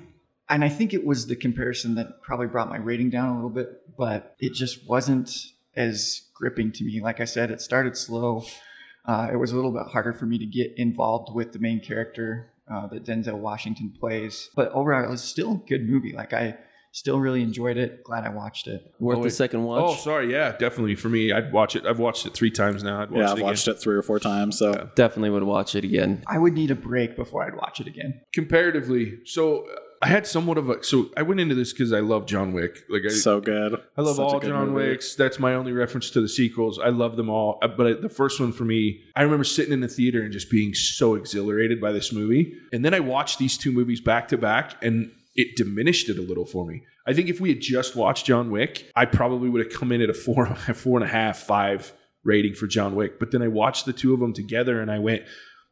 and 0.50 0.64
I 0.64 0.70
think 0.70 0.94
it 0.94 1.06
was 1.06 1.28
the 1.28 1.36
comparison 1.36 1.96
that 1.96 2.22
probably 2.22 2.48
brought 2.48 2.70
my 2.70 2.78
rating 2.78 3.10
down 3.10 3.30
a 3.30 3.36
little 3.36 3.50
bit, 3.50 3.96
but 3.98 4.36
it 4.40 4.54
just 4.54 4.88
wasn't 4.88 5.36
as 5.76 6.22
gripping 6.34 6.72
to 6.74 6.84
me. 6.84 7.02
Like 7.02 7.20
I 7.20 7.26
said, 7.26 7.52
it 7.52 7.62
started 7.62 7.98
slow. 7.98 8.44
Uh, 9.06 9.30
it 9.32 9.38
was 9.38 9.52
a 9.52 9.56
little 9.56 9.72
bit 9.72 9.88
harder 9.88 10.14
for 10.14 10.26
me 10.26 10.38
to 10.38 10.46
get 10.46 10.74
involved 10.78 11.34
with 11.34 11.52
the 11.54 11.60
main 11.60 11.80
character. 11.80 12.52
uh, 12.70 12.88
that 12.88 13.06
Denzel 13.06 13.40
Washington 13.40 13.94
plays. 13.98 14.50
But 14.56 14.72
overall, 14.72 15.04
it 15.04 15.10
was 15.10 15.24
still 15.24 15.54
a 15.54 15.68
good 15.70 15.88
movie. 15.88 16.14
Like 16.14 16.34
I 16.34 16.58
still 16.98 17.20
really 17.20 17.42
enjoyed 17.42 17.78
it. 17.78 18.04
Glad 18.04 18.26
I 18.26 18.30
watched 18.30 18.68
it. 18.68 18.82
Worth 19.00 19.20
Oh, 19.20 19.24
the 19.24 19.30
second 19.30 19.64
watch. 19.64 19.84
Oh, 19.84 19.96
sorry. 19.96 20.32
Yeah, 20.32 20.52
definitely 20.58 20.96
for 20.96 21.10
me. 21.10 21.32
I'd 21.32 21.52
watch 21.54 21.76
it. 21.76 21.86
I've 21.86 22.00
watched 22.00 22.26
it 22.26 22.34
three 22.34 22.52
times 22.52 22.84
now. 22.84 23.02
I'd 23.02 23.12
watch 23.12 23.18
Yeah, 23.20 23.24
it 23.24 23.26
I've 23.26 23.34
again. 23.34 23.46
watched 23.46 23.68
it 23.68 23.76
three 23.76 23.96
or 23.96 24.02
four 24.02 24.20
times. 24.20 24.58
So 24.58 24.90
Definitely 24.96 25.30
would 25.30 25.44
watch 25.44 25.76
it 25.76 25.84
again. 25.84 26.24
I 26.28 26.38
would 26.40 26.54
need 26.54 26.72
a 26.72 26.76
break 26.76 27.16
before 27.16 27.44
I'd 27.46 27.56
watch 27.56 27.80
it 27.80 27.88
again. 27.88 28.22
comparatively. 28.34 29.20
So 29.26 29.62
uh, 29.68 29.76
I 30.02 30.08
had 30.08 30.28
somewhat 30.28 30.58
of 30.58 30.70
a. 30.70 30.84
So 30.84 31.10
I 31.18 31.22
went 31.24 31.40
into 31.40 31.56
this 31.56 31.74
because 31.74 31.92
I 31.92 32.00
love 32.02 32.26
John 32.28 32.54
Wick. 32.54 32.84
Like 32.90 33.02
I, 33.06 33.10
so 33.10 33.40
good. 33.42 33.82
I 33.98 34.02
love 34.02 34.16
Such 34.18 34.26
all 34.34 34.40
John 34.40 34.70
movie. 34.72 34.90
Wicks. 34.90 35.16
That's 35.16 35.40
my 35.40 35.54
only 35.56 35.72
reference 35.72 36.12
to 36.12 36.22
the 36.22 36.30
sequels. 36.30 36.78
I 36.80 36.90
love 36.90 37.16
them 37.16 37.30
all. 37.30 37.58
Uh, 37.62 37.68
But 37.68 38.02
the 38.04 38.10
first 38.10 38.40
one 38.40 38.52
for 38.52 38.64
me, 38.64 39.02
I 39.16 39.24
remember 39.24 39.44
sitting 39.44 39.74
in 39.74 39.82
the 39.82 39.88
theater 39.88 40.22
and 40.22 40.32
just 40.32 40.50
being 40.52 40.74
so 40.76 41.16
exhilarated 41.16 41.82
by 41.82 41.92
this 41.92 42.14
movie. 42.14 42.54
And 42.72 42.86
then 42.86 42.94
I 42.94 43.00
watched 43.00 43.40
these 43.40 43.58
two 43.58 43.72
movies 43.72 44.00
back 44.02 44.28
to 44.30 44.38
back 44.38 44.76
and 44.84 45.12
it 45.38 45.56
diminished 45.56 46.10
it 46.10 46.18
a 46.18 46.22
little 46.22 46.46
for 46.46 46.66
me. 46.66 46.84
I 47.08 47.14
think 47.14 47.30
if 47.30 47.40
we 47.40 47.50
had 47.50 47.62
just 47.62 47.96
watched 47.96 48.26
John 48.26 48.52
Wick, 48.52 48.92
I 48.96 49.06
probably 49.06 49.50
would 49.50 49.64
have 49.64 49.74
come 49.74 49.92
in 49.92 50.02
at 50.02 50.10
a 50.10 50.14
four, 50.14 50.46
a 50.68 50.74
four 50.74 51.00
and 51.00 51.08
a 51.08 51.12
half, 51.12 51.38
five 51.38 51.94
rating 52.26 52.56
for 52.56 52.68
John 52.68 52.96
Wick. 52.96 53.20
But 53.20 53.32
then 53.32 53.42
I 53.42 53.48
watched 53.48 53.86
the 53.86 53.94
two 53.94 54.14
of 54.14 54.20
them 54.20 54.34
together 54.34 54.82
and 54.82 54.92
I 54.92 55.00
went, 55.00 55.24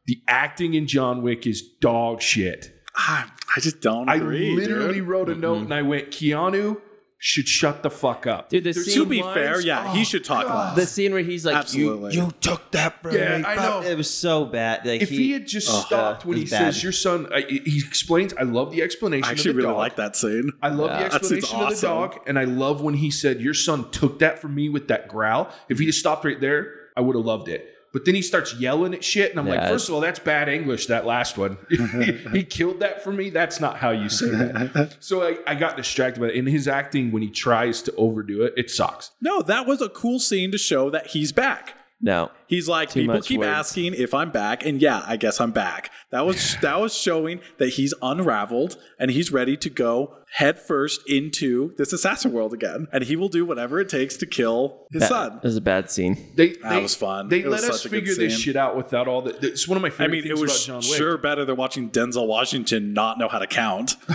the 0.06 0.22
acting 0.28 0.74
in 0.74 0.86
John 0.86 1.20
Wick 1.20 1.46
is 1.46 1.62
dog 1.80 2.22
shit. 2.22 2.72
I 2.96 3.60
just 3.60 3.82
don't 3.82 4.08
I 4.08 4.16
literally 4.16 5.00
dude. 5.00 5.08
wrote 5.08 5.28
a 5.28 5.34
note 5.34 5.56
mm-hmm. 5.56 5.64
and 5.64 5.74
I 5.74 5.82
went, 5.82 6.10
Keanu 6.10 6.80
should 7.18 7.48
shut 7.48 7.82
the 7.82 7.90
fuck 7.90 8.26
up. 8.26 8.50
Dude, 8.50 8.62
the 8.64 8.72
There's 8.72 8.86
scene- 8.86 8.94
To 9.02 9.06
be 9.06 9.22
lines- 9.22 9.34
fair, 9.34 9.60
yeah, 9.60 9.92
he 9.94 10.02
Oh, 10.02 10.04
should 10.04 10.24
talk 10.24 10.46
God. 10.46 10.76
less. 10.76 10.86
The 10.86 10.92
scene 10.92 11.12
where 11.12 11.22
he's 11.22 11.46
like, 11.46 11.56
Absolutely. 11.56 12.12
You, 12.14 12.24
you 12.26 12.30
took 12.42 12.70
that 12.72 13.02
from 13.02 13.14
Yeah, 13.16 13.38
me. 13.38 13.44
I 13.44 13.54
know. 13.56 13.80
It 13.82 13.96
was 13.96 14.10
so 14.10 14.44
bad. 14.44 14.84
Like 14.84 15.00
If 15.00 15.08
he, 15.08 15.32
had 15.32 15.46
just 15.46 15.66
stopped 15.66 16.24
uh, 16.24 16.28
when 16.28 16.36
he 16.36 16.44
bad. 16.44 16.74
says, 16.74 16.82
"Your 16.82 16.92
son," 16.92 17.26
I, 17.32 17.40
he 17.40 17.78
explains. 17.86 18.34
I 18.34 18.42
love 18.42 18.70
the 18.70 18.82
explanation. 18.82 19.24
I 19.24 19.30
actually 19.30 19.50
of 19.50 19.56
the 19.56 19.62
really 19.62 19.72
dog. 19.72 19.78
like 19.78 19.96
that 19.96 20.14
scene. 20.16 20.52
I 20.62 20.68
love 20.68 20.90
Yeah. 20.90 21.04
the 21.04 21.08
That 21.10 21.24
seems 21.24 21.42
explanation 21.44 21.72
of 21.74 21.80
the 21.80 21.86
dog, 21.86 22.18
and 22.26 22.38
I 22.38 22.44
love 22.44 22.82
when 22.82 22.94
he 22.94 23.10
said, 23.10 23.40
"Your 23.40 23.54
son 23.54 23.90
took 23.90 24.18
that 24.18 24.38
from 24.40 24.54
me 24.54 24.68
with 24.68 24.88
that 24.88 25.08
growl." 25.08 25.48
If 25.70 25.78
he 25.78 25.86
just 25.86 25.98
stopped 26.00 26.24
right 26.24 26.40
there, 26.40 26.70
I 26.96 27.00
would 27.00 27.16
have 27.16 27.24
loved 27.24 27.48
it. 27.48 27.72
But 27.92 28.04
then 28.04 28.14
he 28.14 28.22
starts 28.22 28.54
yelling 28.54 28.92
at 28.94 29.02
shit, 29.02 29.30
and 29.30 29.40
I'm 29.40 29.48
like, 29.48 29.60
Yeah. 29.60 29.68
first 29.68 29.88
of 29.88 29.94
all, 29.94 30.00
that's 30.00 30.18
bad 30.18 30.48
English. 30.48 30.86
That 30.86 31.06
last 31.06 31.38
one, 31.38 31.56
he, 31.70 31.76
he 32.32 32.44
killed 32.44 32.80
that 32.80 33.02
for 33.02 33.12
me. 33.12 33.30
That's 33.30 33.58
not 33.60 33.78
how 33.78 33.90
you 33.90 34.08
say 34.08 34.28
that. 34.30 34.96
So 35.00 35.22
I, 35.22 35.38
I 35.46 35.54
got 35.54 35.76
distracted 35.76 36.20
by 36.20 36.26
it. 36.28 36.34
In 36.34 36.46
his 36.46 36.68
acting, 36.68 37.10
when 37.12 37.22
he 37.22 37.30
tries 37.30 37.80
to 37.82 37.94
overdo 37.96 38.42
it, 38.42 38.54
it 38.56 38.70
sucks. 38.70 39.12
No, 39.20 39.40
that 39.42 39.66
was 39.66 39.80
a 39.80 39.88
cool 39.88 40.18
scene 40.18 40.50
to 40.52 40.58
show 40.58 40.90
that 40.90 41.08
he's 41.08 41.32
back. 41.32 41.74
No. 42.00 42.30
He's 42.46 42.68
like, 42.68 42.90
Too 42.90 43.00
people 43.00 43.20
keep 43.22 43.40
words. 43.40 43.48
asking 43.48 43.94
if 43.94 44.14
I'm 44.14 44.30
back, 44.30 44.64
and 44.64 44.80
yeah, 44.80 45.02
I 45.06 45.16
guess 45.16 45.40
I'm 45.40 45.50
back. 45.50 45.90
That 46.10 46.24
was 46.26 46.56
that 46.62 46.80
was 46.80 46.94
showing 46.94 47.40
that 47.58 47.70
he's 47.70 47.92
unraveled 48.02 48.76
and 49.00 49.10
he's 49.10 49.32
ready 49.32 49.56
to 49.56 49.70
go 49.70 50.14
headfirst 50.34 51.00
into 51.08 51.74
this 51.76 51.92
assassin 51.92 52.32
world 52.32 52.52
again, 52.52 52.86
and 52.92 53.04
he 53.04 53.16
will 53.16 53.28
do 53.28 53.44
whatever 53.44 53.80
it 53.80 53.88
takes 53.88 54.16
to 54.18 54.26
kill 54.26 54.86
his 54.92 55.00
That 55.00 55.08
son. 55.08 55.32
That 55.36 55.44
was 55.44 55.56
a 55.56 55.60
bad 55.60 55.90
scene. 55.90 56.32
They, 56.36 56.50
That 56.62 56.70
they- 56.70 56.82
was 56.82 56.94
fun. 56.94 57.28
They 57.28 57.40
It 57.40 57.48
let 57.48 57.64
us 57.64 57.82
such 57.82 57.86
a 57.86 57.88
good 57.88 58.06
figure 58.06 58.14
this 58.14 58.38
shit 58.38 58.56
out 58.56 58.76
without 58.76 59.08
all 59.08 59.22
the. 59.22 59.36
It's 59.46 59.66
one 59.66 59.76
of 59.76 59.82
my 59.82 59.90
favorite. 59.90 60.04
I 60.04 60.08
favorite 60.20 60.24
mean, 60.28 60.38
it 60.38 60.40
was 60.40 60.66
John 60.66 60.82
sure 60.82 61.16
better 61.18 61.44
than 61.44 61.56
watching 61.56 61.90
Denzel 61.90 62.26
Washington 62.26 62.92
not 62.92 63.18
know 63.18 63.28
how 63.28 63.38
to 63.38 63.46
count. 63.46 63.96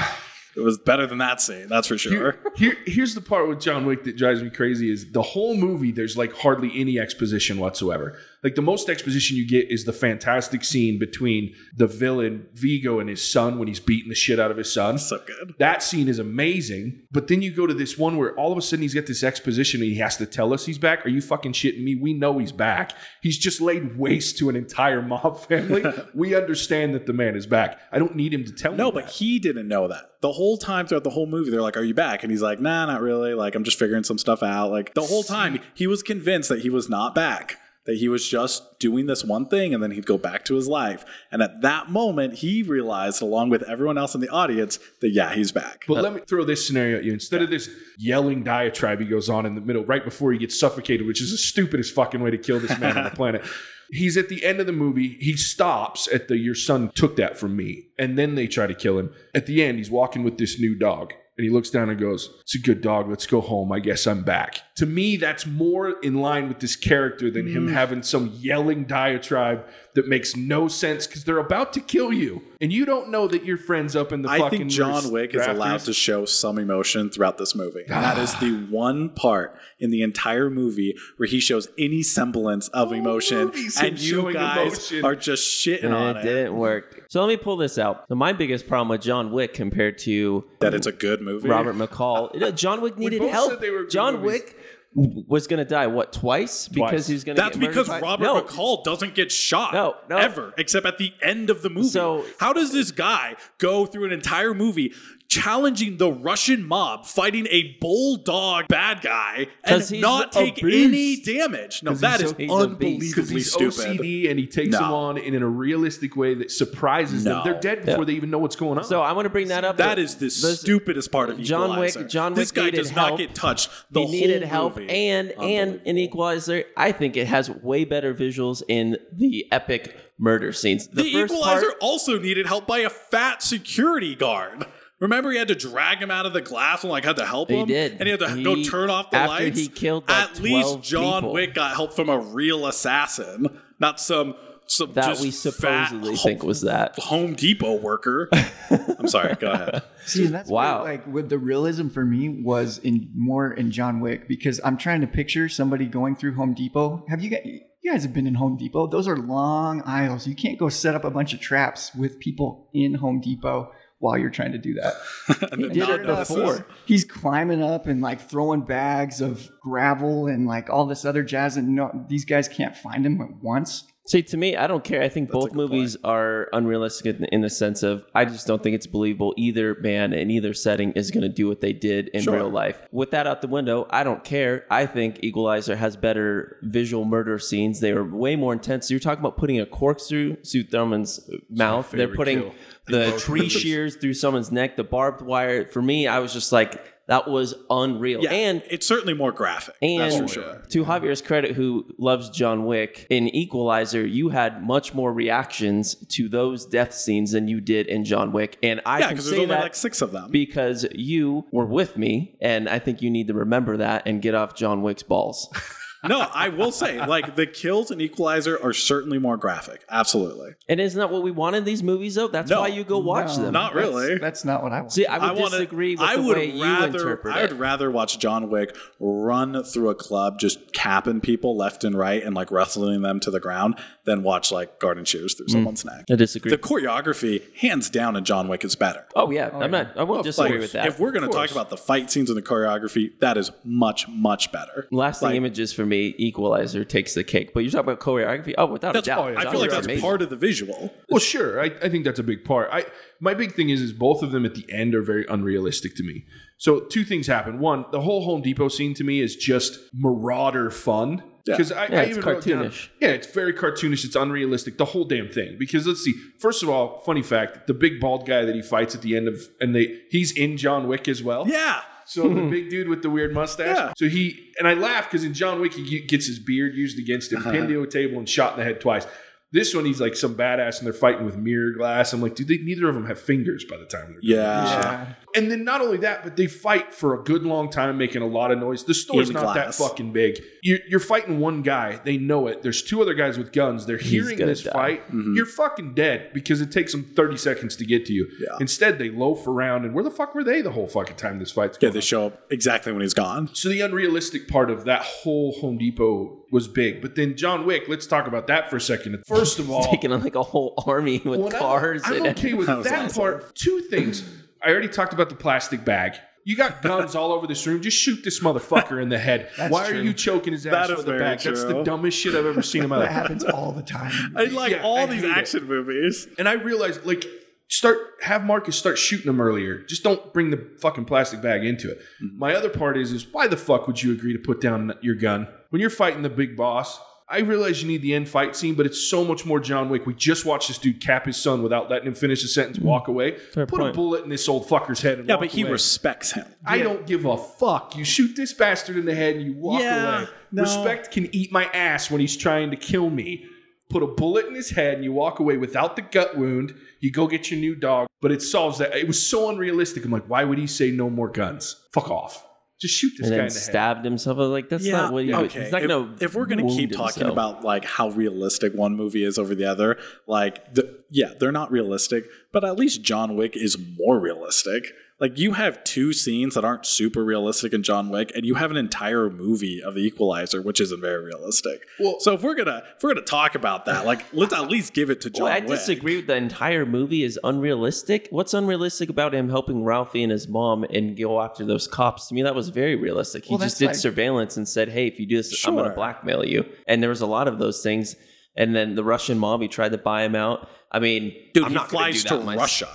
it 0.56 0.62
was 0.62 0.78
better 0.78 1.08
than 1.08 1.20
that 1.20 1.42
scene, 1.42 1.68
that's 1.68 1.88
for 1.88 1.98
sure. 1.98 2.38
Here, 2.56 2.78
here's 2.86 3.16
the 3.16 3.22
part 3.22 3.48
with 3.48 3.62
John 3.62 3.86
Wick 3.86 4.04
that 4.04 4.18
drives 4.18 4.44
me 4.44 4.50
crazy 4.50 4.92
is 4.92 5.12
the 5.12 5.22
whole 5.22 5.56
movie. 5.56 5.92
There's 5.92 6.18
like 6.18 6.34
hardly 6.34 6.72
any 6.80 7.00
exposition 7.00 7.58
whatsoever. 7.58 8.18
Like 8.44 8.56
the 8.56 8.62
most 8.62 8.90
exposition 8.90 9.38
you 9.38 9.48
get 9.48 9.70
is 9.72 9.86
the 9.86 9.94
fantastic 9.94 10.64
scene 10.64 10.98
between 10.98 11.54
the 11.76 11.86
villain 11.88 12.48
Viggo 12.54 13.00
and 13.00 13.08
his 13.10 13.30
son 13.32 13.60
when 13.60 13.68
he's 13.68 13.80
beating 13.80 14.10
the 14.10 14.16
shit 14.16 14.40
out 14.40 14.50
of 14.52 14.58
his 14.58 14.74
son. 14.74 14.98
So 14.98 15.20
good. 15.26 15.54
That 15.60 15.84
scene 15.84 16.08
is 16.08 16.18
amazing. 16.18 17.04
But 17.12 17.28
then 17.28 17.42
you 17.42 17.52
go 17.54 17.68
to 17.68 17.74
this 17.74 17.98
one 17.98 18.18
where 18.18 18.36
all 18.36 18.52
of 18.52 18.58
a 18.58 18.62
sudden 18.62 18.82
he's 18.82 18.94
got 18.96 19.06
this 19.06 19.24
exposition 19.24 19.82
and 19.82 19.90
he 19.92 19.98
has 20.00 20.18
to 20.18 20.26
tell 20.26 20.54
us 20.54 20.66
he's 20.66 20.78
back. 20.80 21.06
Are 21.06 21.10
you 21.10 21.22
fucking 21.22 21.54
shitting 21.54 21.84
me? 21.84 21.96
We 21.96 22.14
know 22.14 22.40
he's 22.40 22.52
back. 22.52 22.94
He's 23.22 23.38
just 23.38 23.62
laid 23.62 23.98
waste 23.98 24.38
to 24.40 24.50
an 24.50 24.56
entire 24.56 25.02
mob 25.02 25.40
family. 25.48 25.84
we 26.16 26.36
understand 26.36 26.96
that 26.96 27.06
the 27.06 27.14
man 27.14 27.36
is 27.36 27.46
back. 27.46 27.80
I 27.92 28.00
don't 28.00 28.16
need 28.16 28.34
him 28.34 28.44
to 28.46 28.52
tell 28.52 28.72
No, 28.72 28.78
me. 28.78 28.84
No, 28.86 28.92
but 28.92 29.06
that. 29.06 29.14
he 29.14 29.38
didn't 29.40 29.68
know 29.68 29.88
that. 29.88 30.06
The 30.22 30.32
whole 30.32 30.58
time 30.58 30.88
throughout 30.88 31.04
the 31.04 31.10
whole 31.12 31.26
movie, 31.28 31.52
they're 31.52 31.62
like, 31.62 31.78
Are 31.78 31.84
you 31.84 31.94
back? 31.94 32.24
And 32.24 32.32
he's 32.32 32.42
like, 32.42 32.60
Nah, 32.60 32.86
not 32.88 33.02
really. 33.02 33.34
Like, 33.34 33.54
I'm 33.56 33.64
just 33.64 33.78
figuring 33.80 34.04
some 34.04 34.18
stuff 34.18 34.42
out. 34.44 34.72
Like, 34.72 34.94
the 34.94 35.02
whole 35.04 35.24
time, 35.24 35.60
he 35.74 35.86
was 35.88 36.02
convinced 36.04 36.50
that 36.50 36.62
he 36.62 36.70
was 36.70 36.90
not 36.90 37.16
back, 37.16 37.58
that 37.86 37.98
he 37.98 38.08
was 38.08 38.28
just 38.28 38.80
doing 38.80 39.08
this 39.08 39.24
one 39.24 39.48
thing 39.48 39.74
and 39.74 39.82
then 39.82 39.92
he'd 39.92 40.06
go 40.06 40.18
back 40.18 40.46
to 40.46 40.56
his 40.56 40.68
life. 40.68 41.04
And 41.32 41.42
at 41.42 41.62
that 41.62 41.90
moment, 41.90 42.36
he 42.36 42.62
realized, 42.62 43.22
along 43.22 43.50
with 43.50 43.64
everyone 43.64 43.98
else 43.98 44.14
in 44.14 44.22
the 44.22 44.30
audience, 44.30 44.80
that 45.02 45.10
yeah, 45.10 45.34
he's 45.34 45.52
back. 45.52 45.86
But 45.88 46.04
let 46.04 46.14
me 46.14 46.22
throw 46.28 46.44
this 46.44 46.66
scenario 46.66 46.98
at 46.98 47.04
you. 47.04 47.14
Instead 47.14 47.42
of 47.42 47.50
this 47.50 47.70
yelling 47.98 48.44
diatribe 48.44 49.00
he 49.00 49.06
goes 49.06 49.30
on 49.30 49.46
in 49.46 49.56
the 49.56 49.62
middle, 49.62 49.84
right 49.86 50.04
before 50.04 50.32
he 50.32 50.38
gets 50.38 50.60
suffocated, 50.60 51.08
which 51.08 51.22
is 51.22 51.32
the 51.32 51.38
stupidest 51.38 51.96
fucking 51.96 52.22
way 52.22 52.32
to 52.32 52.38
kill 52.38 52.60
this 52.60 52.78
man 52.80 52.98
on 52.98 53.04
the 53.04 53.10
planet. 53.16 53.44
He's 53.92 54.16
at 54.16 54.30
the 54.30 54.46
end 54.46 54.60
of 54.62 54.68
the 54.68 54.72
movie. 54.72 55.18
He 55.20 55.36
stops 55.36 56.08
at 56.14 56.30
the 56.30 56.38
"Your 56.38 56.56
son 56.56 56.92
took 56.96 57.18
that 57.18 57.38
from 57.38 57.58
me," 57.58 57.88
and 58.00 58.18
then 58.18 58.36
they 58.36 58.48
try 58.48 58.66
to 58.66 58.74
kill 58.74 58.98
him. 58.98 59.14
At 59.36 59.48
the 59.48 59.62
end, 59.62 59.80
he's 59.80 59.92
walking 59.92 60.24
with 60.24 60.38
this 60.38 60.58
new 60.58 60.76
dog, 60.76 61.14
and 61.42 61.48
he 61.48 61.54
looks 61.54 61.72
down 61.72 61.90
and 61.90 62.00
goes, 62.00 62.30
"It's 62.42 62.54
a 62.56 62.60
good 62.60 62.82
dog. 62.82 63.10
Let's 63.10 63.26
go 63.26 63.42
home. 63.42 63.72
I 63.72 63.80
guess 63.80 64.06
I'm 64.06 64.22
back." 64.22 64.60
To 64.76 64.86
me, 64.86 65.16
that's 65.18 65.48
more 65.48 65.96
in 66.04 66.16
line 66.16 66.48
with 66.48 66.60
this 66.60 66.76
character 66.76 67.32
than 67.32 67.48
him 67.48 67.68
Mm. 67.68 67.74
having 67.74 68.04
some 68.04 68.32
yelling 68.40 68.84
diatribe 68.86 69.66
that 69.96 70.08
makes 70.08 70.36
no 70.36 70.68
sense 70.68 71.06
because 71.08 71.24
they're 71.24 71.38
about 71.38 71.74
to 71.74 71.80
kill 71.82 72.14
you, 72.14 72.42
and 72.62 72.72
you 72.72 72.86
don't 72.86 73.10
know 73.10 73.28
that 73.28 73.44
your 73.46 73.58
friend's 73.58 73.96
up 73.96 74.12
in 74.12 74.22
the 74.22 74.30
I 74.30 74.40
fucking. 74.40 74.60
think 74.60 74.72
John 74.72 75.12
Wick 75.12 75.34
is 75.36 75.46
allowed 75.46 75.82
to 75.82 75.94
show 75.94 76.26
some 76.26 76.58
emotion 76.58 77.10
throughout 77.10 77.38
this 77.38 77.56
movie. 77.56 77.82
And 77.82 78.04
that 78.04 78.18
is 78.18 78.34
the 78.36 78.52
one 78.70 79.10
part 79.10 79.58
in 79.80 79.90
the 79.92 80.02
entire 80.02 80.50
movie 80.50 80.96
where 81.18 81.28
he 81.28 81.40
shows 81.40 81.68
any 81.78 82.04
semblance 82.04 82.68
of 82.70 82.94
emotion. 82.94 83.46
movie's 83.48 83.80
And 83.82 84.00
you 84.00 84.32
guys 84.34 84.68
emotion. 84.92 85.06
are 85.06 85.16
just 85.16 85.44
shitting 85.48 85.86
And 85.86 85.94
on 85.94 86.18
it 86.18 86.20
it. 86.20 86.24
didn't 86.24 86.56
work. 86.56 87.06
So 87.10 87.20
let 87.20 87.28
me 87.28 87.38
pull 87.38 87.58
this 87.58 87.78
out. 87.78 88.06
So 88.08 88.16
my 88.16 88.32
biggest 88.34 88.68
problem 88.68 88.90
with 88.90 89.02
John 89.02 89.32
Wick 89.32 89.54
compared 89.54 89.98
to 90.00 90.46
That 90.60 90.74
it's 90.74 90.88
a 90.88 90.92
good 90.92 91.22
movie. 91.22 91.50
Robert 91.50 91.76
McCall, 91.76 92.56
John 92.56 92.82
Wick 92.82 92.98
needed 92.98 93.22
help. 93.24 93.52
said 93.52 93.60
they 93.62 93.70
were 93.72 93.82
good 93.84 93.92
John 93.92 94.14
movies. 94.22 94.42
Wick 94.42 94.58
was 94.94 95.48
going 95.48 95.60
to 95.60 95.66
die 95.66 95.88
what 95.88 96.12
twice 96.12 96.68
because 96.68 96.90
Twice. 96.92 97.08
he 97.08 97.14
was 97.14 97.24
going 97.24 97.36
to. 97.38 97.42
That's 97.42 97.58
because 97.58 97.88
Robert 97.88 98.24
no, 98.24 98.42
McCall 98.42 98.84
doesn't 98.84 99.16
get 99.16 99.32
shot 99.32 99.74
No, 99.74 99.96
no. 100.10 100.18
ever, 100.18 100.54
except 100.58 100.86
at 100.86 100.98
the 100.98 101.14
end 101.22 101.50
of 101.50 101.62
the 101.62 101.70
movie. 101.70 101.88
So- 101.88 102.26
how 102.40 102.52
does 102.52 102.74
this 102.74 102.92
guy 102.92 103.36
go 103.58 103.86
through 103.86 104.06
an 104.06 104.12
entire 104.12 104.54
movie 104.54 104.94
challenging 105.32 105.96
the 105.96 106.12
Russian 106.12 106.68
mob, 106.68 107.06
fighting 107.06 107.48
a 107.50 107.78
bulldog 107.80 108.68
bad 108.68 109.02
guy, 109.02 109.48
and 109.64 109.90
not 110.02 110.34
take 110.34 110.62
any 110.62 111.16
damage? 111.22 111.82
No, 111.84 111.94
that 111.94 112.22
is 112.22 112.32
so- 112.32 112.36
he's 112.36 112.52
a 112.52 112.68
beast. 112.68 113.16
because 113.16 113.32
unbelievably 113.32 113.36
he's 113.36 113.52
stupid. 113.54 113.98
OCD 114.02 114.28
and 114.30 114.38
he 114.38 114.46
takes 114.46 114.74
No. 114.74 114.80
them 114.80 114.92
on 114.92 115.18
in 115.18 115.42
a 115.42 115.48
realistic 115.48 116.18
way 116.18 116.34
that 116.36 116.52
surprises 116.52 117.24
them. 117.24 117.42
They're 117.46 117.60
dead 117.60 117.86
before 117.86 118.02
Yeah. 118.02 118.06
they 118.08 118.14
even 118.14 118.30
know 118.30 118.40
what's 118.40 118.58
going 118.58 118.78
on. 118.78 118.84
So 118.84 119.02
I 119.02 119.14
want 119.14 119.26
to 119.26 119.30
bring 119.30 119.48
that 119.48 119.64
up. 119.64 119.78
That 119.78 119.98
is 119.98 120.16
the 120.16 120.26
This- 120.26 120.60
stupidest 120.60 121.12
part 121.14 121.30
of 121.30 121.42
John 121.42 121.80
Wick- 121.80 121.92
Equalizer. 121.92 122.04
John 122.10 122.34
this 122.34 122.50
Wick 122.50 122.56
guy 122.56 122.66
needed 122.66 122.78
does 122.78 122.96
not 122.96 123.18
get 123.18 123.34
touched. 123.34 123.70
The 123.90 124.02
he 124.02 124.12
needed 124.12 124.42
whole 124.44 124.50
help, 124.50 124.76
movie. 124.78 124.90
and 124.90 125.32
and 125.42 125.80
in 125.86 125.98
Equalizer, 125.98 126.66
I 126.76 126.92
think 126.92 127.16
it 127.16 127.28
has 127.28 127.50
way 127.50 127.86
better 127.86 128.14
visuals 128.14 128.64
in 128.68 128.98
the 129.16 129.46
epic 129.52 129.96
murder 130.20 130.52
scenes. 130.52 130.88
The, 130.88 131.04
first 131.14 131.32
Equalizer 131.34 131.68
part- 131.68 131.78
also 131.80 132.20
needed 132.20 132.48
help 132.48 132.68
by 132.68 132.80
a 132.80 132.90
fat 132.90 133.42
security 133.42 134.14
guard. 134.14 134.66
Remember, 135.02 135.32
he 135.32 135.38
had 135.38 135.48
to 135.50 135.56
drag 135.56 135.98
him 135.98 136.12
out 136.12 136.26
of 136.26 136.32
the 136.34 136.42
glass 136.42 136.84
and 136.84 136.92
like 136.92 137.04
had 137.04 137.18
to 137.18 137.26
help 137.26 137.50
He 137.50 137.58
him. 137.58 137.68
did. 137.68 137.94
and 137.94 138.04
he 138.04 138.12
had 138.12 138.20
to 138.22 138.30
He- 138.36 138.44
go 138.44 138.62
turn 138.64 138.90
off 138.90 139.12
the 139.12 139.18
after 139.18 139.44
lights. 139.46 139.60
he 139.60 139.68
killed, 139.68 140.08
like, 140.08 140.18
At 140.30 140.40
least 140.40 140.82
John 140.84 141.24
people. 141.24 141.34
Wick 141.34 141.54
got 141.56 141.76
help 141.76 141.94
from 141.94 142.08
a 142.10 142.18
real 142.20 142.66
assassin, 142.68 143.48
not 143.80 144.00
some 144.00 144.36
some 144.68 144.94
that 144.94 145.04
just 145.06 145.22
we 145.22 145.32
supposedly 145.32 146.16
Ho- 146.16 146.24
think 146.24 146.44
was 146.44 146.62
that. 146.62 146.98
Home 147.00 147.34
Depot 147.34 147.76
worker. 147.82 148.30
I'm 148.70 149.08
sorry. 149.10 149.36
Go 149.36 149.52
ahead. 149.52 149.84
See, 150.06 150.24
and 150.26 150.34
that's 150.34 150.50
Wow. 150.50 150.78
wow. 150.78 150.84
like 150.84 151.06
with 151.08 151.28
the 151.28 151.38
realism 151.38 151.90
for 151.90 152.06
me 152.06 152.30
was 152.30 152.78
in 152.78 153.10
more 153.14 153.52
in 153.52 153.72
John 153.72 154.00
Wick 154.00 154.30
because 154.30 154.62
I'm 154.64 154.78
trying 154.78 155.02
to 155.02 155.08
picture 155.08 155.50
somebody 155.50 155.88
going 155.88 156.16
through 156.16 156.36
Home 156.36 156.54
Depot. 156.54 157.04
Have 157.10 157.22
you 157.22 157.30
guys? 157.32 157.42
You 157.84 157.92
guys 157.92 158.04
have 158.04 158.14
been 158.14 158.28
in 158.28 158.36
Home 158.36 158.56
Depot. 158.56 158.88
Those 158.88 159.08
are 159.10 159.18
long 159.18 159.82
aisles. 159.82 160.26
You 160.28 160.36
can't 160.36 160.58
go 160.60 160.70
set 160.70 160.94
up 160.96 161.04
a 161.04 161.10
bunch 161.10 161.34
of 161.34 161.42
traps 161.42 161.94
with 161.96 162.20
people 162.20 162.70
in 162.74 162.94
Home 162.94 163.20
Depot 163.20 163.72
while 164.02 164.18
you're 164.18 164.30
trying 164.30 164.52
to 164.52 164.58
do 164.58 164.74
that. 164.74 164.96
And 165.52 165.64
then 165.64 165.72
did 165.72 165.90
it 165.90 166.06
before. 166.06 166.54
this. 166.54 166.64
He's 166.86 167.06
climbing 167.06 167.64
up 167.64 167.88
and 167.88 168.02
like 168.02 168.22
throwing 168.30 168.62
bags 168.62 169.22
of 169.22 169.50
gravel 169.62 170.28
and 170.28 170.46
like 170.46 170.70
all 170.70 170.86
this 170.86 171.06
other 171.06 171.24
jazz, 171.24 171.58
and 171.58 171.70
no, 171.76 172.06
these 172.10 172.26
guys 172.26 172.48
can't 172.48 172.76
find 172.76 173.06
him 173.06 173.22
at 173.22 173.42
once. 173.42 173.86
See, 174.12 174.24
to 174.24 174.36
me, 174.36 174.58
I 174.58 174.68
don't 174.68 174.84
care. 174.84 175.02
I 175.02 175.08
think 175.08 175.30
a 175.30 175.32
both 175.32 175.52
good 175.52 175.56
movies 175.56 175.96
are 176.04 176.50
unrealistic 176.52 177.16
in, 177.16 177.24
in 177.32 177.40
the 177.40 177.50
sense 177.50 177.82
of 177.82 178.04
I 178.14 178.26
just 178.26 178.46
don't 178.46 178.62
think 178.62 178.76
it's 178.76 178.86
believable 178.86 179.34
either 179.38 179.76
man 179.76 180.12
in 180.12 180.30
either 180.30 180.54
setting 180.54 180.92
is 180.94 181.12
going 181.12 181.22
to 181.22 181.30
do 181.30 181.48
what 181.48 181.62
they 181.62 181.72
did 181.72 182.10
in 182.10 182.24
Sure. 182.24 182.36
real 182.36 182.50
life. 182.50 182.82
With 182.92 183.12
that 183.12 183.26
out 183.26 183.42
the 183.42 183.48
window, 183.48 183.88
I 183.90 184.04
don't 184.04 184.22
care. 184.22 184.66
I 184.70 184.86
think 184.86 185.24
Equalizer 185.24 185.78
has 185.78 185.96
better 185.96 186.58
visual 186.62 187.06
murder 187.06 187.40
scenes. 187.40 187.80
They 187.80 187.92
are 187.92 188.04
way 188.04 188.36
more 188.36 188.52
intense. 188.52 188.92
You're 188.92 189.00
talking 189.00 189.22
about 189.22 189.38
putting 189.38 189.62
a 189.62 189.66
corkscrew 189.66 190.36
through 190.44 190.68
someone's 190.70 191.30
mouth. 191.50 191.90
They're 191.92 192.14
putting 192.14 192.42
kill. 192.42 192.54
the 192.88 193.18
tree 193.18 193.48
shears 193.48 193.96
through 193.96 194.16
someone's 194.16 194.52
neck, 194.52 194.76
the 194.76 194.84
barbed 194.84 195.22
wire. 195.22 195.68
For 195.68 195.82
me, 195.82 196.08
I 196.08 196.20
was 196.20 196.34
just 196.34 196.52
like, 196.52 196.84
that 197.12 197.28
was 197.30 197.54
unreal. 197.70 198.22
Yeah, 198.24 198.32
And 198.32 198.64
it's 198.70 198.88
certainly 198.88 199.14
more 199.14 199.32
graphic. 199.32 199.76
that's 199.82 200.16
and 200.16 200.28
for 200.30 200.34
sure. 200.34 200.62
to 200.70 200.86
Javier's 200.86 201.22
credit, 201.22 201.52
who 201.52 201.86
loves 201.98 202.30
John 202.30 202.66
Wick, 202.66 203.06
in 203.10 203.28
Equalizer, 203.36 204.06
you 204.08 204.30
had 204.30 204.66
much 204.66 204.94
more 204.94 205.12
reactions 205.14 205.96
to 206.16 206.28
those 206.30 206.66
death 206.66 206.94
scenes 206.94 207.32
than 207.34 207.48
you 207.48 207.60
did 207.62 207.88
in 207.88 208.06
John 208.06 208.32
Wick. 208.32 208.58
And 208.64 208.82
I 208.86 209.00
Yeah, 209.00 209.08
can 209.10 209.18
say 209.18 209.24
there's 209.24 209.34
only 209.42 209.46
that 209.48 209.62
like 209.62 209.76
six 209.76 210.02
of 210.02 210.12
them. 210.12 210.32
because 210.32 210.86
you 210.94 211.46
were 211.52 211.66
with 211.66 211.98
me, 211.98 212.36
and 212.42 212.68
I 212.70 212.80
think 212.80 213.02
you 213.02 213.10
need 213.10 213.28
to 213.28 213.34
remember 213.34 213.78
that 213.78 214.04
and 214.08 214.22
get 214.22 214.34
off 214.36 214.56
John 214.56 214.82
Wick's 214.82 215.04
balls. 215.04 215.50
no, 216.04 216.20
I 216.34 216.50
will 216.50 216.72
say, 216.72 217.06
like 217.06 217.36
the 217.36 217.46
kills 217.46 217.92
and 217.92 218.02
Equalizer 218.02 218.58
are 218.62 218.74
certainly 218.74 219.20
more 219.20 219.38
graphic. 219.38 219.84
Absolutely. 219.90 220.52
and 220.68 220.80
isn't 220.80 220.98
that 221.00 221.10
what 221.12 221.22
we 221.24 221.32
want 221.32 221.56
in 221.56 221.64
these 221.64 221.84
movies, 221.84 222.16
though? 222.16 222.28
That's 222.28 222.50
No. 222.50 222.62
why 222.62 222.68
you 222.68 222.84
go 222.84 222.98
watch 223.00 223.38
No, 223.38 223.44
them. 223.44 223.54
Not 223.54 223.74
really. 223.76 224.18
That's, 224.18 224.44
not 224.46 224.64
what 224.64 224.72
I 224.72 224.80
want. 224.82 224.92
See, 224.94 225.06
I 225.06 225.18
would 225.18 225.24
I 225.30 225.32
want 225.34 225.52
disagree 225.52 225.96
with 225.96 226.02
I 226.02 226.16
the 226.16 226.22
would 226.24 226.38
way 226.38 226.46
you 226.52 226.64
rather. 226.64 226.98
interpret 227.00 227.36
I 227.36 227.42
would 227.44 227.52
it. 227.52 227.56
rather 227.56 227.92
watch 227.92 228.18
John 228.20 228.50
Wick 228.50 228.76
run 229.00 229.64
through 229.64 229.90
a 229.90 229.96
club, 229.96 230.40
just 230.40 230.74
capping 230.74 231.22
people 231.22 231.56
left 231.58 231.84
and 231.84 231.96
right, 231.98 232.24
and 232.24 232.36
like 232.36 232.52
wrestling 232.52 233.02
them 233.02 233.20
to 233.22 233.32
the 233.32 233.40
ground, 233.40 233.76
than 234.06 234.24
watch 234.24 234.52
like 234.52 234.80
garden 234.80 235.06
shears 235.06 235.34
Mm. 235.34 235.38
through 235.38 235.48
someone's 235.50 235.86
neck. 235.86 236.06
I 236.10 236.16
disagree. 236.16 236.50
The 236.52 236.58
choreography, 236.58 237.42
hands 237.58 237.90
down, 237.90 238.16
in 238.16 238.24
John 238.26 238.48
Wick 238.48 238.64
is 238.64 238.76
better. 238.76 239.06
oh 239.16 239.32
yeah, 239.32 239.50
I'm 239.54 239.72
not. 239.72 239.96
I 239.98 240.04
won't 240.04 240.24
disagree 240.24 240.52
Like, 240.54 240.62
with 240.62 240.72
that. 240.74 240.88
If 240.88 241.00
we're 241.00 241.12
going 241.12 241.30
to 241.30 241.36
talk 241.36 241.52
about 241.52 241.70
the 241.70 241.78
fight 241.78 242.10
scenes 242.12 242.30
and 242.30 242.38
the 242.38 242.42
choreography, 242.42 243.12
that 243.20 243.38
is 243.38 243.52
much, 243.64 244.08
much 244.08 244.52
better. 244.52 244.88
lasting 244.92 245.28
like- 245.28 245.36
images 245.36 245.74
for 245.74 245.86
me, 245.92 246.16
Equalizer 246.18 246.84
takes 246.84 247.14
the 247.14 247.24
cake. 247.24 247.54
But 247.54 247.60
you 247.64 247.70
talk 247.70 247.82
about 247.82 248.00
choreography. 248.00 248.54
Oh, 248.58 248.66
without 248.66 248.94
That's, 248.94 249.08
a 249.08 249.12
doubt, 249.12 249.38
I 249.38 249.44
feel 249.44 249.60
like 249.60 249.62
Wick's 249.62 249.74
that's 249.76 249.86
amazing. 249.88 250.02
part 250.02 250.22
of 250.24 250.30
the 250.30 250.36
visual. 250.36 250.94
Well, 251.10 251.20
sure. 251.20 251.62
I, 251.62 251.66
I 251.84 251.90
think 251.90 252.04
that's 252.06 252.20
a 252.20 252.24
big 252.24 252.44
part. 252.44 252.70
I 252.72 252.86
my 253.20 253.34
big 253.34 253.54
thing 253.54 253.70
is 253.70 253.80
is 253.82 253.94
both 253.94 254.24
of 254.24 254.32
them 254.32 254.46
at 254.46 254.56
the 254.56 254.66
end 254.72 254.96
are 254.96 255.04
very 255.04 255.26
unrealistic 255.30 255.96
to 255.98 256.04
me. 256.04 256.26
So 256.58 256.80
two 256.80 257.04
things 257.04 257.28
happen. 257.28 257.60
One, 257.60 257.86
the 257.92 258.02
whole 258.02 258.24
Home 258.26 258.42
Depot 258.42 258.70
scene 258.70 258.94
to 258.96 259.04
me 259.04 259.20
is 259.22 259.36
just 259.36 259.80
marauder 259.94 260.72
fun. 260.72 261.24
Yeah. 261.48 261.56
Because 261.58 261.72
I, 261.72 261.88
Yeah, 261.88 262.00
I 262.00 262.04
it's 262.04 262.18
even 262.18 262.24
wrote 262.24 262.46
down- 262.46 262.66
cartoonish. 262.66 262.90
yeah, 263.02 263.10
it's 263.10 263.28
very 263.28 263.52
cartoonish. 263.54 264.06
It's 264.06 264.16
unrealistic. 264.16 264.78
The 264.78 264.86
whole 264.86 265.06
damn 265.06 265.28
thing. 265.28 265.56
Because 265.58 265.88
let's 265.88 266.04
see. 266.04 266.14
First 266.40 266.62
of 266.62 266.70
all, 266.70 267.00
funny 267.00 267.24
fact: 267.24 267.66
the 267.66 267.74
big 267.74 268.00
bald 268.00 268.28
guy 268.28 268.46
that 268.46 268.54
he 268.56 268.62
fights 268.62 268.94
at 268.94 269.02
the 269.02 269.16
end 269.18 269.28
of, 269.28 269.42
and 269.60 269.76
they 269.76 270.02
he's 270.12 270.32
in 270.38 270.56
John 270.58 270.88
Wick 270.88 271.08
as 271.08 271.24
well. 271.24 271.48
Yeah. 271.48 271.82
So 272.12 272.24
the 272.24 272.42
hmm. 272.42 272.50
big 272.50 272.70
dude 272.70 272.90
with 272.90 273.04
the 273.04 273.10
weird 273.10 273.34
mustache. 273.34 273.78
Yeah. 273.78 273.94
So 273.96 274.10
he 274.10 274.52
and 274.60 274.68
I 274.68 274.74
laugh 274.74 275.06
because 275.06 275.24
in 275.24 275.34
John 275.34 275.62
Wick 275.62 275.74
he 275.74 276.02
gets 276.02 276.28
his 276.28 276.40
beard 276.40 276.76
used 276.76 277.00
against 277.00 277.32
him, 277.32 277.40
uh-huh. 277.40 277.52
pinned 277.52 277.70
to 277.70 277.82
a 277.84 277.88
table, 277.88 278.18
and 278.18 278.28
shot 278.28 278.52
in 278.52 278.60
the 278.60 278.66
head 278.66 278.82
twice. 278.82 279.08
This 279.54 279.74
one 279.74 279.86
he's 279.86 280.02
like 280.02 280.18
some 280.18 280.36
badass, 280.36 280.80
and 280.80 280.86
they're 280.86 280.94
fighting 280.94 281.24
with 281.24 281.38
mirror 281.38 281.72
glass. 281.72 282.12
I'm 282.12 282.22
like, 282.22 282.36
dude, 282.36 282.50
they, 282.50 282.58
neither 282.58 282.90
of 282.90 282.96
them 282.96 283.06
have 283.06 283.18
fingers 283.18 283.64
by 283.64 283.78
the 283.78 283.86
time 283.86 284.12
they're 284.12 284.20
Yeah. 284.22 284.66
yeah. 284.66 285.14
And 285.36 285.50
then 285.52 285.64
not 285.64 285.82
only 285.82 285.98
that, 285.98 286.24
but 286.24 286.36
they 286.36 286.48
fight 286.48 286.94
for 286.94 287.14
a 287.20 287.24
good 287.24 287.44
long 287.44 287.70
time, 287.70 287.98
making 287.98 288.22
a 288.22 288.28
lot 288.28 288.52
of 288.52 288.60
noise. 288.60 288.84
The 288.84 288.94
store's 288.94 289.30
In 289.30 289.34
not 289.36 289.44
glass. 289.54 289.78
that 289.78 289.84
fucking 289.84 290.12
big. 290.12 290.44
You're, 290.62 290.80
you're 290.88 291.00
fighting 291.00 291.40
one 291.40 291.62
guy. 291.62 292.00
They 292.04 292.18
know 292.18 292.48
it. 292.48 292.62
There's 292.62 292.82
two 292.82 293.02
other 293.02 293.14
guys 293.14 293.38
with 293.38 293.52
guns. 293.54 293.86
They're 293.86 293.98
hearing 293.98 294.38
this 294.38 294.64
die. 294.64 294.72
fight. 294.72 295.08
Mm-hmm. 295.08 295.36
You're 295.36 295.46
fucking 295.46 295.94
dead 295.94 296.32
because 296.34 296.62
it 296.62 296.72
takes 296.72 296.92
them 296.92 297.04
30 297.04 297.38
seconds 297.38 297.76
to 297.78 297.86
get 297.86 298.06
to 298.08 298.14
you. 298.14 298.28
Yeah. 298.40 298.58
Instead, 298.60 299.00
they 299.00 299.10
loaf 299.10 299.48
around. 299.48 299.86
And 299.86 299.94
where 299.94 300.04
the 300.04 300.12
fuck 300.12 300.36
were 300.36 300.44
they 300.44 300.62
the 300.62 300.72
whole 300.72 300.88
fucking 300.88 301.16
time 301.16 301.40
this 301.40 301.52
fight's 301.52 301.78
Yeah, 301.82 301.88
going 301.88 301.94
they 301.94 301.98
on? 302.00 302.02
show 302.04 302.26
up 302.28 302.42
exactly 302.52 302.92
when 302.92 303.02
he's 303.02 303.14
gone. 303.14 303.50
So 303.54 303.70
the 303.70 303.82
unrealistic 303.82 304.48
part 304.48 304.70
of 304.70 304.86
that 304.86 305.02
whole 305.02 305.54
Home 305.62 305.78
Depot 305.78 306.40
was 306.52 306.68
big. 306.68 307.02
But 307.02 307.16
then 307.16 307.38
John 307.38 307.66
Wick, 307.66 307.84
let's 307.88 308.06
talk 308.06 308.28
about 308.28 308.48
that 308.48 308.70
for 308.70 308.76
a 308.76 308.82
second. 308.82 309.24
First 309.26 309.60
of 309.60 309.72
all, 309.72 309.84
taking 309.86 310.12
on 310.12 310.22
like 310.22 310.36
a 310.36 310.44
whole 310.44 310.74
army 310.86 311.20
with 311.24 311.54
cars. 311.54 312.02
I'm, 312.06 312.14
and 312.18 312.28
okay 312.38 312.54
with 312.54 312.68
That 312.72 312.84
that, 312.84 313.06
awesome. 313.06 313.22
part. 313.22 313.56
Two 313.56 313.80
things. 313.90 314.24
I 314.64 314.70
already 314.70 314.88
talked 314.90 315.14
about 315.14 315.30
the 315.30 315.36
plastic 315.36 315.84
bag. 315.86 316.16
You 316.44 316.56
got 316.56 316.82
guns 316.82 317.14
all 317.16 317.32
over 317.34 317.46
this 317.46 317.68
room. 317.68 317.82
Just 317.82 317.98
shoot 317.98 318.24
this 318.24 318.40
motherfucker 318.40 319.02
in 319.02 319.10
the 319.10 319.20
head. 319.20 319.50
Why 319.70 319.88
true. 319.90 320.00
are 320.00 320.02
you 320.02 320.12
choking 320.14 320.54
his 320.54 320.66
ass 320.66 320.90
is 320.90 320.98
with 320.98 321.08
a 321.08 321.12
very 321.12 321.20
bag? 321.20 321.40
That's 321.40 321.64
the 321.64 321.84
dumbest 321.84 322.18
shit 322.18 322.34
I've 322.34 322.46
ever 322.48 322.64
seen 322.64 322.84
in 322.84 322.90
my 322.90 322.98
life. 322.98 323.10
That 323.10 323.14
happens 323.14 323.44
all 323.44 323.72
the 323.72 323.84
time. 323.84 324.12
I 324.36 324.46
like 324.46 324.72
Yeah, 324.72 324.82
all 324.84 324.98
I 324.98 325.06
these 325.06 325.22
hate 325.22 325.30
it. 325.30 325.38
action 325.38 325.68
movies. 325.68 326.28
And 326.40 326.50
I 326.50 326.54
realized, 326.54 327.06
like, 327.06 327.26
start 327.68 327.98
have 328.22 328.44
Marcus 328.44 328.76
start 328.76 328.98
shooting 328.98 329.28
them 329.28 329.40
earlier. 329.40 329.84
Just 329.84 330.04
don't 330.04 330.34
bring 330.34 330.50
the 330.50 330.68
fucking 330.80 331.06
plastic 331.06 331.42
bag 331.44 331.64
into 331.64 331.92
it. 331.92 332.00
Mm-hmm. 332.24 332.40
My 332.40 332.56
other 332.56 332.70
part 332.70 332.98
is, 332.98 333.12
is 333.12 333.28
why 333.32 333.48
the 333.48 333.58
fuck 333.58 333.86
would 333.86 334.02
you 334.02 334.12
agree 334.12 334.34
to 334.34 334.40
put 334.40 334.60
down 334.62 334.94
your 335.02 335.16
gun 335.16 335.48
when 335.70 335.80
you're 335.80 335.92
fighting 335.92 336.24
the 336.24 336.30
big 336.30 336.58
boss? 336.58 337.00
I 337.32 337.40
realize 337.40 337.82
you 337.82 337.88
need 337.88 338.02
the 338.02 338.14
end 338.14 338.28
fight 338.28 338.56
scene, 338.56 338.76
but 338.76 338.86
it's 338.86 339.00
so 339.00 339.24
much 339.24 339.46
more 339.46 339.60
John 339.60 339.90
Wick. 339.90 340.06
We 340.06 340.14
just 340.14 340.46
watched 340.46 340.68
this 340.68 340.78
dude 340.78 341.00
cap 341.00 341.26
his 341.26 341.38
son 341.38 341.64
without 341.64 341.90
letting 341.90 342.08
him 342.08 342.14
finish 342.14 342.44
a 342.44 342.48
sentence, 342.48 342.78
mm-hmm. 342.78 342.88
walk 342.88 343.08
away, 343.08 343.32
put 343.54 343.82
a 343.82 343.92
bullet 343.94 344.24
in 344.24 344.30
this 344.30 344.50
old 344.50 344.68
fucker's 344.68 345.02
head, 345.02 345.20
and 345.20 345.30
Yeah, 345.30 345.38
but 345.38 345.48
he 345.50 345.62
away. 345.62 345.72
respects 345.72 346.34
him. 346.34 346.46
I 346.66 346.80
don't 346.80 347.08
give 347.08 347.26
a 347.26 347.38
fuck. 347.38 347.96
You 347.96 348.04
shoot 348.04 348.36
this 348.36 348.54
bastard 348.54 348.98
in 348.98 349.06
the 349.06 349.16
head 349.16 349.36
and 349.38 349.46
you 349.46 349.54
walk 349.54 349.82
Yeah, 349.82 350.20
away. 350.20 350.30
no. 350.52 350.64
Respect 350.64 351.12
can 351.12 351.34
eat 351.34 351.52
my 351.52 351.66
ass 351.68 352.12
when 352.12 352.20
he's 352.22 352.36
trying 352.36 352.70
to 352.72 352.78
kill 352.78 353.10
me. 353.10 353.46
Put 353.90 354.04
a 354.04 354.08
bullet 354.08 354.46
in 354.48 354.56
his 354.56 354.70
head 354.70 354.96
and 354.96 355.04
you 355.04 355.12
walk 355.12 355.40
away 355.40 355.58
without 355.58 355.96
the 355.96 356.02
gut 356.02 356.38
wound. 356.38 356.74
You 357.00 357.12
go 357.12 357.28
get 357.28 357.52
your 357.52 357.60
new 357.60 357.76
dog, 357.76 358.08
but 358.22 358.32
it 358.32 358.42
solves 358.42 358.78
that. 358.78 358.96
It 358.96 359.08
was 359.08 359.26
so 359.26 359.50
unrealistic. 359.50 360.06
I'm 360.06 360.12
like, 360.12 360.30
why 360.30 360.44
would 360.44 360.58
he 360.58 360.68
say 360.68 360.92
no 360.92 361.10
more 361.10 361.30
guns? 361.30 361.76
Fuck 361.92 362.10
off. 362.10 362.46
Just 362.82 362.96
shoot 362.96 363.12
this 363.16 363.28
and 363.28 363.30
guy 363.30 363.38
then 363.38 363.46
in 363.46 363.54
the 363.54 363.54
head. 363.54 363.64
stabbed 363.64 364.04
himself. 364.04 364.38
I 364.38 364.42
was 364.42 364.50
like, 364.50 364.70
that's 364.70 364.86
not 364.88 365.14
what 365.14 365.24
you. 365.24 365.36
okay. 365.36 365.64
He's 365.64 365.72
not 365.72 365.84
if, 365.84 365.88
gonna. 365.88 366.16
if 366.20 366.34
we're 366.34 366.48
gonna 366.48 366.68
keep 366.68 366.92
talking 366.92 367.26
himself. 367.26 367.32
about 367.32 367.64
like 367.64 367.86
how 367.86 368.10
realistic 368.10 368.74
one 368.74 368.96
movie 368.96 369.24
is 369.24 369.38
over 369.38 369.54
the 369.54 369.66
other, 369.66 370.00
like 370.26 370.74
the, 370.74 371.00
yeah, 371.12 371.34
they're 371.40 371.52
not 371.52 371.72
realistic, 371.72 372.26
but 372.52 372.64
at 372.64 372.80
least 372.80 373.04
John 373.04 373.36
Wick 373.36 373.56
is 373.56 373.78
more 374.00 374.20
realistic. 374.20 374.94
Like 375.22 375.38
you 375.38 375.54
have 375.54 375.84
two 375.84 376.12
scenes 376.14 376.56
that 376.56 376.66
aren't 376.66 376.86
super 376.88 377.24
realistic 377.24 377.74
in 377.74 377.84
John 377.84 378.10
Wick, 378.10 378.32
and 378.34 378.44
you 378.44 378.56
have 378.56 378.72
an 378.72 378.78
entire 378.78 379.30
movie 379.30 379.80
of 379.82 379.94
The 379.94 380.02
Equalizer, 380.02 380.64
which 380.64 380.82
isn't 380.82 381.00
very 381.00 381.24
realistic. 381.24 381.84
Well- 382.00 382.20
so 382.20 382.34
if 382.34 382.42
we're 382.42 382.56
gonna 382.56 382.82
if 382.98 383.04
we're 383.04 383.14
gonna 383.14 383.26
talk 383.26 383.54
about 383.54 383.86
that, 383.86 384.04
like 384.06 384.26
let's 384.34 384.52
at 384.52 384.68
least 384.70 384.94
give 384.96 385.12
it 385.12 385.22
to 385.22 385.30
John 385.30 385.44
Well, 385.46 385.54
I 385.54 385.60
Wick. 385.60 385.68
disagree 385.70 386.16
with 386.18 386.26
the 386.26 386.36
entire 386.36 386.88
movie 386.88 387.22
is 387.24 387.40
unrealistic. 387.44 388.30
What's 388.32 388.56
unrealistic 388.56 389.10
about 389.10 389.36
him 389.36 389.50
helping 389.50 389.84
Ralphie 389.84 390.24
and 390.24 390.32
his 390.32 390.48
mom 390.48 390.84
and 390.86 391.16
go 391.16 391.40
after 391.40 391.64
those 391.66 391.88
cops? 391.88 392.28
To 392.30 392.34
me, 392.34 392.42
that 392.42 392.56
was 392.56 392.70
very 392.70 392.96
realistic. 392.96 393.46
He 393.46 393.54
Well, 393.54 393.60
just 393.60 393.78
did 393.78 393.88
like- 393.88 393.96
surveillance 393.98 394.58
and 394.58 394.68
said, 394.68 394.90
"Hey, 394.90 395.06
if 395.06 395.20
you 395.20 395.28
do 395.28 395.38
this, 395.38 395.64
I'm 395.68 395.76
gonna 395.76 395.94
blackmail 395.94 396.44
you." 396.46 396.66
And 396.88 397.02
there 397.04 397.12
was 397.12 397.22
a 397.22 397.28
lot 397.28 397.48
of 397.48 397.60
those 397.60 397.84
things. 397.84 398.16
And 398.58 398.76
then 398.76 398.96
the 398.96 399.04
Russian 399.04 399.38
mob, 399.38 399.62
he 399.62 399.68
tried 399.68 399.92
to 399.92 399.98
buy 400.00 400.24
him 400.24 400.34
out. 400.36 400.68
I 400.92 400.98
mean, 401.00 401.34
Dude, 401.54 401.64
I'm 401.66 401.70
he 401.70 401.76
not 401.76 401.90
flies 401.92 402.24
do 402.24 402.30
to 402.40 402.44
myself. 402.44 402.60
Russia 402.60 402.90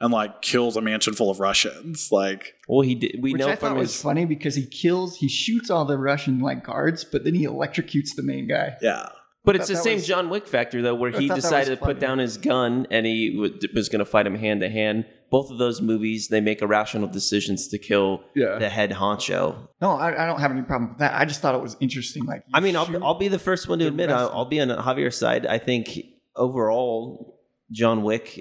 and 0.00 0.12
like 0.12 0.40
kills 0.42 0.76
a 0.76 0.80
mansion 0.80 1.14
full 1.14 1.30
of 1.30 1.40
Russians. 1.40 2.08
Like 2.10 2.54
Well, 2.68 2.80
he 2.80 2.94
did. 2.94 3.16
We 3.22 3.32
Which 3.32 3.40
know 3.40 3.48
I 3.48 3.56
from 3.56 3.70
thought 3.70 3.76
was 3.78 4.00
funny 4.00 4.24
because 4.24 4.54
he 4.54 4.66
kills, 4.66 5.16
he 5.18 5.28
shoots 5.28 5.70
all 5.70 5.84
the 5.84 5.98
Russian 5.98 6.40
like 6.40 6.64
guards, 6.64 7.04
but 7.04 7.24
then 7.24 7.34
he 7.34 7.46
electrocutes 7.46 8.14
the 8.16 8.22
main 8.22 8.48
guy. 8.48 8.76
yeah. 8.80 9.08
But 9.42 9.56
it's 9.56 9.68
the 9.68 9.76
same 9.76 9.94
was- 9.96 10.06
John 10.06 10.28
Wick 10.28 10.46
factor, 10.46 10.82
though, 10.82 10.94
where 10.94 11.14
I 11.16 11.18
he 11.18 11.26
thought 11.26 11.34
that 11.36 11.36
was 11.36 11.44
decided 11.44 11.78
to 11.78 11.84
put 11.84 11.98
down 11.98 12.18
his 12.18 12.36
gun 12.36 12.86
and 12.90 13.06
he 13.06 13.30
w- 13.34 13.58
was 13.74 13.88
going 13.88 14.00
to 14.00 14.04
fight 14.04 14.26
him 14.26 14.34
hand 14.34 14.60
to 14.60 14.68
hand. 14.68 15.06
Both 15.30 15.50
of 15.50 15.56
those 15.56 15.80
movies, 15.80 16.28
they 16.28 16.42
make 16.42 16.60
irrational 16.60 17.08
decisions 17.08 17.66
to 17.68 17.78
kill 17.78 18.22
Yeah. 18.36 18.58
the 18.58 18.68
head 18.68 18.90
honcho. 18.90 19.56
No, 19.80 19.92
I, 19.92 20.24
I 20.24 20.26
don't 20.26 20.40
have 20.40 20.50
any 20.50 20.60
problem 20.60 20.90
with 20.90 20.98
that. 20.98 21.14
I 21.18 21.24
just 21.24 21.40
thought 21.40 21.54
it 21.54 21.62
was 21.62 21.74
interesting. 21.80 22.26
Like, 22.26 22.44
I 22.52 22.60
mean, 22.60 22.76
I'll, 22.76 23.02
I'll 23.04 23.14
be 23.18 23.28
the 23.28 23.38
first 23.38 23.66
one 23.66 23.78
to 23.78 23.86
admit 23.86 24.10
I'll, 24.10 24.28
I'll 24.28 24.44
be 24.44 24.60
on 24.60 24.68
Javier's 24.68 25.16
side. 25.16 25.46
I 25.46 25.56
think 25.56 25.98
overall, 26.36 27.39
John 27.70 28.02
Wick 28.02 28.38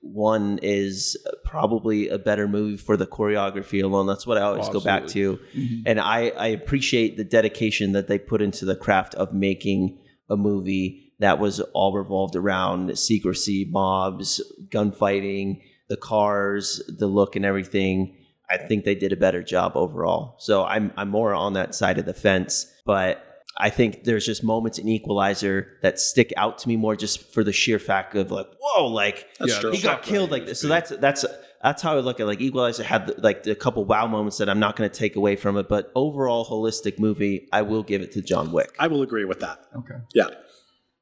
one 0.00 0.58
is 0.62 1.16
probably 1.44 2.08
a 2.08 2.18
better 2.18 2.48
movie 2.48 2.76
for 2.76 2.96
the 2.96 3.06
choreography 3.06 3.82
alone. 3.84 4.06
That's 4.06 4.26
what 4.26 4.36
I 4.38 4.42
always 4.42 4.68
go 4.68 4.80
back 4.80 5.06
to, 5.08 5.38
Mhm. 5.56 5.82
and 5.86 6.00
I, 6.00 6.30
I 6.30 6.48
appreciate 6.48 7.16
the 7.16 7.24
dedication 7.24 7.92
that 7.92 8.08
they 8.08 8.18
put 8.18 8.42
into 8.42 8.64
the 8.64 8.74
craft 8.76 9.14
of 9.14 9.32
making 9.32 9.98
a 10.28 10.36
movie 10.36 11.12
that 11.20 11.38
was 11.38 11.60
all 11.72 11.92
revolved 11.92 12.34
around 12.34 12.98
secrecy, 12.98 13.64
mobs, 13.70 14.40
gunfighting, 14.70 15.60
the 15.88 15.96
cars, 15.96 16.82
the 16.98 17.06
look, 17.06 17.36
and 17.36 17.44
everything. 17.44 18.16
I 18.50 18.56
think 18.58 18.84
they 18.84 18.94
did 18.96 19.12
a 19.12 19.16
better 19.16 19.42
job 19.42 19.76
overall. 19.76 20.34
So 20.38 20.64
I'm 20.64 20.92
I'm 20.96 21.08
more 21.08 21.32
on 21.32 21.52
that 21.52 21.74
side 21.74 21.98
of 21.98 22.06
the 22.06 22.12
fence, 22.14 22.66
but 22.84 23.31
I 23.58 23.70
think 23.70 24.04
there's 24.04 24.24
just 24.24 24.42
moments 24.42 24.78
in 24.78 24.88
Equalizer 24.88 25.78
that 25.82 25.98
stick 25.98 26.32
out 26.36 26.58
to 26.58 26.68
me 26.68 26.76
more 26.76 26.96
just 26.96 27.32
for 27.32 27.44
the 27.44 27.52
sheer 27.52 27.78
fact 27.78 28.14
of 28.14 28.30
like, 28.30 28.46
whoa, 28.60 28.86
like 28.86 29.26
That's 29.38 29.62
Yeah, 29.62 29.70
he 29.70 29.82
got 29.82 29.96
shot 29.96 30.02
killed 30.02 30.30
like 30.30 30.46
this. 30.46 30.60
So 30.60 30.68
that's 30.68 30.90
that's 30.90 31.24
that's 31.62 31.82
how 31.82 31.96
I 31.96 32.00
look 32.00 32.18
at 32.18 32.26
like 32.26 32.40
Equalizer 32.40 32.82
had 32.82 33.08
the, 33.08 33.20
like 33.20 33.46
a 33.46 33.54
couple 33.54 33.84
wow 33.84 34.06
moments 34.06 34.38
that 34.38 34.48
I'm 34.48 34.58
not 34.58 34.74
going 34.76 34.88
to 34.88 34.96
take 34.96 35.16
away 35.16 35.36
from 35.36 35.56
it, 35.56 35.68
but 35.68 35.92
overall 35.94 36.44
holistic 36.44 36.98
movie, 36.98 37.48
I 37.52 37.62
will 37.62 37.82
give 37.82 38.00
it 38.02 38.12
to 38.12 38.22
John 38.22 38.52
Wick. 38.52 38.74
I 38.78 38.88
will 38.88 39.02
agree 39.02 39.24
with 39.24 39.40
that. 39.40 39.58
okay. 39.76 39.96
Yeah. 40.14 40.28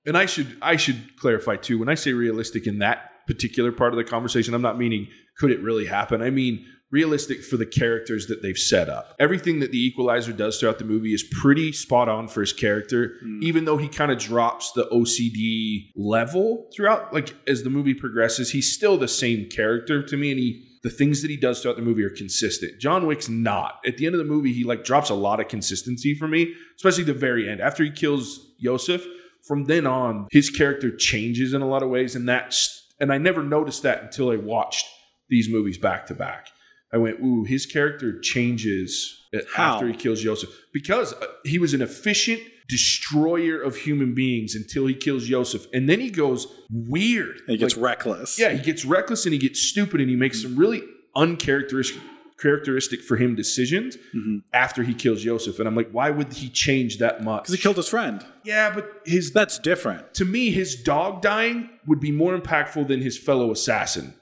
and 0.05 0.19
I 0.19 0.27
should 0.27 0.57
I 0.61 0.77
should 0.77 1.17
clarify 1.17 1.57
too. 1.57 1.79
When 1.79 1.89
I 1.89 1.95
say 1.95 2.13
realistic 2.13 2.67
in 2.67 2.79
that 2.81 3.11
particular 3.27 3.71
part 3.71 3.93
of 3.93 3.97
the 3.97 4.05
conversation, 4.05 4.55
I'm 4.55 4.63
not 4.63 4.77
meaning 4.77 5.07
could 5.39 5.51
it 5.51 5.63
really 5.63 5.87
happen. 5.87 6.21
I 6.21 6.31
mean 6.31 6.67
realistic 6.91 7.43
for 7.43 7.57
the 7.57 7.67
characters 7.67 8.27
that 8.27 8.43
they've 8.43 8.59
set 8.59 8.89
up. 8.89 9.15
Everything 9.19 9.61
that 9.61 9.71
the 9.71 9.79
Equalizer 9.79 10.33
does 10.33 10.59
throughout 10.59 10.79
the 10.79 10.85
movie 10.85 11.15
is 11.15 11.23
pretty 11.23 11.73
spot 11.73 12.09
on 12.09 12.29
for 12.29 12.41
his 12.41 12.53
character, 12.53 13.17
hmm. 13.21 13.41
even 13.43 13.65
though 13.65 13.77
he 13.77 13.89
kind 13.89 14.11
of 14.11 14.19
drops 14.19 14.73
the 14.73 14.87
OCD 14.87 15.91
level 15.97 16.69
throughout. 16.75 17.13
Like 17.15 17.35
as 17.47 17.63
the 17.63 17.71
movie 17.71 17.95
progresses, 17.95 18.51
he's 18.51 18.73
still 18.73 18.97
the 18.97 19.09
same 19.09 19.49
character 19.49 20.03
to 20.03 20.17
me, 20.17 20.31
and 20.31 20.41
he 20.41 20.67
the 20.83 20.91
things 20.91 21.21
that 21.21 21.31
he 21.31 21.37
does 21.37 21.61
throughout 21.61 21.77
the 21.77 21.83
movie 21.83 22.03
are 22.03 22.11
consistent. 22.11 22.81
John 22.81 23.07
Wick's 23.07 23.29
not. 23.29 23.81
At 23.87 23.99
the 23.99 24.07
end 24.07 24.15
of 24.15 24.19
the 24.19 24.25
movie, 24.25 24.53
he 24.53 24.65
like 24.65 24.83
drops 24.83 25.11
a 25.11 25.15
lot 25.15 25.39
of 25.39 25.49
consistency 25.49 26.15
for 26.15 26.27
me, 26.27 26.55
especially 26.77 27.05
the 27.05 27.13
very 27.13 27.49
end. 27.49 27.61
After 27.61 27.85
he 27.85 27.91
kills 27.91 28.55
Yosef, 28.59 29.05
from 29.47 29.65
then 29.65 29.87
on, 29.87 30.27
his 30.31 30.49
character 30.49 30.95
changes 30.95 31.53
in 31.53 31.61
a 31.61 31.69
lot 31.69 31.83
of 31.83 31.91
ways, 31.91 32.17
and 32.17 32.29
that's 32.29 32.79
and 32.99 33.13
I 33.13 33.19
never 33.19 33.43
noticed 33.43 33.83
that 33.83 34.03
until 34.03 34.31
I 34.31 34.37
watched 34.37 34.87
these 35.29 35.49
movies 35.49 35.79
back 35.79 36.07
to 36.07 36.15
back. 36.15 36.49
I 36.93 36.99
went, 36.99 37.21
ooh, 37.21 37.45
his 37.45 37.67
character 37.67 38.19
changes 38.21 39.21
How? 39.55 39.75
after 39.75 39.87
he 39.89 39.95
kills 39.95 40.21
Joseph 40.23 40.51
because 40.73 41.13
uh, 41.15 41.27
he 41.45 41.59
was 41.59 41.73
an 41.75 41.83
efficient 41.83 42.41
destroyer 42.69 43.61
of 43.61 43.77
human 43.77 44.15
beings 44.15 44.55
until 44.55 44.87
he 44.87 44.95
kills 44.95 45.27
Joseph, 45.27 45.67
and 45.73 45.89
then 45.89 46.01
he 46.01 46.11
goes 46.11 46.47
weird. 46.71 47.41
He 47.47 47.57
gets 47.57 47.77
Like, 47.77 47.85
reckless. 47.85 48.39
yeah, 48.39 48.51
he 48.51 48.61
gets 48.63 48.85
reckless 48.85 49.25
and 49.27 49.33
he 49.33 49.39
gets 49.39 49.61
stupid 49.61 50.01
and 50.01 50.09
he 50.11 50.17
makes 50.17 50.43
some 50.43 50.57
really 50.57 50.83
uncharacteristic 51.17 52.01
characteristic 52.41 53.03
for 53.03 53.19
him 53.19 53.35
decisions 53.35 53.99
after 54.55 54.83
he 54.83 54.95
kills 54.95 55.23
Joseph. 55.23 55.59
And 55.59 55.69
I'm 55.69 55.77
like, 55.77 55.91
why 55.91 56.09
would 56.11 56.33
he 56.33 56.49
change 56.49 56.97
that 56.97 57.23
much? 57.23 57.43
Because 57.43 57.55
he 57.55 57.61
killed 57.61 57.77
his 57.77 57.89
friend. 57.89 58.25
yeah, 58.45 58.73
but 58.75 58.91
his 59.05 59.31
That's 59.33 59.59
different. 59.59 60.15
to 60.15 60.25
me, 60.25 60.51
his 60.51 60.75
dog 60.83 61.21
dying 61.21 61.69
would 61.87 62.01
be 62.01 62.11
more 62.11 62.35
impactful 62.39 62.89
than 62.89 63.03
his 63.03 63.19
fellow 63.19 63.51
assassin. 63.53 64.15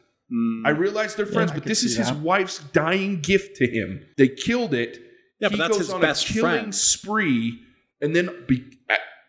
I 0.65 0.71
realize 0.71 1.15
they're 1.15 1.25
friends, 1.27 1.53
I 1.53 1.55
but 1.55 1.65
this 1.65 1.81
see 1.81 1.87
is 1.87 1.97
his 1.97 2.09
that. 2.09 2.19
wife's 2.19 2.59
dying 2.73 3.21
gift 3.21 3.57
to 3.57 3.67
him. 3.67 4.05
They 4.19 4.29
killed 4.29 4.75
it. 4.75 4.99
Yeah, 5.41 5.49
but 5.49 5.53
He 5.53 5.59
that's 5.59 5.69
goes 5.71 5.79
his 5.87 5.91
on 5.91 6.01
best 6.01 6.29
a 6.29 6.33
killing 6.35 6.51
friend. 6.61 6.75
spree, 6.75 7.61
and 8.03 8.15
then 8.15 8.29
be 8.47 8.65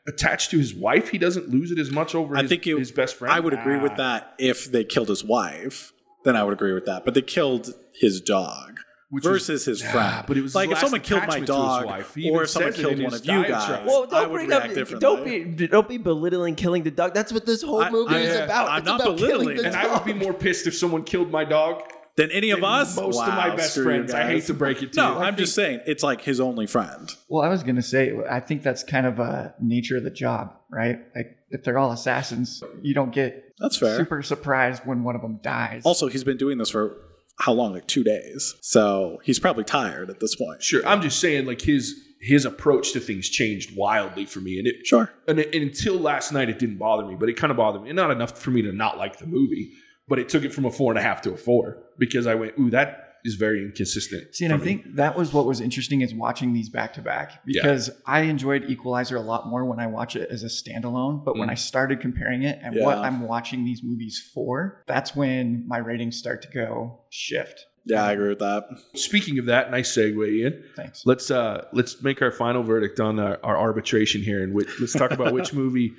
attached 0.08 0.52
to 0.52 0.58
his 0.58 0.74
wife. 0.74 1.10
He 1.10 1.18
doesn't 1.18 1.50
lose 1.50 1.72
it 1.72 1.80
as 1.80 1.92
much 1.92 2.16
over 2.16 2.36
I 2.38 2.42
his, 2.42 2.50
think 2.50 2.66
you, 2.66 2.78
his 2.78 2.92
best 2.92 3.16
friend. 3.16 3.34
I 3.34 3.40
would 3.40 3.54
agree 3.54 3.78
with 3.78 3.94
Ah. 3.94 3.98
that 3.98 4.34
if 4.40 4.72
they 4.72 4.84
killed 4.84 5.08
his 5.10 5.24
wife. 5.24 5.94
Then 6.26 6.36
I 6.36 6.44
would 6.44 6.54
agree 6.54 6.74
with 6.74 6.86
that. 6.86 7.06
But 7.06 7.14
they 7.14 7.22
killed 7.22 7.74
his 7.94 8.20
dog 8.20 8.80
Which 9.12 9.24
was- 9.26 9.32
versus 9.48 9.66
his 9.66 9.82
Yeah, 9.82 9.92
friend. 9.92 10.24
but 10.28 10.38
it 10.38 10.42
was 10.42 10.54
like 10.54 10.70
if 10.70 10.78
someone 10.78 11.02
killed 11.02 11.22
my 11.22 11.38
attachment 11.38 11.48
dog, 11.48 11.86
wife. 11.88 12.16
Or 12.32 12.44
if 12.44 12.50
someone 12.52 12.74
killed 12.74 13.02
one 13.02 13.14
of 13.14 13.26
you 13.26 13.32
diatribe. 13.44 13.50
guys, 13.80 13.88
Well, 13.88 14.06
don't 14.06 14.30
would 14.30 14.36
bring 14.38 14.50
react 14.50 14.66
up. 14.68 14.74
differently. 14.76 15.00
Don't 15.00 15.58
be. 15.58 15.68
Don't 15.68 15.88
be 15.90 15.98
belittling 15.98 16.54
killing 16.56 16.84
the 16.84 16.92
dog. 16.92 17.16
That's 17.16 17.34
what 17.34 17.46
this 17.46 17.64
whole 17.64 17.82
I- 17.82 17.90
movie 17.90 18.14
I- 18.16 18.20
is 18.20 18.36
yeah, 18.36 18.44
about. 18.46 18.70
I'm 18.70 18.78
it's 18.80 18.86
not 18.86 19.02
about 19.02 19.18
belittling 19.18 19.48
killing 19.48 19.58
the 19.58 19.64
it. 19.64 19.66
and 19.68 19.76
I 19.76 19.92
would 19.94 20.06
be 20.06 20.14
more 20.14 20.34
pissed 20.34 20.68
if 20.68 20.76
someone 20.76 21.04
killed 21.04 21.32
my 21.32 21.44
dog 21.44 21.82
than 22.18 22.30
any 22.32 22.52
of 22.52 22.64
us. 22.64 22.96
Most 22.98 23.16
Wow, 23.16 23.30
of 23.30 23.36
my 23.36 23.56
best 23.56 23.80
friends. 23.80 24.14
I 24.14 24.26
hate 24.28 24.46
to 24.46 24.54
break 24.54 24.84
it 24.84 24.94
to 24.94 25.00
No, 25.02 25.14
you. 25.14 25.20
I'm 25.24 25.36
just 25.38 25.56
saying 25.56 25.80
it's 25.88 26.04
like 26.04 26.22
his 26.22 26.40
only 26.40 26.68
friend. 26.68 27.10
Well, 27.30 27.44
I 27.44 27.50
was 27.50 27.64
gonna 27.64 27.82
say, 27.82 28.14
I 28.30 28.40
think 28.42 28.62
that's 28.62 28.84
kind 28.84 29.08
of 29.08 29.20
a 29.20 29.56
nature 29.60 29.98
of 29.98 30.04
the 30.04 30.12
job, 30.12 30.54
right? 30.70 31.00
Like 31.16 31.36
if 31.50 31.64
they're 31.64 31.80
all 31.80 31.92
assassins, 31.92 32.62
you 32.84 32.94
don't 32.94 33.12
get 33.12 33.56
That's 33.58 33.76
fair. 33.78 33.98
super 33.98 34.22
surprised 34.22 34.84
when 34.86 35.04
one 35.04 35.16
of 35.16 35.22
them 35.24 35.40
dies. 35.42 35.82
Also, 35.84 36.10
he's 36.10 36.24
been 36.24 36.38
doing 36.38 36.60
this 36.60 36.70
for 36.70 36.96
how 37.40 37.54
long? 37.54 37.74
Like 37.74 37.88
two 37.88 38.04
days. 38.04 38.56
So 38.62 39.20
he's 39.24 39.40
probably 39.40 39.64
tired 39.64 40.10
at 40.10 40.20
this 40.20 40.36
point. 40.36 40.62
Sure, 40.62 40.86
I'm 40.86 41.02
just 41.02 41.20
saying 41.20 41.46
like 41.46 41.62
his 41.62 42.06
his 42.22 42.44
approach 42.44 42.92
to 42.92 43.00
things 43.00 43.30
changed 43.30 43.76
wildly 43.76 44.26
for 44.26 44.42
me, 44.42 44.60
and 44.60 44.68
it 44.68 44.86
Sure. 44.86 45.12
and, 45.28 45.40
and 45.40 45.54
until 45.56 45.96
last 45.98 46.34
night 46.34 46.50
it 46.50 46.60
didn't 46.60 46.78
bother 46.78 47.06
me, 47.06 47.16
but 47.16 47.30
it 47.30 47.34
kind 47.38 47.50
of 47.52 47.58
bothered 47.58 47.82
me, 47.84 47.90
and 47.90 47.96
not 47.96 48.12
enough 48.12 48.38
for 48.38 48.52
me 48.52 48.62
to 48.64 48.72
not 48.74 48.98
like 48.98 49.20
the 49.20 49.26
movie, 49.26 49.72
but 50.08 50.20
it 50.20 50.28
took 50.28 50.44
it 50.44 50.54
from 50.54 50.66
a 50.66 50.72
four 50.72 50.92
and 50.92 51.00
a 51.00 51.02
half 51.02 51.22
to 51.22 51.32
a 51.34 51.38
four 51.38 51.78
because 51.98 52.28
I 52.28 52.36
went, 52.36 52.54
ooh, 52.60 52.70
that 52.72 53.09
is 53.26 53.36
very 53.36 53.62
inconsistent. 53.64 54.34
See, 54.36 54.46
and 54.46 54.54
I 54.54 54.58
me. 54.58 54.64
think 54.66 54.96
that 54.96 55.18
was 55.18 55.34
what 55.34 55.46
was 55.46 55.60
interesting 55.62 56.02
is 56.02 56.14
watching 56.14 56.54
these 56.54 56.70
back 56.70 56.94
to 56.94 57.02
back 57.02 57.42
Yeah. 57.46 57.62
because 57.62 57.90
I 58.06 58.22
enjoyed 58.22 58.70
Equalizer 58.70 59.16
a 59.18 59.22
lot 59.22 59.48
more 59.48 59.66
when 59.66 59.80
I 59.80 59.88
watch 59.88 60.16
it 60.16 60.30
as 60.32 60.44
a 60.44 60.48
standalone. 60.48 61.24
But 61.26 61.38
when 61.38 61.50
Mm. 61.50 61.52
I 61.52 61.56
started 61.56 62.00
comparing 62.00 62.44
it 62.44 62.60
and 62.64 62.76
Yeah. 62.76 62.86
what 62.86 62.98
I'm 62.98 63.22
watching 63.22 63.66
these 63.66 63.82
movies 63.84 64.20
for, 64.34 64.84
that's 64.88 65.16
when 65.16 65.66
my 65.68 65.78
ratings 65.80 66.18
start 66.18 66.42
to 66.44 66.48
go 66.54 67.02
shift. 67.10 67.66
Yeah, 67.86 68.04
I 68.04 68.12
agree 68.12 68.30
with 68.30 68.40
that. 68.40 68.66
Speaking 68.96 69.40
of 69.40 69.46
that, 69.48 69.72
nice 69.72 69.92
segue, 69.96 70.30
Ian. 70.30 70.64
Thanks. 70.76 71.04
Let's 71.06 71.32
uh 71.32 71.66
let's 71.74 72.04
make 72.04 72.22
our 72.22 72.32
final 72.32 72.62
verdict 72.62 73.00
on 73.00 73.20
our, 73.20 73.40
our 73.44 73.58
arbitration 73.58 74.22
here, 74.22 74.44
and 74.44 74.54
which, 74.54 74.68
let's 74.80 74.94
talk 74.94 75.12
about 75.12 75.34
which 75.34 75.54
movie 75.64 75.94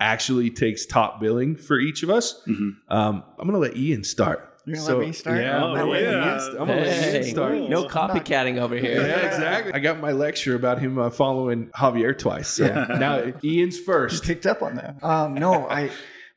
actually 0.00 0.50
takes 0.50 0.86
top 0.86 1.20
billing 1.20 1.56
for 1.56 1.78
each 1.78 2.02
of 2.02 2.10
us. 2.10 2.40
Mhm. 2.48 2.70
Um, 2.88 3.22
I'm 3.38 3.46
gonna 3.46 3.58
let 3.58 3.76
Ian 3.76 4.04
start. 4.04 4.47
You're 4.68 4.76
gonna 4.76 4.96
let 4.98 5.06
me 5.06 5.12
start? 5.12 5.38
Yeah, 5.40 5.56
I'm 5.56 5.62
Oh, 5.70 5.74
gonna 5.76 6.00
yeah. 6.00 6.30
Ian 6.30 6.40
st- 6.40 6.52
I'm 6.60 6.66
gonna 6.68 6.80
let 6.82 7.14
Ian 7.14 7.24
start. 7.24 7.54
no 7.70 7.84
copycatting 7.84 8.58
over 8.60 8.76
here. 8.76 9.00
Yeah, 9.06 9.26
exactly. 9.26 9.72
I 9.72 9.78
got 9.78 10.00
my 10.00 10.12
lecture 10.12 10.54
about 10.54 10.78
him 10.78 10.98
uh, 10.98 11.10
following 11.10 11.68
Javier 11.68 12.16
twice. 12.16 12.48
So 12.48 12.66
now 12.66 13.32
Ian's 13.42 13.78
first. 13.78 14.24
picked 14.24 14.46
up 14.46 14.62
on 14.62 14.76
that. 14.76 15.02
Um, 15.02 15.34
no, 15.34 15.68
I 15.68 15.90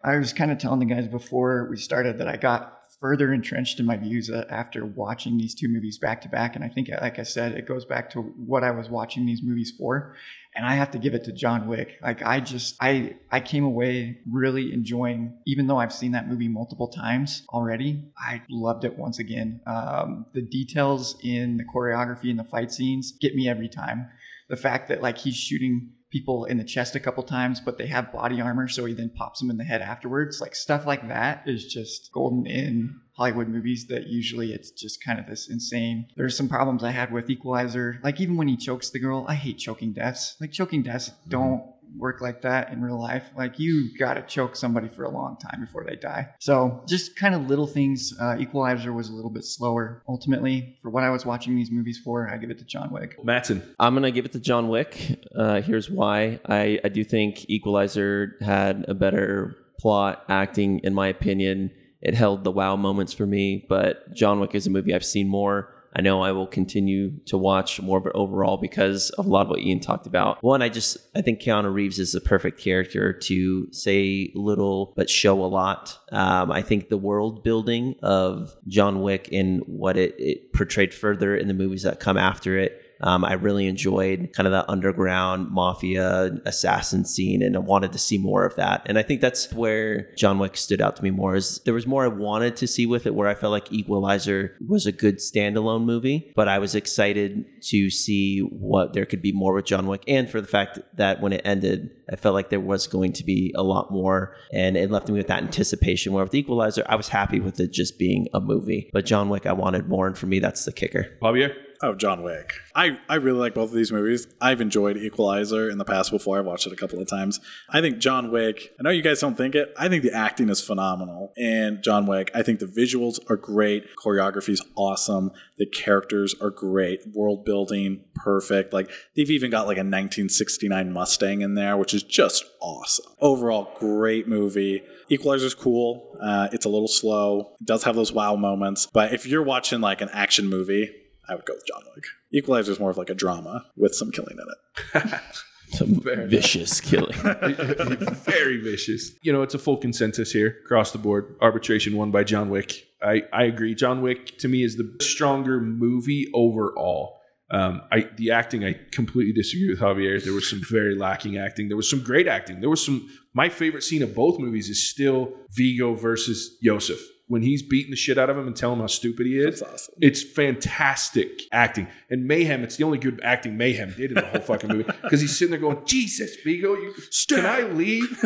I 0.03 0.17
was 0.17 0.33
kind 0.33 0.51
of 0.51 0.57
telling 0.57 0.79
the 0.79 0.85
guys 0.93 1.07
before 1.07 1.67
we 1.69 1.77
started 1.77 2.17
that 2.19 2.27
I 2.27 2.37
got 2.37 2.80
further 3.01 3.33
entrenched 3.33 3.79
in 3.79 3.85
my 3.85 3.97
views 3.97 4.29
uh, 4.29 4.45
after 4.47 4.85
watching 4.85 5.37
these 5.37 5.55
two 5.55 5.67
movies 5.67 5.97
back 5.97 6.21
to 6.21 6.29
back, 6.29 6.55
and 6.55 6.63
I 6.63 6.69
think, 6.69 6.89
like 7.01 7.17
I 7.17 7.23
said, 7.23 7.53
it 7.53 7.67
goes 7.67 7.83
back 7.83 8.11
to 8.11 8.21
what 8.21 8.63
I 8.63 8.71
was 8.71 8.89
watching 8.89 9.25
these 9.25 9.41
movies 9.43 9.73
for. 9.77 10.15
And 10.55 10.65
I 10.65 10.75
have 10.75 10.91
to 10.91 10.99
give 10.99 11.13
it 11.13 11.23
to 11.23 11.31
John 11.31 11.67
Wick. 11.67 11.97
Like 12.01 12.21
I 12.23 12.41
just 12.41 12.75
I 12.81 13.15
I 13.31 13.39
came 13.39 13.63
away 13.63 14.19
really 14.29 14.73
enjoying, 14.73 15.37
even 15.47 15.67
though 15.67 15.79
I've 15.79 15.93
seen 15.93 16.11
that 16.11 16.29
movie 16.29 16.49
multiple 16.49 16.89
times 16.89 17.45
already. 17.49 18.03
I 18.17 18.41
loved 18.49 18.83
it 18.83 18.97
once 18.97 19.17
again. 19.17 19.61
Um, 19.65 20.25
the 20.33 20.41
details 20.41 21.17
in 21.23 21.57
the 21.57 21.63
choreography 21.63 22.29
and 22.29 22.37
the 22.37 22.43
fight 22.43 22.71
scenes 22.71 23.13
get 23.13 23.33
me 23.33 23.49
every 23.49 23.69
time 23.69 24.09
the 24.51 24.57
fact 24.57 24.89
that 24.89 25.01
like 25.01 25.17
he's 25.17 25.35
shooting 25.35 25.93
people 26.11 26.45
in 26.45 26.57
the 26.57 26.63
chest 26.63 26.95
a 26.95 26.99
couple 26.99 27.23
times, 27.23 27.61
but 27.61 27.77
they 27.77 27.87
have 27.87 28.11
body 28.11 28.41
armor, 28.41 28.67
so 28.67 28.85
he 28.85 28.93
then 28.93 29.09
pops 29.09 29.39
them 29.39 29.49
in 29.49 29.57
the 29.57 29.63
head 29.63 29.81
afterwards. 29.81 30.41
Like 30.41 30.55
stuff 30.55 30.85
like 30.85 31.07
that 31.07 31.43
is 31.45 31.65
just 31.65 32.11
golden 32.11 32.45
in 32.45 32.99
Hollywood 33.15 33.47
movies 33.47 33.87
that 33.87 34.07
usually 34.07 34.53
it's 34.53 34.71
just 34.71 35.03
kind 35.03 35.19
of 35.19 35.27
this 35.27 35.49
insane. 35.49 36.07
There's 36.15 36.35
some 36.35 36.49
problems 36.49 36.83
I 36.83 36.91
had 36.91 37.11
with 37.11 37.29
Equalizer. 37.29 37.99
Like 38.03 38.19
even 38.19 38.37
when 38.37 38.47
he 38.47 38.57
chokes 38.57 38.89
the 38.89 38.99
girl, 38.99 39.25
I 39.27 39.35
hate 39.35 39.57
choking 39.57 39.93
deaths. 39.93 40.35
Like 40.39 40.51
choking 40.51 40.83
deaths 40.83 41.09
mm-hmm. 41.09 41.29
don't 41.29 41.63
work 41.97 42.21
like 42.21 42.41
that 42.41 42.71
in 42.71 42.81
real 42.81 42.99
life. 42.99 43.25
Like 43.37 43.59
you 43.59 43.89
gotta 43.97 44.21
choke 44.21 44.55
somebody 44.55 44.87
for 44.87 45.03
a 45.03 45.09
long 45.09 45.37
time 45.37 45.61
before 45.61 45.85
they 45.87 45.95
die. 45.95 46.29
So 46.39 46.83
just 46.87 47.15
kind 47.15 47.35
of 47.35 47.47
little 47.47 47.67
things. 47.67 48.13
Uh, 48.19 48.37
Equalizer 48.39 48.93
was 48.93 49.09
a 49.09 49.13
little 49.13 49.29
bit 49.29 49.43
slower. 49.43 50.03
Ultimately, 50.07 50.77
for 50.81 50.89
what 50.89 51.03
I 51.03 51.09
was 51.09 51.25
watching 51.25 51.55
these 51.55 51.71
movies 51.71 51.99
for, 52.03 52.29
I 52.29 52.37
give 52.37 52.49
it 52.49 52.57
to 52.59 52.65
John 52.65 52.91
Wick. 52.91 53.23
Matson. 53.23 53.63
I'm 53.79 53.93
gonna 53.93 54.11
give 54.11 54.25
it 54.25 54.31
to 54.33 54.39
John 54.39 54.69
Wick. 54.69 55.19
Uh, 55.35 55.61
here's 55.61 55.89
why. 55.89 56.39
I, 56.47 56.79
I 56.83 56.89
do 56.89 57.03
think 57.03 57.49
Equalizer 57.49 58.37
had 58.41 58.85
a 58.87 58.93
better 58.93 59.55
plot, 59.79 60.23
acting, 60.29 60.79
in 60.79 60.93
my 60.93 61.07
opinion. 61.07 61.71
It 62.01 62.15
held 62.15 62.43
the 62.43 62.51
wow 62.51 62.75
moments 62.75 63.13
for 63.13 63.25
me, 63.25 63.65
but 63.69 64.13
John 64.13 64.39
Wick 64.39 64.55
is 64.55 64.65
a 64.65 64.69
movie 64.69 64.93
I've 64.93 65.05
seen 65.05 65.27
more. 65.27 65.73
I 65.93 66.01
know 66.01 66.21
I 66.21 66.31
will 66.31 66.47
continue 66.47 67.19
to 67.25 67.37
watch 67.37 67.81
more 67.81 67.97
of 67.97 68.05
it 68.05 68.13
overall 68.15 68.57
because 68.57 69.09
of 69.11 69.25
a 69.25 69.29
lot 69.29 69.43
of 69.43 69.49
what 69.49 69.59
Ian 69.59 69.79
talked 69.79 70.07
about. 70.07 70.41
One, 70.43 70.61
I 70.61 70.69
just 70.69 70.97
I 71.15 71.21
think 71.21 71.41
Keanu 71.41 71.73
Reeves 71.73 71.99
is 71.99 72.13
the 72.13 72.21
perfect 72.21 72.59
character 72.59 73.11
to 73.13 73.71
say 73.73 74.31
little 74.35 74.93
but 74.95 75.09
show 75.09 75.43
a 75.43 75.47
lot. 75.47 75.97
Um, 76.11 76.51
I 76.51 76.61
think 76.61 76.89
the 76.89 76.97
world 76.97 77.43
building 77.43 77.95
of 78.01 78.55
John 78.67 79.01
Wick 79.01 79.29
and 79.31 79.61
what 79.65 79.97
it, 79.97 80.15
it 80.17 80.53
portrayed 80.53 80.93
further 80.93 81.35
in 81.35 81.47
the 81.47 81.53
movies 81.53 81.83
that 81.83 81.99
come 81.99 82.17
after 82.17 82.57
it 82.57 82.81
um, 83.01 83.25
I 83.25 83.33
really 83.33 83.67
enjoyed 83.67 84.31
kind 84.33 84.47
of 84.47 84.51
that 84.51 84.65
underground 84.69 85.49
mafia 85.51 86.31
assassin 86.45 87.05
scene, 87.05 87.41
and 87.41 87.55
I 87.55 87.59
wanted 87.59 87.91
to 87.93 87.99
see 87.99 88.17
more 88.17 88.45
of 88.45 88.55
that. 88.55 88.83
And 88.85 88.97
I 88.97 89.03
think 89.03 89.21
that's 89.21 89.51
where 89.53 90.13
John 90.15 90.39
Wick 90.39 90.57
stood 90.57 90.81
out 90.81 90.95
to 90.97 91.03
me 91.03 91.11
more. 91.11 91.35
Is 91.35 91.59
there 91.65 91.73
was 91.73 91.87
more 91.87 92.03
I 92.05 92.09
wanted 92.09 92.55
to 92.57 92.67
see 92.67 92.85
with 92.85 93.05
it, 93.05 93.15
where 93.15 93.27
I 93.27 93.35
felt 93.35 93.51
like 93.51 93.71
Equalizer 93.71 94.55
was 94.67 94.85
a 94.85 94.91
good 94.91 95.17
standalone 95.17 95.83
movie, 95.83 96.31
but 96.35 96.47
I 96.47 96.59
was 96.59 96.75
excited 96.75 97.45
to 97.63 97.89
see 97.89 98.39
what 98.39 98.93
there 98.93 99.05
could 99.05 99.21
be 99.21 99.31
more 99.31 99.53
with 99.53 99.65
John 99.65 99.87
Wick, 99.87 100.03
and 100.07 100.29
for 100.29 100.41
the 100.41 100.47
fact 100.47 100.79
that 100.95 101.21
when 101.21 101.33
it 101.33 101.41
ended, 101.43 101.91
I 102.11 102.15
felt 102.15 102.35
like 102.35 102.49
there 102.49 102.59
was 102.59 102.87
going 102.87 103.13
to 103.13 103.23
be 103.23 103.53
a 103.55 103.63
lot 103.63 103.91
more, 103.91 104.35
and 104.53 104.75
it 104.75 104.91
left 104.91 105.07
me 105.07 105.17
with 105.17 105.27
that 105.27 105.43
anticipation. 105.43 106.13
Where 106.13 106.23
with 106.23 106.35
Equalizer, 106.35 106.85
I 106.87 106.95
was 106.95 107.09
happy 107.09 107.39
with 107.39 107.59
it 107.59 107.71
just 107.71 107.97
being 107.97 108.27
a 108.33 108.41
movie, 108.41 108.89
but 108.93 109.05
John 109.05 109.29
Wick, 109.29 109.45
I 109.45 109.53
wanted 109.53 109.87
more, 109.87 110.07
and 110.07 110.17
for 110.17 110.27
me, 110.27 110.39
that's 110.39 110.65
the 110.65 110.71
kicker. 110.71 111.17
Javier. 111.21 111.53
Oh, 111.83 111.95
John 111.95 112.21
Wick. 112.21 112.53
I, 112.75 112.99
I 113.09 113.15
really 113.15 113.39
like 113.39 113.55
both 113.55 113.71
of 113.71 113.75
these 113.75 113.91
movies. 113.91 114.27
I've 114.39 114.61
enjoyed 114.61 114.97
Equalizer 114.97 115.67
in 115.67 115.79
the 115.79 115.85
past 115.85 116.11
before. 116.11 116.37
I've 116.37 116.45
watched 116.45 116.67
it 116.67 116.73
a 116.73 116.75
couple 116.75 116.99
of 116.99 117.07
times. 117.07 117.39
I 117.71 117.81
think 117.81 117.97
John 117.97 118.29
Wick, 118.31 118.71
I 118.79 118.83
know 118.83 118.91
you 118.91 119.01
guys 119.01 119.19
don't 119.19 119.35
think 119.35 119.55
it. 119.55 119.73
I 119.77 119.89
think 119.89 120.03
the 120.03 120.13
acting 120.13 120.49
is 120.49 120.61
phenomenal. 120.61 121.33
And 121.37 121.81
John 121.83 122.05
Wick, 122.05 122.29
I 122.35 122.43
think 122.43 122.59
the 122.59 122.67
visuals 122.67 123.19
are 123.31 123.35
great. 123.35 123.85
Choreography 123.95 124.49
is 124.49 124.61
awesome. 124.75 125.31
The 125.57 125.65
characters 125.65 126.35
are 126.39 126.51
great. 126.51 127.01
World 127.13 127.45
building, 127.45 128.03
perfect. 128.13 128.73
Like 128.73 128.91
they've 129.15 129.31
even 129.31 129.49
got 129.49 129.65
like 129.65 129.77
a 129.77 129.81
1969 129.81 130.93
Mustang 130.93 131.41
in 131.41 131.55
there, 131.55 131.77
which 131.77 131.95
is 131.95 132.03
just 132.03 132.45
awesome. 132.61 133.11
Overall, 133.19 133.75
great 133.79 134.27
movie. 134.27 134.83
Equalizer's 135.09 135.55
cool. 135.55 136.15
Uh, 136.21 136.47
it's 136.51 136.65
a 136.65 136.69
little 136.69 136.87
slow. 136.87 137.55
It 137.59 137.65
does 137.65 137.83
have 137.85 137.95
those 137.95 138.11
wow 138.13 138.35
moments. 138.35 138.87
But 138.93 139.13
if 139.13 139.25
you're 139.25 139.43
watching 139.43 139.81
like 139.81 140.01
an 140.01 140.09
action 140.13 140.47
movie, 140.47 140.91
I 141.31 141.35
would 141.35 141.45
go 141.45 141.53
with 141.53 141.65
John 141.65 141.81
Wick. 141.95 142.05
Equalizer 142.33 142.71
is 142.73 142.79
more 142.79 142.91
of 142.91 142.97
like 142.97 143.09
a 143.09 143.15
drama 143.15 143.65
with 143.77 143.95
some 143.95 144.11
killing 144.11 144.37
in 144.37 145.01
it. 145.01 145.19
Some 145.73 146.01
vicious 146.03 146.81
killing. 146.81 147.13
Very 147.23 148.57
vicious. 148.57 149.13
You 149.21 149.31
know, 149.31 149.41
it's 149.41 149.53
a 149.53 149.57
full 149.57 149.77
consensus 149.77 150.29
here 150.29 150.57
across 150.65 150.91
the 150.91 150.97
board. 150.97 151.37
Arbitration 151.39 151.95
won 151.95 152.11
by 152.11 152.25
John 152.25 152.49
Wick. 152.49 152.85
I, 153.01 153.23
I 153.31 153.45
agree. 153.45 153.73
John 153.73 154.01
Wick 154.01 154.37
to 154.39 154.49
me 154.49 154.63
is 154.63 154.75
the 154.75 154.93
stronger 154.99 155.61
movie 155.61 156.29
overall. 156.33 157.21
Um, 157.51 157.83
I 157.89 158.09
the 158.17 158.31
acting 158.31 158.65
I 158.65 158.75
completely 158.91 159.31
disagree 159.31 159.69
with 159.69 159.79
Javier. 159.79 160.21
There 160.21 160.33
was 160.33 160.49
some 160.49 160.61
very 160.69 160.93
lacking 160.93 161.37
acting. 161.37 161.69
There 161.69 161.77
was 161.77 161.89
some 161.89 162.03
great 162.03 162.27
acting. 162.27 162.59
There 162.59 162.69
was 162.69 162.85
some. 162.85 163.09
My 163.33 163.47
favorite 163.47 163.83
scene 163.83 164.03
of 164.03 164.13
both 164.13 164.39
movies 164.39 164.67
is 164.67 164.89
still 164.89 165.31
Viggo 165.55 165.93
versus 165.93 166.57
Yosef 166.61 166.99
when 167.31 167.41
he's 167.41 167.63
beating 167.63 167.91
the 167.91 167.95
shit 167.95 168.17
out 168.17 168.29
of 168.29 168.37
him 168.37 168.45
and 168.45 168.57
telling 168.57 168.75
him 168.75 168.81
how 168.81 168.87
stupid 168.87 169.25
he 169.25 169.37
is. 169.37 169.61
Awesome. 169.61 169.95
It's 170.01 170.21
fantastic 170.21 171.43
acting. 171.53 171.87
And 172.09 172.27
Mayhem, 172.27 172.61
it's 172.61 172.75
the 172.75 172.83
only 172.83 172.97
good 172.97 173.21
acting 173.23 173.55
Mayhem 173.55 173.93
did 173.95 174.11
in 174.11 174.15
the 174.15 174.25
whole 174.25 174.41
fucking 174.41 174.67
movie 174.67 174.91
because 175.01 175.21
he's 175.21 175.39
sitting 175.39 175.51
there 175.51 175.59
going, 175.61 175.85
Jesus, 175.85 176.35
Viggo, 176.43 176.73
you, 176.73 176.93
can 177.29 177.45
I 177.45 177.61
leave? 177.61 178.21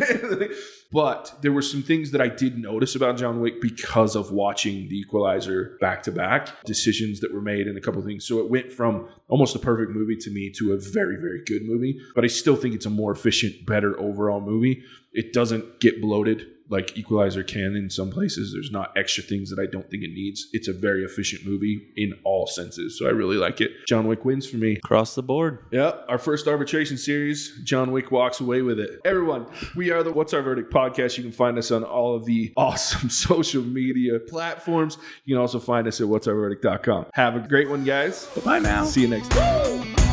but 0.91 1.35
there 1.43 1.51
were 1.51 1.61
some 1.61 1.83
things 1.83 2.09
that 2.11 2.19
I 2.19 2.29
did 2.29 2.57
notice 2.57 2.95
about 2.95 3.15
John 3.15 3.41
Wick 3.41 3.61
because 3.61 4.15
of 4.15 4.31
watching 4.31 4.89
The 4.89 4.97
Equalizer 4.97 5.77
back 5.79 6.01
to 6.03 6.11
back, 6.11 6.49
decisions 6.65 7.19
that 7.19 7.31
were 7.31 7.41
made 7.41 7.67
and 7.67 7.77
a 7.77 7.81
couple 7.81 7.99
of 7.99 8.07
things. 8.07 8.25
So 8.25 8.39
it 8.39 8.49
went 8.49 8.71
from 8.71 9.07
almost 9.27 9.55
a 9.55 9.59
perfect 9.59 9.91
movie 9.91 10.15
to 10.15 10.31
me 10.31 10.51
to 10.57 10.73
a 10.73 10.77
very, 10.77 11.17
very 11.17 11.43
good 11.45 11.61
movie. 11.63 11.99
But 12.15 12.23
I 12.23 12.27
still 12.27 12.55
think 12.55 12.73
it's 12.73 12.87
a 12.87 12.89
more 12.89 13.11
efficient, 13.11 13.67
better 13.67 13.99
overall 13.99 14.41
movie. 14.41 14.81
It 15.13 15.31
doesn't 15.31 15.79
get 15.79 16.01
bloated 16.01 16.47
like 16.70 16.97
Equalizer 16.97 17.43
can 17.43 17.76
in 17.76 17.89
some 17.89 18.09
places. 18.09 18.53
There's 18.53 18.72
not 18.72 18.91
extra 18.97 19.24
things 19.24 19.49
that 19.49 19.59
I 19.59 19.66
don't 19.66 19.89
think 19.89 20.03
it 20.03 20.11
needs. 20.11 20.47
It's 20.53 20.68
a 20.68 20.74
very 20.74 21.03
efficient 21.03 21.45
movie 21.45 21.88
in 21.95 22.13
all 22.24 22.47
senses. 22.47 22.97
So 22.97 23.07
I 23.07 23.11
really 23.11 23.38
like 23.38 23.61
it. 23.61 23.72
John 23.88 24.07
Wick 24.07 24.26
wins 24.26 24.47
for 24.47 24.57
me. 24.57 24.78
Across 24.78 25.16
the 25.16 25.24
board. 25.24 25.66
Yeah. 25.72 25.93
Our 26.07 26.18
first 26.18 26.47
arbitration 26.47 26.97
series. 26.97 27.59
John 27.63 27.91
Wick 27.91 28.11
walks 28.11 28.39
away 28.39 28.61
with 28.61 28.80
it. 28.80 28.99
Everyone, 29.05 29.45
we 29.76 29.91
are 29.91 30.03
the 30.03 30.11
What's 30.11 30.34
Our 30.34 30.41
Verdict 30.41 30.74
podcast. 30.74 31.18
You 31.18 31.24
can 31.24 31.32
find 31.32 31.57
us 31.57 31.72
on 31.72 31.84
all 31.84 32.16
of 32.16 32.26
the 32.26 32.53
awesome 32.57 33.09
social 33.09 33.63
media 33.63 34.20
platforms. 34.20 34.97
You 35.26 35.36
can 35.36 35.41
also 35.41 35.59
find 35.59 35.88
us 35.88 36.01
at 36.01 36.07
whatsourverdict.com. 36.07 37.07
Have 37.13 37.36
a 37.36 37.47
great 37.47 37.70
one, 37.70 37.84
guys. 37.84 38.26
Bye 38.43 38.59
now. 38.59 38.86
See 38.86 39.01
you 39.01 39.07
next 39.07 39.30
time. 39.32 40.04